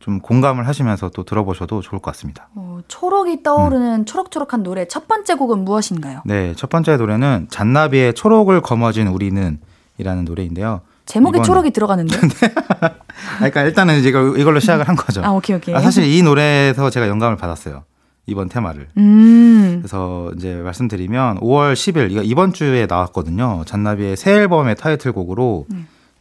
좀 0.06 0.20
공감을 0.20 0.68
하시면서 0.68 1.10
또 1.10 1.24
들어보셔도 1.24 1.82
좋을 1.82 2.00
것 2.00 2.12
같습니다. 2.12 2.48
어, 2.54 2.78
초록이 2.88 3.42
떠오르는 3.42 4.02
음. 4.02 4.06
초록초록한 4.06 4.62
노래 4.62 4.88
첫 4.88 5.08
번째 5.08 5.34
곡은 5.34 5.66
무엇인가요? 5.66 6.22
네, 6.26 6.54
첫 6.56 6.70
번째 6.70 6.98
노래는 6.98 7.48
잔나비의 7.50 8.14
초록을 8.14 8.62
거머쥔 8.62 9.08
우리는 9.08 9.58
이라는 9.98 10.24
노래인데요. 10.26 10.82
제목에 11.08 11.38
이건- 11.40 11.44
초록이 11.44 11.72
들어가는데? 11.72 12.16
아, 12.82 12.92
그러니까 13.38 13.64
일단은 13.64 14.04
이걸- 14.04 14.40
이걸로 14.40 14.60
시작을 14.60 14.88
한 14.88 14.96
거죠. 14.96 15.24
아, 15.26 15.32
오케이, 15.32 15.56
오케이. 15.56 15.74
아, 15.74 15.80
사실 15.82 16.04
이 16.04 16.22
노래에서 16.22 16.92
제가 16.92 17.08
영감을 17.08 17.36
받았어요. 17.36 17.84
이번 18.28 18.48
테마를. 18.48 18.90
음. 18.98 19.78
그래서 19.82 20.32
이제 20.38 20.54
말씀드리면 20.54 21.40
5월 21.40 21.74
10일 21.74 22.12
이거 22.12 22.22
이번 22.22 22.54
주에 22.54 22.86
나왔거든요. 22.88 23.64
잔나비의 23.66 24.18
새 24.18 24.34
앨범의 24.34 24.76
타이틀곡으로 24.76 25.66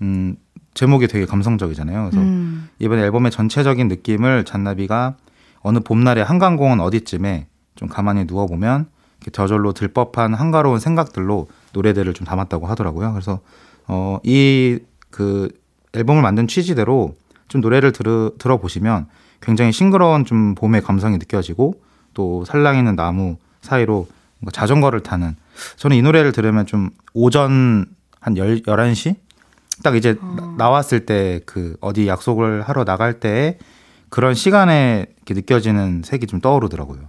음, 0.00 0.36
제목이 0.74 1.06
되게 1.08 1.24
감성적이잖아요. 1.26 2.10
그래서 2.10 2.20
음. 2.20 2.68
이번 2.78 2.98
앨범의 2.98 3.30
전체적인 3.30 3.88
느낌을 3.88 4.44
잔나비가 4.44 5.14
어느 5.60 5.78
봄날의 5.80 6.24
한강공원 6.24 6.80
어디쯤에 6.80 7.46
좀 7.76 7.88
가만히 7.88 8.26
누워 8.26 8.46
보면 8.46 8.86
저절로 9.32 9.72
들법한 9.72 10.34
한가로운 10.34 10.78
생각들로 10.78 11.48
노래들을 11.72 12.12
좀 12.12 12.26
담았다고 12.26 12.66
하더라고요. 12.66 13.12
그래서 13.12 13.40
어, 13.86 14.18
이 14.24 14.80
그 15.14 15.48
앨범을 15.92 16.22
만든 16.22 16.48
취지대로 16.48 17.14
좀 17.46 17.60
노래를 17.60 17.92
들으, 17.92 18.32
들어보시면 18.36 19.06
굉장히 19.40 19.70
싱그러운 19.70 20.24
좀 20.24 20.56
봄의 20.56 20.82
감성이 20.82 21.18
느껴지고 21.18 21.80
또 22.14 22.44
살랑이는 22.44 22.96
나무 22.96 23.36
사이로 23.60 24.08
자전거를 24.52 25.04
타는 25.04 25.36
저는 25.76 25.96
이 25.96 26.02
노래를 26.02 26.32
들으면 26.32 26.66
좀 26.66 26.90
오전 27.12 27.86
한 28.18 28.34
10, 28.34 28.64
11시? 28.66 29.14
딱 29.84 29.94
이제 29.94 30.16
나- 30.36 30.54
나왔을 30.58 31.06
때 31.06 31.40
그 31.46 31.76
어디 31.80 32.08
약속을 32.08 32.62
하러 32.62 32.84
나갈 32.84 33.20
때 33.20 33.58
그런 34.08 34.34
시간에 34.34 35.06
이렇게 35.18 35.34
느껴지는 35.34 36.02
색이 36.04 36.26
좀 36.26 36.40
떠오르더라고요. 36.40 37.00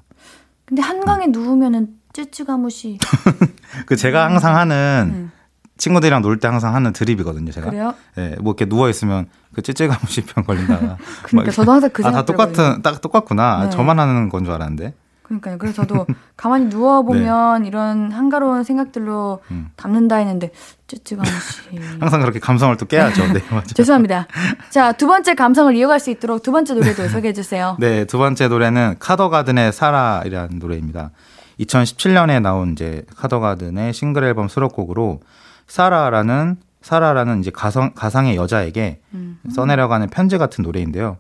근데 0.66 0.82
한강에 0.82 1.28
누우면은 1.28 1.88
쯔쯔가무시. 2.14 2.98
그 3.88 3.96
제가 3.96 4.26
항상 4.26 4.56
하는 4.56 5.12
음. 5.14 5.32
친구들이랑 5.78 6.22
놀 6.22 6.40
때 6.40 6.48
항상 6.48 6.74
하는 6.76 6.94
드립이거든요, 6.94 7.52
제가. 7.52 7.70
그래요? 7.70 7.94
예, 8.18 8.36
뭐 8.42 8.52
이렇게 8.54 8.66
누워 8.66 8.90
있으면 8.90 9.28
그 9.54 9.62
찌찌가무시병 9.62 10.44
걸린다가. 10.46 10.98
그러니까 11.24 11.52
저도 11.52 11.72
항상 11.74 11.90
그 11.92 12.02
아, 12.04 12.12
다 12.12 12.12
생각 12.12 12.26
똑같은 12.26 12.82
딱 12.82 13.02
똑같구나. 13.02 13.66
네. 13.66 13.70
저만 13.72 14.00
하는 14.00 14.30
건 14.30 14.44
줄 14.46 14.54
알았는데. 14.54 14.94
그러니까요. 15.26 15.58
그래서 15.58 15.82
저도 15.82 16.06
가만히 16.38 16.70
누워 16.70 17.02
보면 17.02 17.64
네. 17.64 17.68
이런 17.68 18.12
한가로운 18.12 18.64
생각들로 18.64 19.42
음. 19.50 19.70
담는다 19.76 20.18
했는데 20.18 20.52
쯔쯔가무시. 20.88 21.80
항상 22.00 22.22
그렇게 22.22 22.40
감성을 22.40 22.76
또 22.78 22.86
깨야죠. 22.86 23.34
네, 23.34 23.42
맞아요. 23.50 23.64
죄송합니다. 23.74 24.28
자, 24.70 24.92
두 24.92 25.08
번째 25.08 25.34
감성을 25.34 25.76
이어갈 25.76 26.00
수 26.00 26.12
있도록 26.12 26.44
두 26.44 26.52
번째 26.52 26.76
노래도 26.76 27.08
소개해 27.08 27.34
주세요. 27.34 27.76
네, 27.80 28.06
두 28.06 28.18
번째 28.18 28.48
노래는 28.48 28.96
카더가든의 29.00 29.74
사라이라는 29.74 30.60
노래입니다. 30.60 31.12
2017년에 31.60 32.42
나온 32.42 32.74
이제 32.74 33.04
카더가든의 33.16 33.94
싱글 33.94 34.26
앨범 34.26 34.48
수록곡으로 34.48 35.22
사라라는 35.68 36.58
사라라는 36.82 37.40
이제 37.40 37.50
가상 37.50 37.94
가상의 37.96 38.36
여자에게 38.36 39.00
음. 39.16 39.40
써내려가는 39.50 40.08
편지 40.10 40.38
같은 40.38 40.64
노래인데요. 40.64 41.18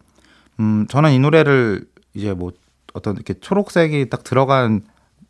음, 0.59 0.85
저는 0.89 1.11
이 1.11 1.19
노래를 1.19 1.85
이제 2.13 2.33
뭐 2.33 2.51
어떤 2.95 3.15
이렇게 3.15 3.33
초록색이 3.35 4.09
딱 4.09 4.23
들어간 4.23 4.81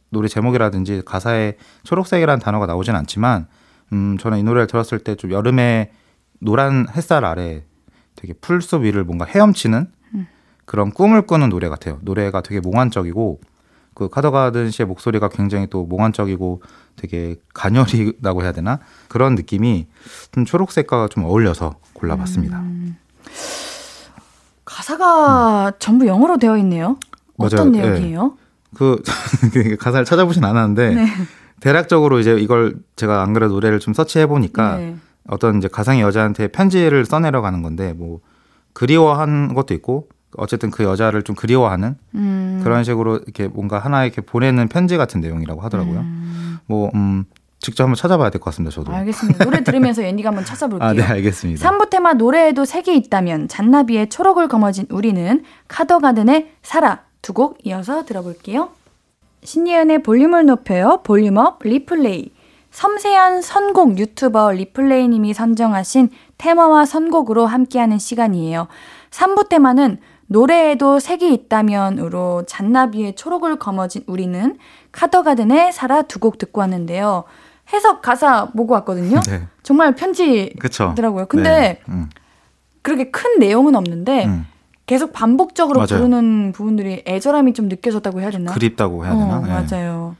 노래 0.10 0.28
제목이라든지 0.28 1.02
가사에 1.06 1.58
초록색이라는 1.84 2.40
단어가 2.40 2.66
나오진 2.66 2.96
않지만 2.96 3.48
음, 3.92 4.18
저는 4.18 4.38
이 4.38 4.44
노래를 4.44 4.68
들었을 4.68 5.00
때 5.00 5.16
좀 5.16 5.32
여름에 5.32 5.92
노란 6.40 6.88
햇살 6.96 7.26
아래 7.26 7.64
되게 8.16 8.34
풀숲 8.34 8.84
위를 8.84 9.04
뭔가 9.04 9.26
헤엄치는 9.26 9.92
음. 10.14 10.28
그런 10.66 10.92
꿈을 10.92 11.24
꾸는 11.24 11.50
노래 11.50 11.68
같아요. 11.70 12.00
노래가 12.02 12.42
되게 12.42 12.60
몽환적이고 12.60 13.42
그 13.94 14.10
카더가든 14.10 14.72
씨의 14.72 14.88
목소리가 14.88 15.30
굉장히 15.30 15.68
또 15.68 15.86
몽환적이고 15.86 16.62
되게 16.98 17.38
가녀리다고 17.54 18.44
해야 18.44 18.52
되나 18.52 18.80
그런 19.08 19.36
느낌이 19.36 19.88
좀 20.32 20.46
초록색과 20.46 21.08
좀 21.10 21.24
어울려서 21.24 21.76
골라봤습니다. 21.94 22.60
음. 22.60 22.98
가사가 24.66 25.74
전부 25.80 26.08
영어로 26.08 26.38
되어 26.38 26.58
있네요. 26.58 26.98
어떤 27.38 27.72
맞아요. 27.72 27.92
내용이에요? 27.92 28.38
그 28.76 29.02
가사를 29.80 30.06
찾아보진 30.06 30.44
않았는데 30.44 30.96
네. 30.96 31.06
대략적으로 31.62 32.20
이제 32.20 32.36
이걸 32.38 32.76
제가 32.96 33.22
안 33.22 33.34
그래도 33.34 33.54
노래를 33.54 33.80
좀 33.80 33.94
서치해 33.94 34.26
보니까 34.28 34.78
네. 34.78 34.96
어떤 35.28 35.58
이제 35.58 35.68
가상의 35.68 36.02
여자한테 36.02 36.50
편지를 36.50 37.06
써내려 37.06 37.42
가는 37.42 37.62
건데 37.62 37.94
뭐 37.94 38.20
그리워한 38.74 39.54
것도 39.54 39.74
있고 39.74 40.10
어쨌든 40.38 40.70
그 40.70 40.84
여자를 40.84 41.24
좀 41.24 41.36
그리워하는 41.36 41.96
음. 42.16 42.60
그런 42.64 42.84
식으로 42.84 43.18
이렇게 43.18 43.48
뭔가 43.48 43.80
하나 43.80 44.04
이렇게 44.04 44.22
보내는 44.22 44.68
편지 44.68 44.98
같은 44.98 45.22
내용이라고 45.22 45.62
하더라고요. 45.62 46.04
뭐 46.68 46.92
음, 46.94 47.24
직접 47.60 47.86
한번 47.86 47.96
찾아봐야 47.96 48.30
될 48.32 48.42
것 48.42 48.52
같습니다. 48.52 48.76
저도. 48.76 48.92
알겠습니다. 48.92 49.46
노래 49.46 49.64
들으면서 49.64 50.04
앤디가 50.04 50.30
한번 50.30 50.44
찾아볼게요. 50.44 50.88
아, 50.90 50.94
네, 50.94 51.02
알겠습니다. 51.04 51.68
3부 51.70 51.90
테마 51.90 52.14
노래에도 52.16 52.66
색이 52.66 52.96
있다면 52.98 53.48
잔나비의 53.48 54.10
초록을 54.10 54.50
거머쥔 54.50 54.88
우리는 54.90 55.44
카더가든의 55.70 56.52
사라 56.62 57.04
두 57.26 57.34
곡 57.34 57.58
이어서 57.64 58.06
들어볼게요. 58.06 58.70
신예은의 59.44 60.04
볼륨을 60.04 60.46
높여요. 60.46 61.02
볼륨업 61.04 61.60
리플레이. 61.64 62.32
섬세한 62.70 63.42
선곡 63.42 63.98
유튜버 63.98 64.52
리플레이님이 64.52 65.34
선정하신 65.34 66.10
테마와 66.38 66.86
선곡으로 66.86 67.48
함께하는 67.48 67.98
시간이에요. 67.98 68.68
3부 69.10 69.50
테마는 69.50 69.98
노래에도 70.28 71.00
색이 71.00 71.34
있다면으로 71.34 72.44
잔나비의 72.46 73.16
초록을 73.16 73.58
거머쥔 73.58 74.04
우리는 74.06 74.58
카더가든의 74.92 75.72
사라 75.74 76.04
두곡 76.04 76.38
듣고 76.38 76.62
왔는데요. 76.62 77.24
해석 77.74 78.04
가사 78.04 78.52
보고 78.56 78.74
왔거든요. 78.76 79.20
네. 79.22 79.48
정말 79.64 79.96
편지더라고요. 79.96 81.26
근데 81.26 81.50
네. 81.50 81.82
음. 81.90 82.10
그렇게 82.84 83.10
큰 83.10 83.40
내용은 83.40 83.74
없는데 83.76 84.26
음. 84.26 84.46
계속 84.86 85.14
반복적으로 85.14 85.80
맞아요. 85.80 85.88
부르는 86.04 86.52
부분들이 86.54 87.04
애절함이 87.08 87.54
좀 87.54 87.68
느껴졌다고 87.68 88.22
해야 88.22 88.30
되나? 88.30 88.54
그립다고 88.54 89.06
해야 89.06 89.14
되나? 89.14 89.38
어, 89.38 89.42
네. 89.42 89.48
맞아요. 89.50 90.16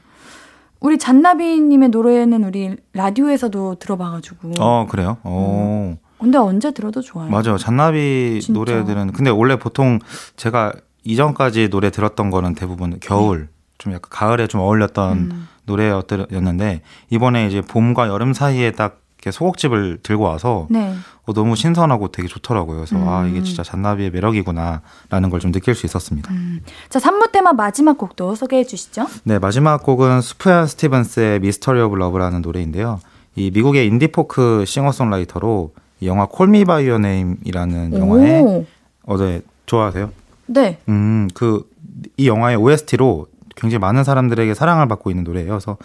우리 0.80 0.98
잔나비님의 0.98 1.88
노래는 1.90 2.44
우리 2.44 2.76
라디오에서도 2.92 3.76
들어봐가지고. 3.76 4.52
어 4.58 4.86
그래요. 4.88 5.18
어. 5.22 5.96
근데 6.18 6.38
언제 6.38 6.72
들어도 6.72 7.00
좋아요. 7.00 7.30
맞아요. 7.30 7.58
잔나비 7.58 8.40
진짜. 8.42 8.58
노래들은 8.58 9.12
근데 9.12 9.30
원래 9.30 9.56
보통 9.56 9.98
제가 10.36 10.72
이전까지 11.04 11.70
노래 11.70 11.90
들었던 11.90 12.30
거는 12.30 12.54
대부분 12.54 12.98
겨울 13.00 13.48
좀 13.78 13.92
약간 13.92 14.08
가을에 14.10 14.46
좀 14.48 14.60
어울렸던 14.60 15.12
음. 15.18 15.48
노래였는데 15.64 16.82
이번에 17.10 17.46
이제 17.46 17.60
봄과 17.60 18.08
여름 18.08 18.32
사이에 18.32 18.72
딱 18.72 19.00
소곡집을 19.30 19.98
들고 20.02 20.24
와서 20.24 20.66
네. 20.70 20.94
어, 21.24 21.32
너무 21.32 21.56
신선하고 21.56 22.08
되게 22.12 22.28
좋더라고요. 22.28 22.76
그래서 22.76 22.96
아 23.08 23.22
음. 23.22 23.30
이게 23.30 23.42
진짜 23.42 23.62
잔나비의 23.62 24.10
매력이구나라는 24.10 25.30
걸 25.30 25.40
좀 25.40 25.52
느낄 25.52 25.74
수 25.74 25.84
있었습니다. 25.86 26.30
자, 26.88 26.98
3부 26.98 27.32
테마 27.32 27.52
마지막 27.52 27.98
곡도 27.98 28.34
소개해 28.34 28.64
주시죠. 28.64 29.06
네, 29.24 29.38
마지막 29.38 29.82
곡은 29.82 30.20
스프얀 30.20 30.66
스티븐스의 30.66 31.40
Mystery 31.40 31.80
of 31.80 31.96
Love라는 31.96 32.42
노래인데요. 32.42 33.00
이 33.34 33.50
미국의 33.52 33.86
인디 33.86 34.08
포크 34.08 34.64
싱어송라이터로 34.66 35.72
이 36.00 36.06
영화 36.06 36.26
Call 36.26 36.51
Me 36.51 36.64
by 36.64 36.86
Your 36.86 36.98
Name이라는 36.98 37.98
영화에 37.98 38.40
오. 38.40 38.64
어, 39.04 39.16
네, 39.18 39.42
좋아하세요? 39.66 40.10
네. 40.46 40.78
음, 40.88 41.28
그 41.34 41.68
이 42.18 42.28
영화의 42.28 42.56
OST로 42.56 43.26
굉장히 43.56 43.78
많은 43.80 44.04
사람들에게 44.04 44.52
사랑을 44.52 44.86
받고 44.86 45.08
있는 45.10 45.24
노래예요. 45.24 45.48
그래서 45.48 45.78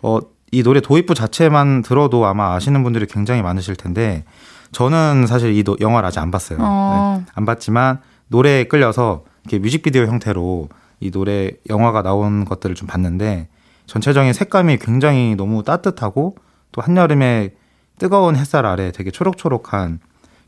어, 0.00 0.20
이 0.52 0.62
노래 0.62 0.80
도입부 0.80 1.14
자체만 1.14 1.82
들어도 1.82 2.24
아마 2.26 2.54
아시는 2.54 2.82
분들이 2.82 3.06
굉장히 3.06 3.42
많으실 3.42 3.76
텐데 3.76 4.24
저는 4.72 5.26
사실 5.26 5.54
이 5.56 5.62
노- 5.64 5.76
영화를 5.80 6.06
아직 6.06 6.20
안 6.20 6.30
봤어요. 6.30 6.58
어. 6.60 7.16
네, 7.24 7.26
안 7.34 7.44
봤지만 7.44 8.00
노래에 8.28 8.64
끌려서 8.64 9.24
이렇게 9.44 9.58
뮤직비디오 9.58 10.02
형태로 10.06 10.68
이 11.00 11.10
노래 11.10 11.50
영화가 11.68 12.02
나온 12.02 12.44
것들을 12.44 12.74
좀 12.74 12.86
봤는데 12.88 13.48
전체적인 13.86 14.32
색감이 14.32 14.78
굉장히 14.78 15.34
너무 15.36 15.62
따뜻하고 15.62 16.36
또 16.72 16.82
한여름에 16.82 17.50
뜨거운 17.98 18.36
햇살 18.36 18.66
아래 18.66 18.90
되게 18.92 19.10
초록초록한 19.10 20.00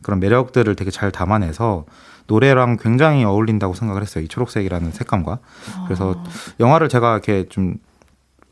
그런 0.03 0.20
매력들을 0.20 0.74
되게 0.76 0.90
잘 0.90 1.11
담아내서 1.12 1.84
노래랑 2.26 2.76
굉장히 2.80 3.24
어울린다고 3.24 3.74
생각을 3.74 4.03
했어요. 4.03 4.22
이 4.24 4.28
초록색이라는 4.28 4.92
색감과. 4.92 5.38
그래서 5.86 6.14
영화를 6.61 6.88
제가 6.88 7.12
이렇게 7.12 7.46
좀 7.49 7.76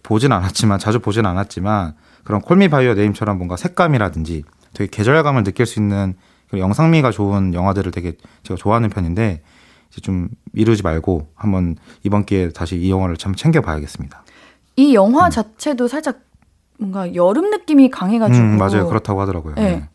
보진 0.07 0.31
않았지만 0.31 0.79
자주 0.79 1.01
보진 1.01 1.27
않았지만 1.27 1.95
그런 2.23 2.41
콜미 2.41 2.69
바이오 2.69 2.95
네임처럼 2.95 3.39
뭔가 3.39 3.57
색감이라든지 3.57 4.45
되게 4.73 4.89
계절감을 4.91 5.43
느낄 5.43 5.67
수 5.67 5.81
있는 5.81 6.15
그런 6.49 6.61
영상미가 6.63 7.11
좋은 7.11 7.53
영화들을 7.55 7.91
되게 7.91 8.13
제가 8.45 8.57
좋아하는 8.57 8.89
편인데 8.89 9.43
이제 9.91 10.01
좀 10.01 10.29
미루지 10.53 10.83
말고 10.85 11.29
한번 11.35 11.75
이번 12.05 12.25
기회에 12.25 12.51
다시 12.51 12.77
이 12.77 12.89
영화를 12.89 13.17
참 13.17 13.35
챙겨봐야겠습니다. 13.35 14.23
이 14.77 14.95
영화 14.95 15.29
자체도 15.29 15.89
살짝 15.89 16.21
뭔가 16.79 17.13
여름 17.17 17.51
느낌이 17.51 17.91
강해가지고. 17.91 18.45
음, 18.47 18.59
맞아요. 18.59 18.87
그렇다고 18.87 19.21
하더라고요. 19.23 19.55
네. 19.57 19.89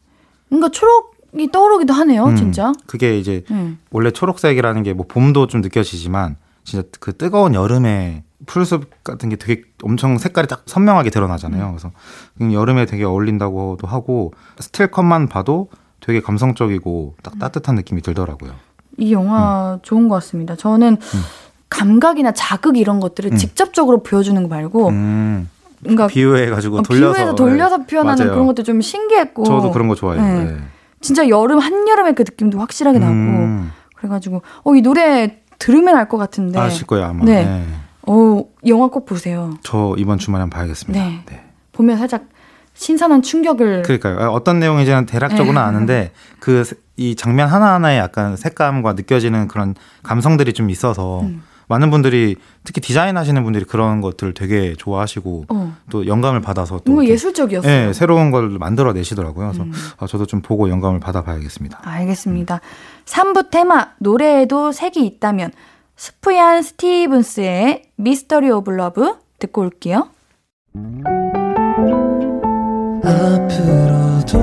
뭔가 0.50 0.68
초록이 0.70 1.52
떠오르기도 1.54 1.94
하네요, 1.94 2.26
음, 2.26 2.36
진짜. 2.36 2.74
그게 2.86 3.18
이제 3.18 3.46
음. 3.52 3.78
원래 3.92 4.12
초록색이라는 4.12 4.84
게 4.84 4.94
뭐 4.94 5.06
봄도 5.08 5.48
좀 5.48 5.62
느껴지지만 5.62 6.36
진짜 6.66 6.86
그 7.00 7.16
뜨거운 7.16 7.54
여름에 7.54 8.24
풀숲 8.46 9.04
같은 9.04 9.30
게 9.30 9.36
되게 9.36 9.62
엄청 9.84 10.18
색깔이 10.18 10.48
딱 10.48 10.64
선명하게 10.66 11.10
드러나잖아요. 11.10 11.68
그래서 11.70 11.92
그냥 12.38 12.54
여름에 12.54 12.86
되게 12.86 13.04
어울린다고도 13.04 13.88
하고 13.88 14.34
스틸컷만 14.60 15.28
봐도 15.28 15.70
되게 16.00 16.22
감성적이고 16.22 17.16
딱 17.22 17.38
따뜻한 17.40 17.76
느낌이 17.76 18.02
들더라고요. 18.02 18.54
이 18.98 19.14
영화 19.14 19.80
좋은 19.84 20.08
것 20.10 20.16
같습니다. 20.16 20.56
저는 20.56 20.98
감각이나 21.70 22.32
자극 22.34 22.78
이런 22.78 23.00
것들을 23.00 23.32
음. 23.32 23.38
직접적으로 23.38 24.04
보여주는 24.04 24.42
거 24.42 24.50
말고 24.50 24.90
음, 24.90 25.50
뭔가 25.80 26.08
비유해가지고 26.08 26.80
어, 26.80 26.82
돌려서 26.82 27.14
비유해서 27.14 27.36
돌려서 27.36 27.78
네. 27.78 27.86
표현하는 27.88 28.18
맞아요. 28.26 28.34
그런 28.34 28.48
것도 28.48 28.64
좀 28.64 28.82
신기했고 28.82 29.44
저도 29.46 29.72
그런 29.72 29.88
거 29.88 29.96
좋아해요. 29.96 30.22
네. 30.24 30.44
네. 30.52 30.58
진짜 31.00 31.28
여름 31.30 31.60
한 31.60 31.88
여름의 31.88 32.14
그 32.16 32.24
느낌도 32.24 32.60
확실하게 32.60 33.00
나고 33.00 33.12
음. 33.14 33.72
그래가지고 33.96 34.42
어 34.64 34.76
이 34.76 34.82
노래 34.82 35.38
들으면 35.60 35.96
알 35.96 36.10
것 36.10 36.18
같은데 36.18 36.60
아실 36.60 36.86
거예요 36.88 37.06
아마. 37.06 37.24
네. 37.24 37.46
네. 37.46 37.66
어 38.08 38.44
영화 38.68 38.88
꼭 38.88 39.06
보세요. 39.06 39.58
저 39.64 39.96
이번 39.98 40.18
주말에 40.18 40.42
한번 40.42 40.58
봐야겠습니다. 40.58 41.04
네. 41.04 41.44
보면 41.72 41.98
살짝 41.98 42.26
신선한 42.74 43.22
충격을 43.22 43.84
그러니까요. 43.84 44.20
아, 44.20 44.30
어떤 44.30 44.60
내용인지는 44.60 45.06
대략적으로는 45.06 45.54
네. 45.56 45.60
아는데 45.60 46.12
그 46.40 46.64
이 47.02 47.16
장면 47.16 47.48
하나하나에 47.48 47.98
약간 47.98 48.36
색감과 48.36 48.94
느껴지는 48.94 49.48
그런 49.48 49.74
감성들이 50.04 50.54
좀 50.54 50.70
있어서 50.70 51.22
음. 51.22 51.42
많은 51.68 51.90
분들이 51.90 52.36
특히 52.64 52.80
디자인 52.80 53.18
하시는 53.18 53.42
분들이 53.44 53.66
그런 53.66 54.02
것들을 54.02 54.36
되게 54.36 54.76
좋아하시고 54.78 55.46
어. 55.50 55.76
또 55.90 56.06
영감을 56.06 56.42
받아서 56.42 56.78
또 56.80 56.84
너무 56.92 57.08
예술적이었어요. 57.08 57.72
음. 57.72 57.88
예, 57.90 57.94
새로운 57.94 58.30
걸 58.30 58.50
만들어 58.50 58.94
내시더라고요. 58.94 59.52
그래서 59.52 59.66
아, 59.98 60.06
저도 60.06 60.28
좀 60.28 60.42
보고 60.42 60.70
영감을 60.70 61.00
받아 61.00 61.24
봐야겠습니다. 61.24 61.80
알겠습니다. 61.82 62.60
3부 63.06 63.50
테마 63.50 63.94
노래에도 63.98 64.72
색이 64.72 65.04
있다면 65.04 65.52
스프얀 66.04 66.64
스티븐스의 66.64 67.84
Mystery 67.96 68.50
of 68.50 68.72
Love 68.72 69.18
듣고 69.38 69.62
올게요. 69.62 70.10
앞으로도 73.04 74.40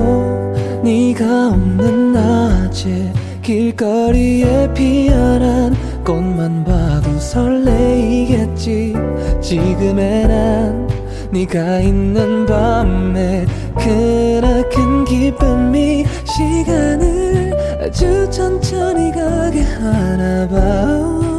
네가 0.85 1.49
없는 1.49 2.13
낮에 2.13 3.11
길거리에 3.41 4.73
피어난 4.73 5.75
꽃만 6.05 6.63
봐도 6.63 7.19
설레이겠지 7.19 8.93
지금의 9.41 10.27
난 10.29 10.87
네가 11.29 11.81
있는 11.81 12.45
밤에 12.45 13.45
크나큰 13.77 15.03
기쁨이 15.03 16.05
시간을 16.23 17.81
아주 17.83 18.29
천천히 18.31 19.11
가게 19.11 19.61
하나 19.61 20.47
봐 20.47 21.38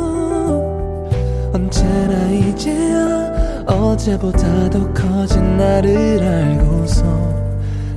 언제나 1.53 2.29
이제야 2.31 3.65
어제보다 3.67 4.71
더 4.71 4.93
커진 4.93 5.57
나를 5.57 6.23
알고서 6.23 7.05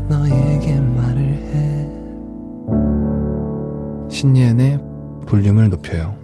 너에게 0.10 0.80
말을 0.80 1.22
해 1.22 1.90
신예은의 4.10 4.80
볼륨을 5.28 5.70
높여요. 5.70 6.16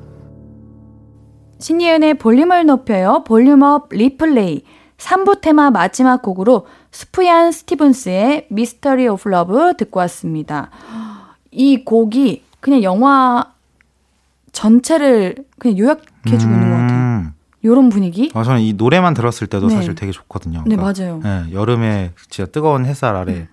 신예은의 1.59 2.15
볼륨을 2.15 2.65
높여요. 2.65 3.23
Volume 3.25 3.73
Up 3.73 3.89
Replay. 3.91 4.63
3부 4.97 5.41
테마 5.41 5.71
마지막 5.71 6.21
곡으로 6.21 6.67
스프얀 6.91 7.51
스티븐스의 7.51 8.47
Mystery 8.49 9.07
of 9.07 9.29
Love 9.29 9.73
듣고 9.77 9.99
왔습니다. 10.01 10.69
이 11.51 11.83
곡이 11.83 12.43
그냥 12.59 12.83
영화 12.83 13.53
전체를 14.51 15.35
그냥 15.57 15.77
요약해주고 15.77 16.53
있는 16.53 16.69
것 16.69 16.75
같아 16.75 16.78
요. 17.65 17.69
요런 17.71 17.89
분위기? 17.89 18.31
아, 18.33 18.43
저는 18.43 18.61
이 18.61 18.73
노래만 18.73 19.13
들었을 19.13 19.47
때도 19.47 19.67
네. 19.67 19.75
사실 19.75 19.95
되게 19.95 20.11
좋거든요. 20.11 20.63
네, 20.65 20.75
맞아요. 20.75 21.19
예, 21.25 21.53
여름에 21.53 22.11
진짜 22.29 22.49
뜨거운 22.49 22.85
햇살 22.85 23.15
아래 23.15 23.47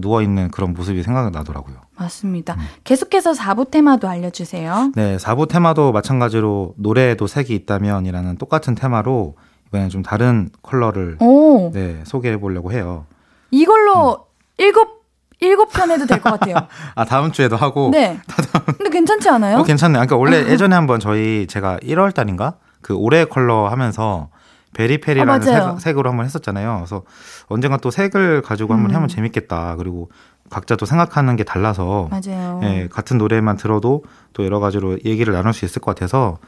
누워 0.00 0.22
있는 0.22 0.50
그런 0.50 0.72
모습이 0.72 1.02
생각나더라고요. 1.02 1.76
맞습니다. 1.96 2.56
계속해서 2.84 3.32
4부 3.32 3.70
테마도 3.70 4.08
알려주세요. 4.08 4.92
네, 4.94 5.16
4부 5.18 5.48
테마도 5.48 5.92
마찬가지로 5.92 6.74
노래에도 6.78 7.26
색이 7.26 7.54
있다면 7.54 8.06
이라는 8.06 8.36
똑같은 8.38 8.74
테마로 8.74 9.36
이번엔 9.68 9.90
좀 9.90 10.02
다른 10.02 10.48
컬러를 10.62 11.18
오. 11.20 11.70
네, 11.72 12.00
소개해 12.04 12.38
보려고 12.40 12.72
해요. 12.72 13.04
이걸로 13.50 14.26
일곱, 14.58 15.04
일곱 15.40 15.70
편 15.72 15.90
해도 15.90 16.06
될 16.06 16.20
것 16.20 16.30
같아요. 16.40 16.56
아, 16.96 17.04
다음 17.04 17.30
주에도 17.30 17.56
하고 17.56 17.90
네. 17.92 18.18
근데 18.78 18.88
괜찮지 18.90 19.28
않아요? 19.28 19.58
어, 19.58 19.62
괜찮네요. 19.62 20.06
그러니까 20.06 20.16
원래 20.16 20.50
예전에 20.50 20.74
한번 20.74 21.00
저희 21.00 21.46
제가 21.48 21.78
1월 21.82 22.14
달인가 22.14 22.54
그 22.82 22.94
올해 22.94 23.24
컬러 23.24 23.68
하면서 23.68 24.28
Very 24.74 24.95
Peri라는 24.95 25.48
아. 25.48 25.78
색, 25.78 25.98
으로 25.98 26.10
한번 26.10 26.24
했었잖아요. 26.26 26.76
그래서 26.76 27.02
언젠가 27.46 27.76
또 27.76 27.90
색을 27.90 28.42
가지고 28.42 28.74
한번 28.74 28.90
음. 28.90 28.96
하면 28.96 29.08
재밌겠다. 29.08 29.76
그리고 29.76 30.10
각자 30.50 30.76
또 30.76 30.86
생각하는 30.86 31.36
게 31.36 31.44
달라서 31.44 32.08
맞아요. 32.10 32.60
예, 32.64 32.88
같은 32.90 33.18
노래만 33.18 33.56
들어도 33.56 34.04
또 34.32 34.44
여러 34.44 34.60
가지로 34.60 34.98
얘기를 35.04 35.32
나눌 35.32 35.52
수 35.52 35.64
있을 35.64 35.80
것 35.80 35.94
같아서 35.94 36.38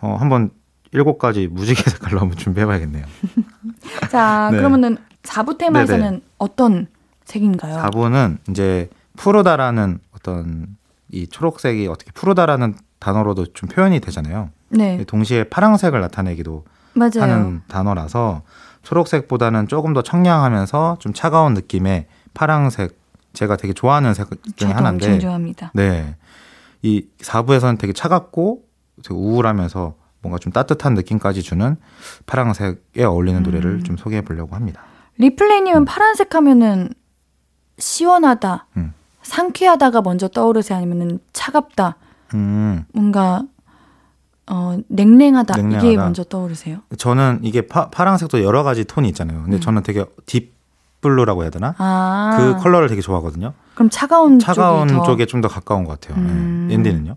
어, 0.00 0.16
한번 0.18 0.50
일곱 0.92 1.18
가지 1.18 1.48
무지개 1.48 1.82
색깔로 1.90 2.20
한번 2.20 2.36
준비해봐야겠네요. 2.36 3.04
자, 4.10 4.48
네. 4.50 4.58
그러면은 4.58 4.98
4부 5.22 5.58
테마에서는 5.58 6.04
네네. 6.04 6.20
어떤 6.38 6.86
색인가요? 7.24 7.78
4부는 7.78 8.38
이제 8.50 8.88
푸르다라는 9.16 10.00
어떤 10.12 10.66
이 11.10 11.26
초록색이 11.26 11.86
어떻게 11.88 12.10
푸르다라는 12.12 12.74
단어로도 12.98 13.52
좀 13.52 13.68
표현이 13.68 14.00
되잖아요. 14.00 14.50
네. 14.72 15.04
동시에 15.04 15.44
파랑색을 15.44 16.00
나타내기도 16.00 16.64
맞아요. 16.94 17.20
하는 17.20 17.62
단어라서 17.68 18.42
초록색보다는 18.82 19.68
조금 19.68 19.92
더 19.92 20.02
청량하면서 20.02 20.96
좀 20.98 21.12
차가운 21.12 21.54
느낌의 21.54 22.06
파랑색 22.34 22.98
제가 23.32 23.56
되게 23.56 23.72
좋아하는 23.72 24.14
색 24.14 24.28
중에 24.56 24.72
하나인데 24.72 25.06
엄청 25.06 25.20
좋아합니다. 25.20 25.70
네. 25.74 26.16
이 26.82 27.06
4부에서는 27.20 27.78
되게 27.78 27.92
차갑고 27.92 28.64
되게 29.02 29.14
우울하면서 29.14 29.94
뭔가 30.20 30.38
좀 30.38 30.52
따뜻한 30.52 30.94
느낌까지 30.94 31.42
주는 31.42 31.76
파랑색에 32.26 33.04
어울리는 33.04 33.40
음. 33.40 33.42
노래를 33.42 33.82
좀 33.84 33.96
소개해 33.96 34.22
보려고 34.22 34.54
합니다. 34.54 34.82
리플레이님은 35.18 35.84
파란색 35.84 36.34
하면은 36.34 36.90
시원하다, 37.78 38.66
음. 38.76 38.92
상쾌하다가 39.22 40.02
먼저 40.02 40.28
떠오르세요? 40.28 40.78
아니면은 40.78 41.18
차갑다, 41.32 41.96
음. 42.34 42.84
뭔가 42.92 43.42
어, 44.50 44.76
냉랭하다, 44.88 45.54
이게 45.54 45.62
냉랭하다. 45.62 46.02
먼저 46.02 46.24
떠오르세요? 46.24 46.78
저는 46.98 47.40
이게 47.42 47.62
파, 47.66 47.90
파랑색도 47.90 48.42
여러 48.42 48.62
가지 48.62 48.84
톤이 48.84 49.08
있잖아요. 49.08 49.42
근데 49.44 49.60
저는 49.60 49.82
되게 49.82 50.04
deep 50.26 50.52
blue라고 51.00 51.42
해야 51.42 51.50
되나? 51.50 51.68
음. 51.70 51.74
아. 51.78 52.36
그 52.38 52.62
컬러를 52.62 52.88
되게 52.88 53.00
좋아하거든요. 53.00 53.52
그럼 53.74 53.88
차가운, 53.90 54.38
차가운 54.38 54.88
쪽이 54.88 54.98
더 54.98 55.04
쪽에 55.04 55.26
좀 55.26 55.40
더 55.40 55.48
가까운 55.48 55.84
것 55.84 56.00
같아요. 56.00 56.18
음. 56.22 56.66
네. 56.68 56.74
앤디는요? 56.74 57.16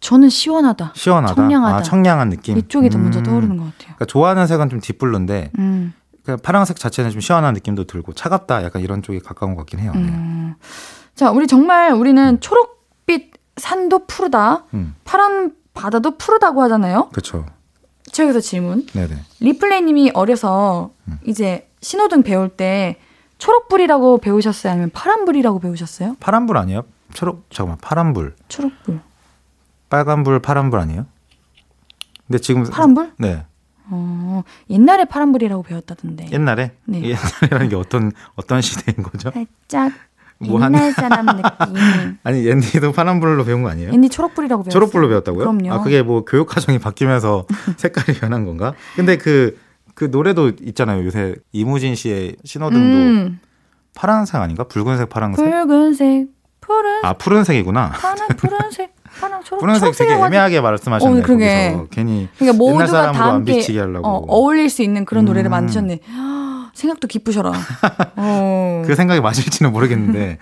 저는 0.00 0.28
시원하다, 0.28 0.92
시원하다. 0.94 1.34
청량하다, 1.34 1.76
아, 1.76 1.82
청량한 1.82 2.30
느낌. 2.30 2.56
이쪽이 2.56 2.88
더 2.90 2.98
먼저 2.98 3.18
음. 3.18 3.24
떠오르는 3.24 3.56
것 3.56 3.64
같아요. 3.64 3.94
그러니까 3.96 4.04
좋아하는 4.04 4.46
색은 4.46 4.68
좀 4.70 4.80
deep 4.80 5.03
blue인데 5.03 5.50
음. 5.58 5.92
그 6.24 6.36
파랑색 6.36 6.76
자체는 6.78 7.10
좀 7.10 7.20
시원한 7.20 7.54
느낌도 7.54 7.84
들고 7.84 8.12
차갑다 8.12 8.62
약간 8.62 8.82
이런 8.82 9.02
쪽에 9.02 9.18
가까운 9.18 9.54
것 9.54 9.62
같긴 9.62 9.80
해요. 9.80 9.92
네. 9.94 10.02
음. 10.02 10.54
자, 11.16 11.30
우리 11.32 11.48
정말 11.48 11.92
우리는 11.92 12.38
초록빛 12.40 13.32
산도 13.56 14.06
푸르다, 14.06 14.64
음. 14.74 14.94
파란 15.04 15.52
바다도 15.78 16.18
푸르다고 16.18 16.60
하잖아요. 16.64 17.08
그렇죠. 17.10 17.46
저기서 18.10 18.40
질문. 18.40 18.84
네네. 18.86 19.14
리플레이님이 19.40 20.10
어려서 20.12 20.90
음. 21.06 21.18
이제 21.24 21.70
신호등 21.80 22.24
배울 22.24 22.48
때 22.48 22.96
초록불이라고 23.38 24.18
배우셨어요? 24.18 24.72
아니면 24.72 24.90
파란불이라고 24.92 25.60
배우셨어요? 25.60 26.16
파란불 26.18 26.56
아니에요? 26.56 26.82
초록 27.14 27.46
잠깐만 27.50 27.78
파란불. 27.80 28.34
초록불. 28.48 29.00
빨간불, 29.88 30.40
파란불 30.40 30.80
아니에요? 30.80 31.06
근데 32.26 32.38
지금 32.40 32.64
파란불? 32.64 33.12
네. 33.18 33.44
어, 33.90 34.42
옛날에 34.68 35.04
파란불이라고 35.04 35.62
배웠다던데. 35.62 36.30
옛날에 36.32 36.72
네. 36.86 37.02
옛날이라는 37.02 37.68
게 37.68 37.76
어떤 37.76 38.10
어떤 38.34 38.60
시대인 38.60 39.02
거죠? 39.02 39.30
살짝 39.30 39.92
뭐 40.40 40.60
한- 40.60 40.72
옛날 40.74 40.92
사람 40.92 41.26
느낌. 41.26 41.42
아니 42.22 42.46
옌디도 42.46 42.92
파란불로 42.92 43.44
배운 43.44 43.62
거 43.62 43.70
아니에요? 43.70 43.90
앤디 43.92 44.08
초록불이라고 44.10 44.62
배웠어요. 44.64 44.72
초록불로 44.72 45.08
배웠다고요? 45.08 45.40
그럼요. 45.40 45.72
아 45.72 45.82
그게 45.82 46.02
뭐 46.02 46.24
교육 46.24 46.46
과정이 46.48 46.78
바뀌면서 46.78 47.46
색깔이 47.76 48.18
변한 48.18 48.44
건가? 48.44 48.74
근데 48.94 49.16
그그 49.18 50.10
노래도 50.10 50.52
있잖아요. 50.62 51.04
요새 51.04 51.34
이무진 51.52 51.94
씨의 51.96 52.36
신호등도 52.44 52.96
음, 52.96 53.40
파란색 53.96 54.36
아닌가? 54.36 54.64
붉은색, 54.64 55.08
파란색? 55.08 55.44
붉은색, 55.44 56.28
푸른, 56.60 57.04
아 57.04 57.14
푸른색이구나. 57.14 57.90
파란, 57.90 58.28
푸른색, 58.36 58.94
파란, 59.20 59.42
초록, 59.42 59.60
푸른색 59.60 59.96
되게 59.96 60.12
애매하게 60.14 60.60
말씀하셨네. 60.60 61.18
어, 61.18 61.22
그러게. 61.24 61.72
거기서 61.72 61.86
괜히 61.90 62.28
그러니까 62.38 62.56
모두가 62.58 62.86
다안 63.12 63.14
함께. 63.16 63.60
어, 64.04 64.22
어울릴 64.28 64.70
수 64.70 64.82
있는 64.82 65.04
그런 65.04 65.24
노래를 65.24 65.48
음. 65.48 65.50
만드셨네. 65.50 65.98
생각도 66.78 67.08
깊으셔라. 67.08 67.52
어. 68.16 68.82
그 68.86 68.94
생각이 68.94 69.20
맞을지는 69.20 69.72
모르겠는데 69.72 70.38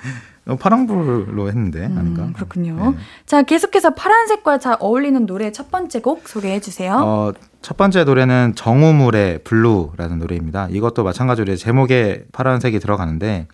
어, 0.47 0.57
파란불로 0.57 1.49
했는데 1.49 1.85
아닌가? 1.85 2.23
음, 2.23 2.33
그렇군요. 2.33 2.95
자, 3.27 3.43
계속해서 3.43 3.95
파란색과 3.95 4.59
잘 4.59 4.77
어울리는 4.79 5.27
노래 5.27 5.51
첫 5.51 5.71
번째 5.71 6.01
곡 6.01 6.29
소개해 6.29 6.61
주세요. 6.61 6.95
어, 6.95 7.33
첫 7.63 7.77
번째 7.77 8.05
노래는 8.05 8.55
정우물의 8.55 9.41
Blue라는 9.43 10.21
노래입니다. 10.21 10.69
이것도 10.71 11.03
마찬가지로 11.03 11.57
제목에 11.57 12.25
파란색이 12.33 12.79
들어가는데 12.79 13.49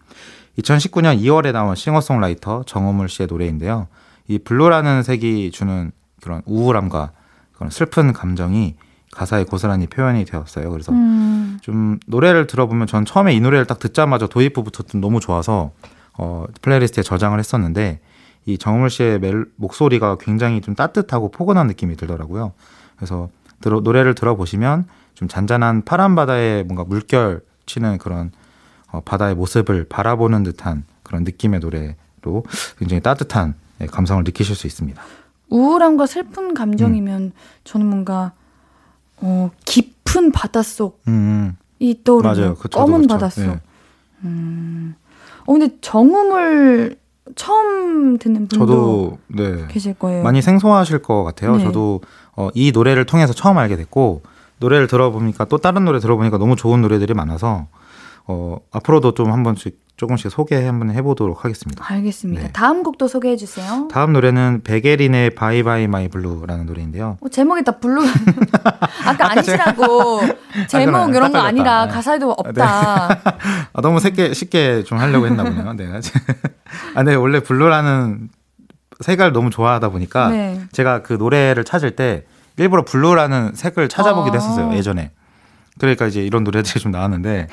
2019년 0.58 1.18
2월에 1.18 1.52
나온 1.52 1.74
싱어송라이터 1.74 2.64
정우물 2.66 3.08
씨의 3.08 3.26
노래인데요. 3.26 3.88
이 4.28 4.38
blue라는 4.38 5.02
색이 5.02 5.50
주는 5.50 5.92
그런 6.20 6.42
우울함과 6.44 7.12
그런 7.52 7.70
슬픈 7.70 8.12
감정이 8.12 8.76
가사에 9.12 9.44
고스란히 9.44 9.86
표현이 9.86 10.24
되었어요. 10.24 10.70
그래서 10.70 10.90
음. 10.90 11.58
좀 11.60 12.00
노래를 12.06 12.46
들어보면 12.46 12.86
전 12.86 13.04
처음에 13.04 13.34
이 13.34 13.40
노래를 13.40 13.66
딱 13.66 13.78
듣자마자 13.78 14.26
도입부부터 14.26 14.84
좀 14.84 15.00
너무 15.00 15.20
좋아서 15.20 15.70
어, 16.18 16.46
playlist에 16.62 17.02
저장을 17.02 17.38
했었는데 17.38 18.00
이 18.46 18.58
정우물 18.58 18.90
씨의 18.90 19.20
멜, 19.20 19.44
목소리가 19.56 20.16
굉장히 20.18 20.60
좀 20.60 20.74
따뜻하고 20.74 21.30
포근한 21.30 21.66
느낌이 21.68 21.96
들더라고요. 21.96 22.52
그래서 22.96 23.28
들어, 23.60 23.80
노래를 23.80 24.14
들어보시면 24.14 24.86
좀 25.14 25.28
잔잔한 25.28 25.82
파란 25.84 26.14
바다에 26.16 26.62
뭔가 26.62 26.84
물결 26.84 27.42
치는 27.66 27.98
그런 27.98 28.32
어, 28.90 29.00
바다의 29.04 29.34
모습을 29.34 29.84
바라보는 29.88 30.42
듯한 30.42 30.84
그런 31.02 31.24
느낌의 31.24 31.60
노래로 31.60 32.44
굉장히 32.78 33.00
따뜻한 33.02 33.54
예, 33.82 33.86
감성을 33.86 34.24
느끼실 34.24 34.56
수 34.56 34.66
있습니다. 34.66 35.00
우울함과 35.50 36.06
슬픈 36.06 36.54
감정이면 36.54 37.22
음. 37.22 37.32
저는 37.64 37.86
뭔가 37.86 38.32
어, 39.22 39.50
깊은 39.64 40.32
바닷속이 40.32 40.96
음, 41.08 41.56
떠오르는 42.04 42.34
맞아요. 42.34 42.54
그- 42.54 42.68
저도 42.68 42.84
검은 42.84 43.06
그렇죠. 43.06 43.14
바닷속. 43.14 43.44
예. 43.44 43.60
음. 44.24 44.94
어 45.46 45.52
근데 45.52 45.76
정음을 45.80 46.96
처음 47.34 48.18
듣는 48.18 48.46
분도 48.48 48.66
저도 48.66 49.18
네. 49.28 49.66
계실 49.68 49.94
거예요. 49.94 50.22
많이 50.22 50.42
생소하실 50.42 51.00
것 51.02 51.24
같아요. 51.24 51.56
네. 51.56 51.64
저도 51.64 52.00
어, 52.36 52.48
이 52.54 52.72
노래를 52.72 53.06
통해서 53.06 53.32
처음 53.32 53.58
알게 53.58 53.76
됐고 53.76 54.22
노래를 54.58 54.86
들어보니까 54.86 55.46
또 55.46 55.58
다른 55.58 55.84
노래 55.84 55.98
들어보니까 55.98 56.38
너무 56.38 56.54
좋은 56.56 56.80
노래들이 56.82 57.14
많아서 57.14 57.66
어, 58.26 58.56
앞으로도 58.70 59.14
좀 59.14 59.32
한 59.32 59.42
번씩 59.42 59.80
조금씩 59.96 60.30
소개 60.32 60.64
한번 60.66 60.90
해보도록 60.90 61.44
하겠습니다. 61.44 61.84
알겠습니다. 61.86 62.42
네. 62.42 62.52
다음 62.52 62.82
곡도 62.82 63.06
소개해 63.06 63.36
주세요. 63.36 63.86
다음 63.92 64.12
노래는 64.12 64.62
백예린의 64.64 65.30
Bye 65.30 65.62
Bye 65.62 65.86
My 65.86 66.08
Blue라는 66.08 66.66
노래인데요. 66.66 67.18
어, 67.20 67.28
제목이 67.28 67.62
다 67.62 67.78
blue. 67.78 68.02
아까 69.06 69.30
아니시라고 69.30 70.20
제목 70.68 70.92
그러네. 70.92 71.16
이런 71.16 71.32
거딱 71.32 71.44
아니라. 71.46 71.86
네. 71.86 71.92
가사에도 71.92 72.32
없다. 72.32 73.08
아, 73.72 73.80
너무 73.80 74.00
쉽게 74.00 74.34
쉽게 74.34 74.82
좀 74.82 74.98
하려고 74.98 75.26
했나 75.26 75.44
보네요. 75.44 75.72
네. 75.74 75.86
아, 75.92 76.00
근데 76.94 77.14
원래 77.14 77.40
blue라는 77.40 78.28
색을 79.00 79.32
너무 79.32 79.50
좋아하다 79.50 79.90
보니까 79.90 80.28
네. 80.30 80.60
제가 80.72 81.02
그 81.02 81.12
노래를 81.14 81.64
찾을 81.64 81.96
때 81.96 82.24
일부러 82.56 82.84
blue라는 82.84 83.52
색을 83.54 83.88
찾아보기도 83.88 84.36
아. 84.36 84.40
했었어요. 84.40 84.74
예전에. 84.74 85.12
그러니까 85.78 86.06
이제 86.06 86.22
이런 86.22 86.44
노래들이 86.44 86.80
좀 86.80 86.92
나왔는데 86.92 87.46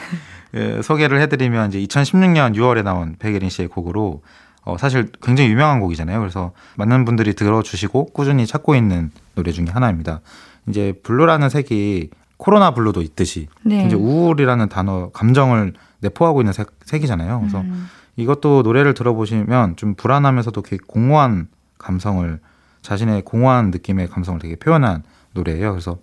예, 0.55 0.81
소개를 0.81 1.21
해드리면 1.21 1.69
이제 1.69 1.79
2016년 1.79 2.55
6월에 2.55 2.83
나온 2.83 3.15
백예린 3.19 3.49
씨의 3.49 3.67
곡으로 3.67 4.21
어, 4.63 4.77
사실 4.77 5.09
굉장히 5.21 5.49
유명한 5.49 5.79
곡이잖아요. 5.79 6.19
그래서 6.19 6.51
많은 6.75 7.05
분들이 7.05 7.33
들어주시고 7.33 8.07
꾸준히 8.07 8.45
찾고 8.45 8.75
있는 8.75 9.11
노래 9.35 9.51
중에 9.51 9.65
하나입니다. 9.69 10.21
이제 10.67 10.93
blue라는 11.03 11.49
색이 11.49 12.09
코로나 12.37 12.73
블루도 12.73 13.01
있듯이 13.01 13.47
네. 13.63 13.81
굉장히 13.81 14.03
우울이라는 14.03 14.69
단어 14.69 15.09
감정을 15.11 15.73
내포하고 15.99 16.41
있는 16.41 16.53
색, 16.53 16.67
색이잖아요. 16.85 17.39
그래서 17.39 17.61
음. 17.61 17.87
이것도 18.15 18.61
노래를 18.63 18.93
들어보시면 18.93 19.75
좀 19.75 19.95
불안하면서도 19.95 20.61
되게 20.61 20.77
공허한 20.87 21.47
감성을 21.77 22.39
자신의 22.81 23.23
공허한 23.23 23.71
느낌의 23.71 24.07
감성을 24.07 24.39
되게 24.39 24.55
표현한 24.55 25.03
노래예요. 25.33 25.71
그래서 25.71 25.97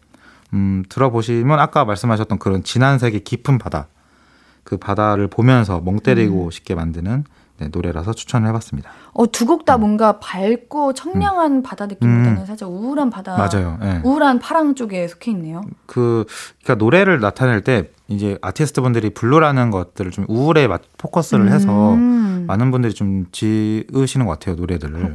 음, 0.53 0.85
들어보시면 0.89 1.59
아까 1.59 1.85
말씀하셨던 1.85 2.39
그런 2.39 2.63
진한 2.63 2.99
색의 2.99 3.21
깊은 3.21 3.59
바다 3.59 3.89
그 4.67 4.77
바다를 4.77 5.29
보면서 5.29 5.81
멍 5.81 6.01
때리고 6.01 6.47
음. 6.47 6.51
싶게 6.51 6.75
만드는 6.75 7.23
네, 7.59 7.69
노래라서 7.71 8.13
추천을 8.13 8.49
해봤습니다. 8.49 8.91
어, 9.15 9.31
두 9.31 9.47
곡 9.47 9.65
다 9.65 9.79
뭔가 9.79 10.19
밝고 10.19 10.93
청량한 10.93 11.63
바다 11.63 11.87
느낌보다는 11.87 12.39
음. 12.43 12.45
살짝 12.47 12.69
우울한 12.69 13.09
바다. 13.09 13.37
맞아요. 13.39 13.79
예. 13.83 14.01
우울한 14.05 14.41
파랑 14.41 14.75
쪽에 14.75 15.07
속해 15.09 15.31
있네요. 15.31 15.63
그 15.87 16.27
그러니까 16.65 16.85
노래를 16.85 17.21
나타낼 17.21 17.63
때 17.63 17.91
이제 18.09 18.37
아티스트 18.43 18.81
분들이 18.83 19.11
blue라는 19.11 19.71
것들을 19.71 20.11
좀 20.11 20.27
우울에 20.29 20.67
맞- 20.69 20.83
포커스를 20.99 21.51
해서 21.51 21.95
음. 21.95 22.45
많은 22.49 22.71
분들이 22.73 22.93
좀 22.93 23.25
지으시는 23.33 24.27
것 24.27 24.33
같아요 24.33 24.57
노래들을 24.57 25.01
예. 25.01 25.15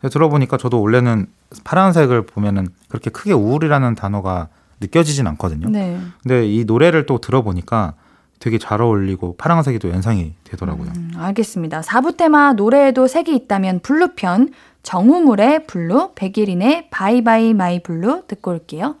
그래서 0.00 0.08
들어보니까 0.10 0.56
저도 0.56 0.80
원래는 0.80 1.26
파란색을 1.64 2.22
보면은 2.22 2.68
그렇게 2.88 3.10
크게 3.10 3.32
우울이라는 3.32 3.96
단어가 3.96 4.48
느껴지진 4.80 5.26
않거든요. 5.26 5.68
네. 5.68 6.00
근데 6.22 6.48
이 6.48 6.64
노래를 6.64 7.04
또 7.04 7.18
들어보니까 7.18 7.94
되게 8.40 8.58
잘 8.58 8.80
어울리고 8.80 9.36
파란색이 9.36 9.78
또 9.78 9.90
연상이 9.90 10.32
되더라고요. 10.44 10.90
음, 10.96 11.12
알겠습니다. 11.16 11.82
4부 11.82 12.16
테마 12.16 12.54
노래에도 12.54 13.06
색이 13.06 13.34
있다면 13.36 13.80
blue편 13.80 14.52
정우물의 14.82 15.66
Blue, 15.66 16.12
백예린의 16.14 16.88
Bye 16.90 17.21
Bye 17.21 17.52
My 17.52 17.82
Blue 17.82 18.22
듣고 18.26 18.52
올게요. 18.52 18.96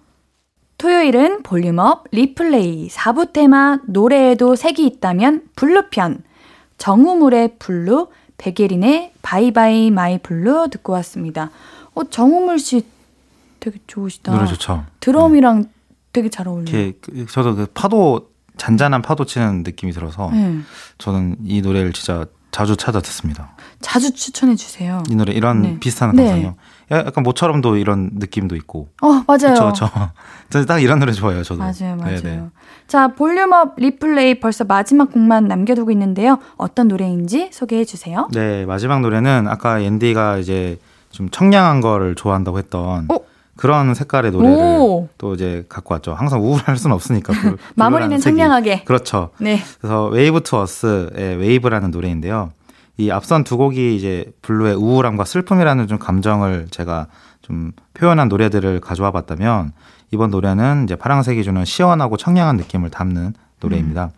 토요일은 0.76 1.42
Volume 1.42 1.88
Up 1.88 2.04
Replay 2.12 2.88
4부 2.88 3.32
테마 3.32 3.78
노래에도 3.86 4.56
색이 4.56 4.86
있다면 4.86 5.44
blue편 5.56 6.22
정우물의 6.76 7.56
Blue, 7.58 8.08
백예린의 8.36 9.12
Bye 9.22 9.56
Bye 9.56 9.90
My 9.90 10.18
Blue 10.18 10.68
듣고 10.70 10.92
왔습니다. 10.94 11.50
어, 11.94 12.04
정우물 12.04 12.58
씨 12.58 12.84
되게 13.58 13.78
좋으시다. 13.86 14.32
노래 14.34 14.46
좋죠. 14.46 14.84
드럼이랑 15.00 15.64
되게 16.12 16.28
잘 16.28 16.46
어울려요. 16.48 16.92
그- 17.00 17.26
저도 17.26 17.54
그 17.56 17.66
파도 17.72 18.29
잔잔한 18.64 19.00
파도 19.00 19.24
치는 19.24 19.62
느낌이 19.62 19.92
들어서 19.92 20.28
네. 20.30 20.58
저는 20.98 21.36
이 21.46 21.62
노래를 21.62 21.94
진짜 21.94 22.26
자주 22.50 22.76
찾아 22.76 23.00
듣습니다. 23.00 23.52
자주 23.80 24.12
추천해 24.12 24.54
주세요. 24.54 25.02
이 25.08 25.14
노래 25.14 25.32
이런 25.32 25.62
네. 25.62 25.76
비슷한 25.80 26.14
네. 26.14 26.24
감성이요. 26.24 26.56
야- 26.92 26.98
약간 27.06 27.24
모처럼도 27.24 27.76
이런 27.76 28.10
느낌도 28.14 28.56
있고. 28.56 28.88
어, 29.00 29.24
맞아요. 29.26 29.72
저딱 30.50 30.82
이런 30.82 30.98
노래 30.98 31.12
좋아해요, 31.12 31.42
저도. 31.42 31.60
맞아요, 31.60 31.96
맞아요. 31.96 32.20
네네. 32.20 32.42
자, 32.86 33.08
volume 33.08 33.59
up 33.59 33.76
replay 33.78 34.40
벌써 34.40 34.64
마지막 34.64 35.10
곡만 35.10 35.46
남겨두고 35.48 35.90
있는데요. 35.92 36.38
어떤 36.58 36.88
노래인지 36.88 37.48
소개해 37.52 37.86
주세요. 37.86 38.28
네, 38.32 38.66
마지막 38.66 39.00
노래는 39.00 39.48
아까 39.48 39.82
옌디가 39.82 40.36
이제 40.38 40.78
좀 41.10 41.30
청량한 41.30 41.80
거를 41.80 42.14
좋아한다고 42.14 42.58
했던 42.58 43.08
그런 43.60 43.92
색깔의 43.94 44.32
노래를 44.32 44.56
오. 44.56 45.08
또 45.18 45.34
이제 45.34 45.64
갖고 45.68 45.92
왔죠. 45.94 46.14
항상 46.14 46.40
우울할 46.42 46.78
수는 46.78 46.94
없으니까. 46.94 47.32
블- 47.40 47.58
마무리는 47.74 48.08
블루라는 48.08 48.18
색이. 48.20 48.36
청량하게. 48.36 48.84
그렇죠. 48.84 49.30
네. 49.38 49.60
그래서 49.80 50.06
wave 50.06 50.40
to 50.42 50.56
earth의 50.58 51.36
wave라는 51.36 51.90
노래인데요. 51.90 52.52
이 52.96 53.10
앞선 53.10 53.44
두 53.44 53.56
곡이 53.58 53.96
이제 53.96 54.24
블루의 54.42 54.74
우울함과 54.76 55.24
슬픔이라는 55.24 55.88
좀 55.88 55.98
감정을 55.98 56.68
제가 56.70 57.06
좀 57.42 57.72
표현한 57.94 58.28
노래들을 58.28 58.80
가져와 58.80 59.10
봤다면 59.10 59.72
이번 60.10 60.30
노래는 60.30 60.84
이제 60.84 60.96
파랑색이 60.96 61.42
주는 61.44 61.62
시원하고 61.64 62.16
청량한 62.16 62.56
느낌을 62.56 62.88
담는 62.90 63.34
노래입니다. 63.60 64.10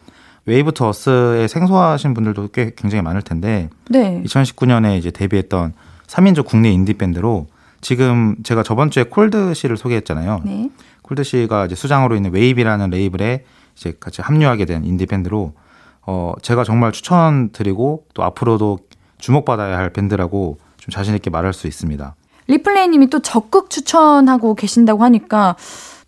웨이브 0.47 0.73
투 0.73 0.87
어스에 0.89 1.49
생소하신 1.49 2.15
분들도 2.15 2.49
꽤 2.53 2.73
굉장히 2.77 3.03
많을 3.03 3.23
텐데 3.23 3.69
네. 3.89 4.23
2019년에 4.25 4.97
이제 4.99 5.11
데뷔했던 5.11 5.73
3인조 6.07 6.45
국내 6.47 6.71
인디 6.71 6.95
밴드로 6.95 7.47
지금 7.83 8.37
제가 8.45 8.63
저번 8.63 8.91
주에 8.91 9.03
Colde 9.03 9.53
씨를 9.55 9.77
소개했잖아요. 9.77 10.41
네. 10.45 10.71
Colde 11.03 11.25
씨가 11.25 11.67
이제 11.67 11.75
수장으로 11.75 12.17
있는 12.17 12.33
WAVY라는 12.33 12.89
레이블에 12.91 13.45
이제 13.77 13.93
같이 13.99 14.23
합류하게 14.23 14.65
된 14.65 14.85
인디 14.85 15.05
밴드로 15.05 15.53
어 16.07 16.33
제가 16.41 16.65
정말 16.65 16.93
추천드리고 16.93 18.07
또 18.15 18.23
앞으로도 18.23 18.79
주목받아야 19.19 19.77
할 19.77 19.91
밴드라고 19.91 20.59
좀 20.79 20.91
자신 20.91 21.15
있게 21.15 21.29
말할 21.29 21.53
수 21.53 21.67
있습니다. 21.67 22.15
리플레이님이 22.47 23.11
또 23.11 23.21
적극 23.21 23.69
추천하고 23.69 24.55
계신다고 24.55 25.03
하니까 25.05 25.57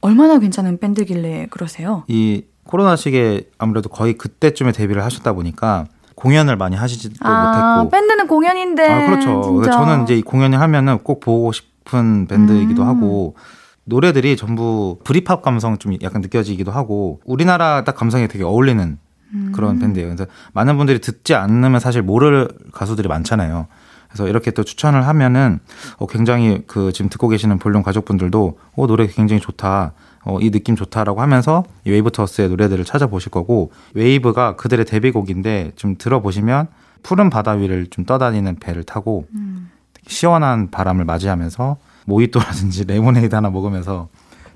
얼마나 0.00 0.38
괜찮은 0.38 0.78
밴드길래 0.78 1.48
그러세요? 1.50 2.04
이 2.08 2.44
코로나 2.64 2.96
시기에 2.96 3.42
아무래도 3.58 3.88
거의 3.88 4.14
그때쯤에 4.14 4.72
데뷔를 4.72 5.04
하셨다 5.04 5.32
보니까 5.32 5.86
공연을 6.24 6.56
많이 6.56 6.74
하시지도 6.74 7.16
아, 7.20 7.76
못했고 7.76 7.90
밴드는 7.90 8.26
공연인데. 8.26 8.88
아, 8.88 9.06
그렇죠. 9.06 9.42
진짜. 9.42 9.70
저는 9.72 10.04
이제 10.04 10.16
이 10.16 10.22
공연을 10.22 10.58
하면은 10.58 10.98
꼭 11.04 11.20
보고 11.20 11.52
싶은 11.52 12.26
밴드이기도 12.26 12.82
음. 12.82 12.88
하고 12.88 13.36
노래들이 13.84 14.38
전부 14.38 14.98
브리팝 15.04 15.42
감성 15.42 15.76
좀 15.76 15.94
약간 16.00 16.22
느껴지기도 16.22 16.72
하고 16.72 17.20
우리나라 17.26 17.84
딱 17.84 17.94
감성에 17.94 18.26
되게 18.26 18.42
어울리는 18.42 18.98
음. 19.34 19.52
그런 19.54 19.78
밴드예요. 19.78 20.08
그래서 20.08 20.26
많은 20.52 20.76
분들이 20.76 21.00
듣지 21.00 21.34
않으면 21.34 21.80
사실 21.80 22.02
모를 22.02 22.48
가수들이 22.72 23.08
많잖아요. 23.08 23.66
그래서 24.08 24.28
이렇게 24.28 24.50
또 24.52 24.62
추천을 24.62 25.06
하면은 25.06 25.58
어, 25.98 26.06
굉장히 26.06 26.62
그 26.66 26.92
지금 26.92 27.08
듣고 27.08 27.28
계시는 27.28 27.58
볼륨 27.58 27.82
가족분들도 27.82 28.58
어, 28.76 28.86
노래 28.86 29.06
굉장히 29.06 29.40
좋다. 29.40 29.92
어, 30.26 30.38
이 30.40 30.50
느낌 30.50 30.76
좋다라고 30.76 31.20
하면서 31.20 31.64
이 31.84 31.90
웨이브 31.90 32.10
터스의 32.10 32.48
노래들을 32.48 32.84
찾아보실 32.84 33.30
거고 33.30 33.72
wave가 33.94 34.56
그들의 34.56 34.84
데뷔곡인데 34.86 35.72
좀 35.76 35.96
들어보시면 35.98 36.68
푸른 37.02 37.28
바다 37.28 37.52
위를 37.52 37.88
좀 37.88 38.06
떠다니는 38.06 38.56
배를 38.56 38.84
타고 38.84 39.26
음. 39.34 39.70
시원한 40.06 40.70
바람을 40.70 41.04
맞이하면서 41.04 41.76
모히또라든지 42.06 42.84
레모네이드 42.88 43.34
하나 43.34 43.50
먹으면서 43.50 44.08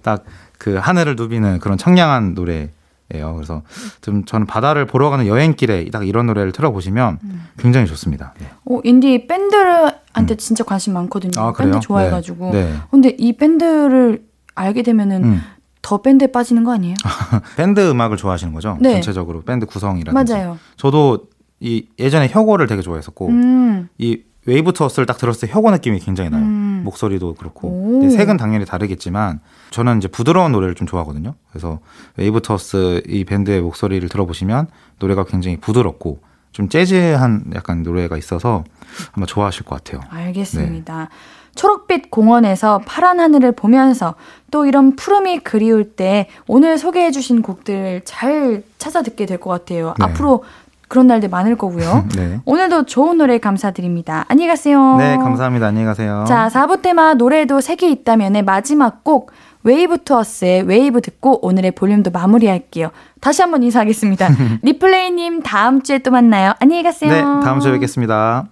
딱 0.02 0.24
그 0.58 0.74
하늘을 0.74 1.14
누비는 1.16 1.60
그런 1.60 1.78
청량한 1.78 2.34
노래 2.34 2.70
예요. 3.14 3.34
그래서 3.34 3.62
좀 4.02 4.24
저는 4.24 4.46
바다를 4.46 4.86
보러 4.86 5.08
가는 5.10 5.26
여행길에 5.26 5.88
딱 5.90 6.06
이런 6.06 6.26
노래를 6.26 6.52
틀어보시면 6.52 7.18
굉장히 7.56 7.86
좋습니다. 7.86 8.34
네. 8.38 8.46
어, 8.66 8.80
인디 8.84 9.26
밴드한테 9.26 10.36
진짜 10.36 10.62
관심 10.64 10.92
많거든요. 10.92 11.40
아, 11.40 11.52
그래요? 11.52 11.72
밴드 11.72 11.86
좋아해가지고. 11.86 12.50
네. 12.52 12.64
네. 12.64 12.76
근데 12.90 13.16
이 13.18 13.32
밴드를 13.34 14.24
알게 14.54 14.82
되면은 14.82 15.24
음. 15.24 15.40
더 15.80 16.02
밴드에 16.02 16.26
빠지는 16.26 16.64
거 16.64 16.72
아니에요? 16.72 16.96
밴드 17.56 17.80
음악을 17.90 18.18
좋아하시는 18.18 18.52
거죠? 18.52 18.76
네. 18.80 18.94
전체적으로 18.94 19.42
밴드 19.42 19.64
구성이라든지. 19.64 20.32
맞아요. 20.32 20.58
저도 20.76 21.28
이 21.60 21.86
예전에 21.98 22.28
혁오를 22.28 22.66
되게 22.66 22.82
좋아했었고 22.82 23.28
음. 23.28 23.88
이 23.98 24.20
wave 24.48 24.72
to 24.72 24.78
earth를 24.78 25.04
딱 25.06 25.18
들었을 25.18 25.46
때 25.46 25.52
혁오 25.54 25.70
느낌이 25.70 25.98
굉장히 26.00 26.30
나요. 26.30 26.42
음. 26.42 26.80
목소리도 26.84 27.34
그렇고 27.34 28.00
색은 28.10 28.36
당연히 28.38 28.64
다르겠지만 28.64 29.40
저는 29.70 29.98
이제 29.98 30.08
부드러운 30.08 30.52
노래를 30.52 30.74
좀 30.74 30.86
좋아하거든요. 30.86 31.34
그래서 31.50 31.80
wave 32.16 32.40
to 32.40 32.58
earth 32.58 33.02
이 33.06 33.24
밴드의 33.24 33.60
목소리를 33.60 34.08
들어보시면 34.08 34.68
노래가 34.98 35.24
굉장히 35.24 35.58
부드럽고 35.58 36.20
좀 36.52 36.68
jazzy한 36.70 37.52
약간 37.54 37.82
노래가 37.82 38.16
있어서 38.16 38.64
아마 39.12 39.26
좋아하실 39.26 39.64
것 39.64 39.76
같아요. 39.84 40.00
알겠습니다. 40.08 41.10
초록빛 41.54 42.10
공원에서 42.10 42.80
파란 42.86 43.18
하늘을 43.20 43.52
보면서 43.52 44.14
또 44.50 44.64
이런 44.64 44.94
푸름이 44.96 45.40
그리울 45.40 45.92
때 45.96 46.28
오늘 46.46 46.78
소개해 46.78 47.10
주신 47.10 47.42
곡들 47.42 48.02
잘 48.04 48.62
찾아 48.78 49.02
듣게 49.02 49.26
될 49.26 49.38
것 49.38 49.50
같아요. 49.50 49.94
네. 49.98 50.04
앞으로 50.04 50.44
그런 50.88 51.06
날들 51.06 51.28
많을 51.28 51.56
거고요. 51.56 52.06
네. 52.16 52.40
오늘도 52.44 52.86
좋은 52.86 53.18
노래 53.18 53.38
감사드립니다. 53.38 54.24
안녕히 54.28 54.48
가세요. 54.48 54.96
네, 54.96 55.16
감사합니다. 55.16 55.66
안녕히 55.66 55.86
가세요. 55.86 56.24
자, 56.26 56.48
4부 56.52 56.82
테마 56.82 57.14
노래도 57.14 57.60
색이 57.60 57.90
있다면의 57.92 58.42
마지막 58.42 59.04
곡 59.04 59.30
wave 59.64 59.98
to 60.04 60.17
earth의 60.17 60.62
wave 60.62 61.00
듣고 61.02 61.44
오늘의 61.46 61.72
볼륨도 61.72 62.10
마무리할게요. 62.10 62.90
다시 63.20 63.42
한번 63.42 63.62
인사하겠습니다. 63.62 64.28
리플레이 64.62 65.10
님 65.10 65.42
다음 65.42 65.82
주에 65.82 65.98
또 65.98 66.10
만나요. 66.10 66.54
안녕히 66.60 66.82
가세요. 66.82 67.10
네, 67.10 67.20
다음 67.44 67.60
주에 67.60 67.72
뵙겠습니다. 67.72 68.46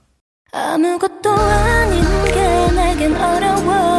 아무것도 0.53 1.31
아닌 1.33 2.03
게 2.25 2.71
내겐 2.75 3.17
어려워 3.17 3.99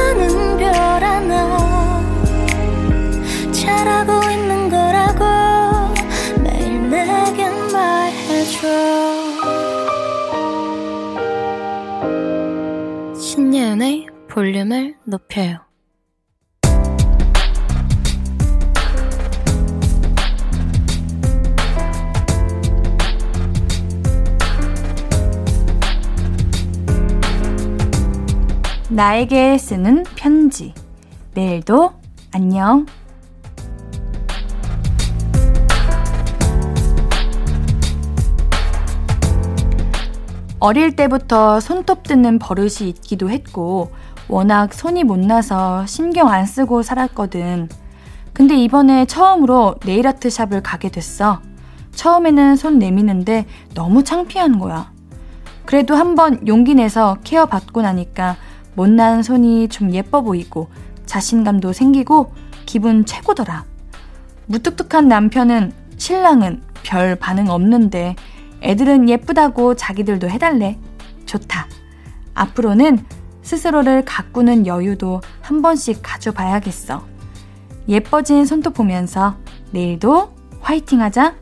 볼륨을 14.31 14.95
높여요. 15.03 15.57
나에게 28.89 29.57
쓰는 29.57 30.03
편지. 30.15 30.73
내일도 31.33 31.91
안녕. 32.33 32.85
어릴 40.59 40.95
때부터 40.95 41.59
손톱 41.59 42.03
뜯는 42.03 42.37
버릇이 42.37 42.87
있기도 42.89 43.31
했고, 43.31 43.91
워낙 44.31 44.73
손이 44.73 45.03
못 45.03 45.19
나서 45.19 45.85
신경 45.85 46.29
안 46.29 46.45
쓰고 46.45 46.83
살았거든. 46.83 47.67
근데 48.31 48.55
이번에 48.55 49.03
처음으로 49.05 49.75
네일아트 49.85 50.29
샵을 50.29 50.63
가게 50.63 50.87
됐어. 50.87 51.41
처음에는 51.91 52.55
손 52.55 52.79
내미는데 52.79 53.45
너무 53.73 54.05
창피한 54.05 54.57
거야. 54.57 54.89
그래도 55.65 55.95
한번 55.95 56.47
용기 56.47 56.75
내서 56.75 57.17
케어 57.25 57.45
받고 57.45 57.81
나니까 57.81 58.37
못난 58.73 59.21
손이 59.21 59.67
좀 59.67 59.93
예뻐 59.93 60.21
보이고 60.21 60.69
자신감도 61.05 61.73
생기고 61.73 62.33
기분 62.65 63.03
최고더라. 63.03 63.65
무뚝뚝한 64.45 65.09
남편은 65.09 65.73
신랑은 65.97 66.63
별 66.83 67.17
반응 67.17 67.49
없는데 67.49 68.15
애들은 68.61 69.09
예쁘다고 69.09 69.75
자기들도 69.75 70.29
해달래. 70.29 70.79
좋다. 71.25 71.67
앞으로는 72.33 73.05
스스로를 73.41 74.03
가꾸는 74.05 74.67
여유도 74.67 75.21
한 75.41 75.61
번씩 75.61 75.99
가져봐야겠어. 76.03 77.03
예뻐진 77.87 78.45
손톱 78.45 78.73
보면서 78.75 79.35
내일도 79.71 80.31
화이팅 80.61 81.01
하자. 81.01 81.35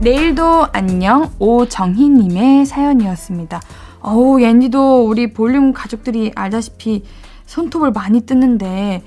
내일도 0.00 0.66
안녕 0.72 1.32
오정희님의 1.38 2.66
사연이었습니다. 2.66 3.60
어우 4.00 4.40
옌디도 4.40 5.06
우리 5.08 5.32
볼륨 5.32 5.72
가족들이 5.72 6.32
알다시피 6.34 7.02
손톱을 7.46 7.92
많이 7.92 8.20
뜯는데 8.20 9.02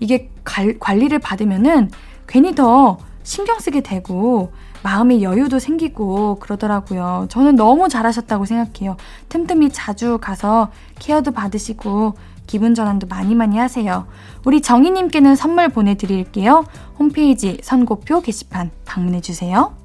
이게 0.00 0.30
갈- 0.44 0.78
관리를 0.78 1.18
받으면은 1.20 1.90
괜히 2.26 2.54
더 2.54 2.98
신경 3.22 3.60
쓰게 3.60 3.82
되고 3.82 4.52
마음의 4.82 5.22
여유도 5.22 5.58
생기고 5.58 6.36
그러더라고요. 6.40 7.26
저는 7.28 7.56
너무 7.56 7.88
잘하셨다고 7.88 8.44
생각해요. 8.44 8.96
틈틈이 9.28 9.70
자주 9.70 10.18
가서 10.20 10.70
케어도 10.98 11.30
받으시고 11.30 12.14
기분 12.46 12.74
전환도 12.74 13.06
많이 13.06 13.34
많이 13.34 13.58
하세요. 13.58 14.06
우리 14.44 14.60
정희님께는 14.60 15.36
선물 15.36 15.68
보내드릴게요. 15.68 16.64
홈페이지 16.98 17.58
선고표 17.62 18.20
게시판 18.20 18.70
방문해주세요. 18.84 19.76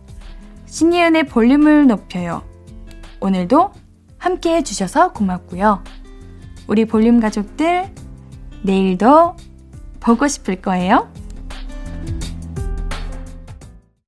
신예은의 0.66 1.28
볼륨을 1.28 1.88
높여요. 1.88 2.41
오늘도 3.20 3.72
함께 4.18 4.56
해주셔서 4.56 5.14
고맙고요. 5.14 5.84
우리 6.68 6.86
볼륨 6.86 7.20
가족들, 7.20 7.89
내일도 8.64 9.36
보고 10.00 10.28
싶을 10.28 10.62
거예요. 10.62 11.08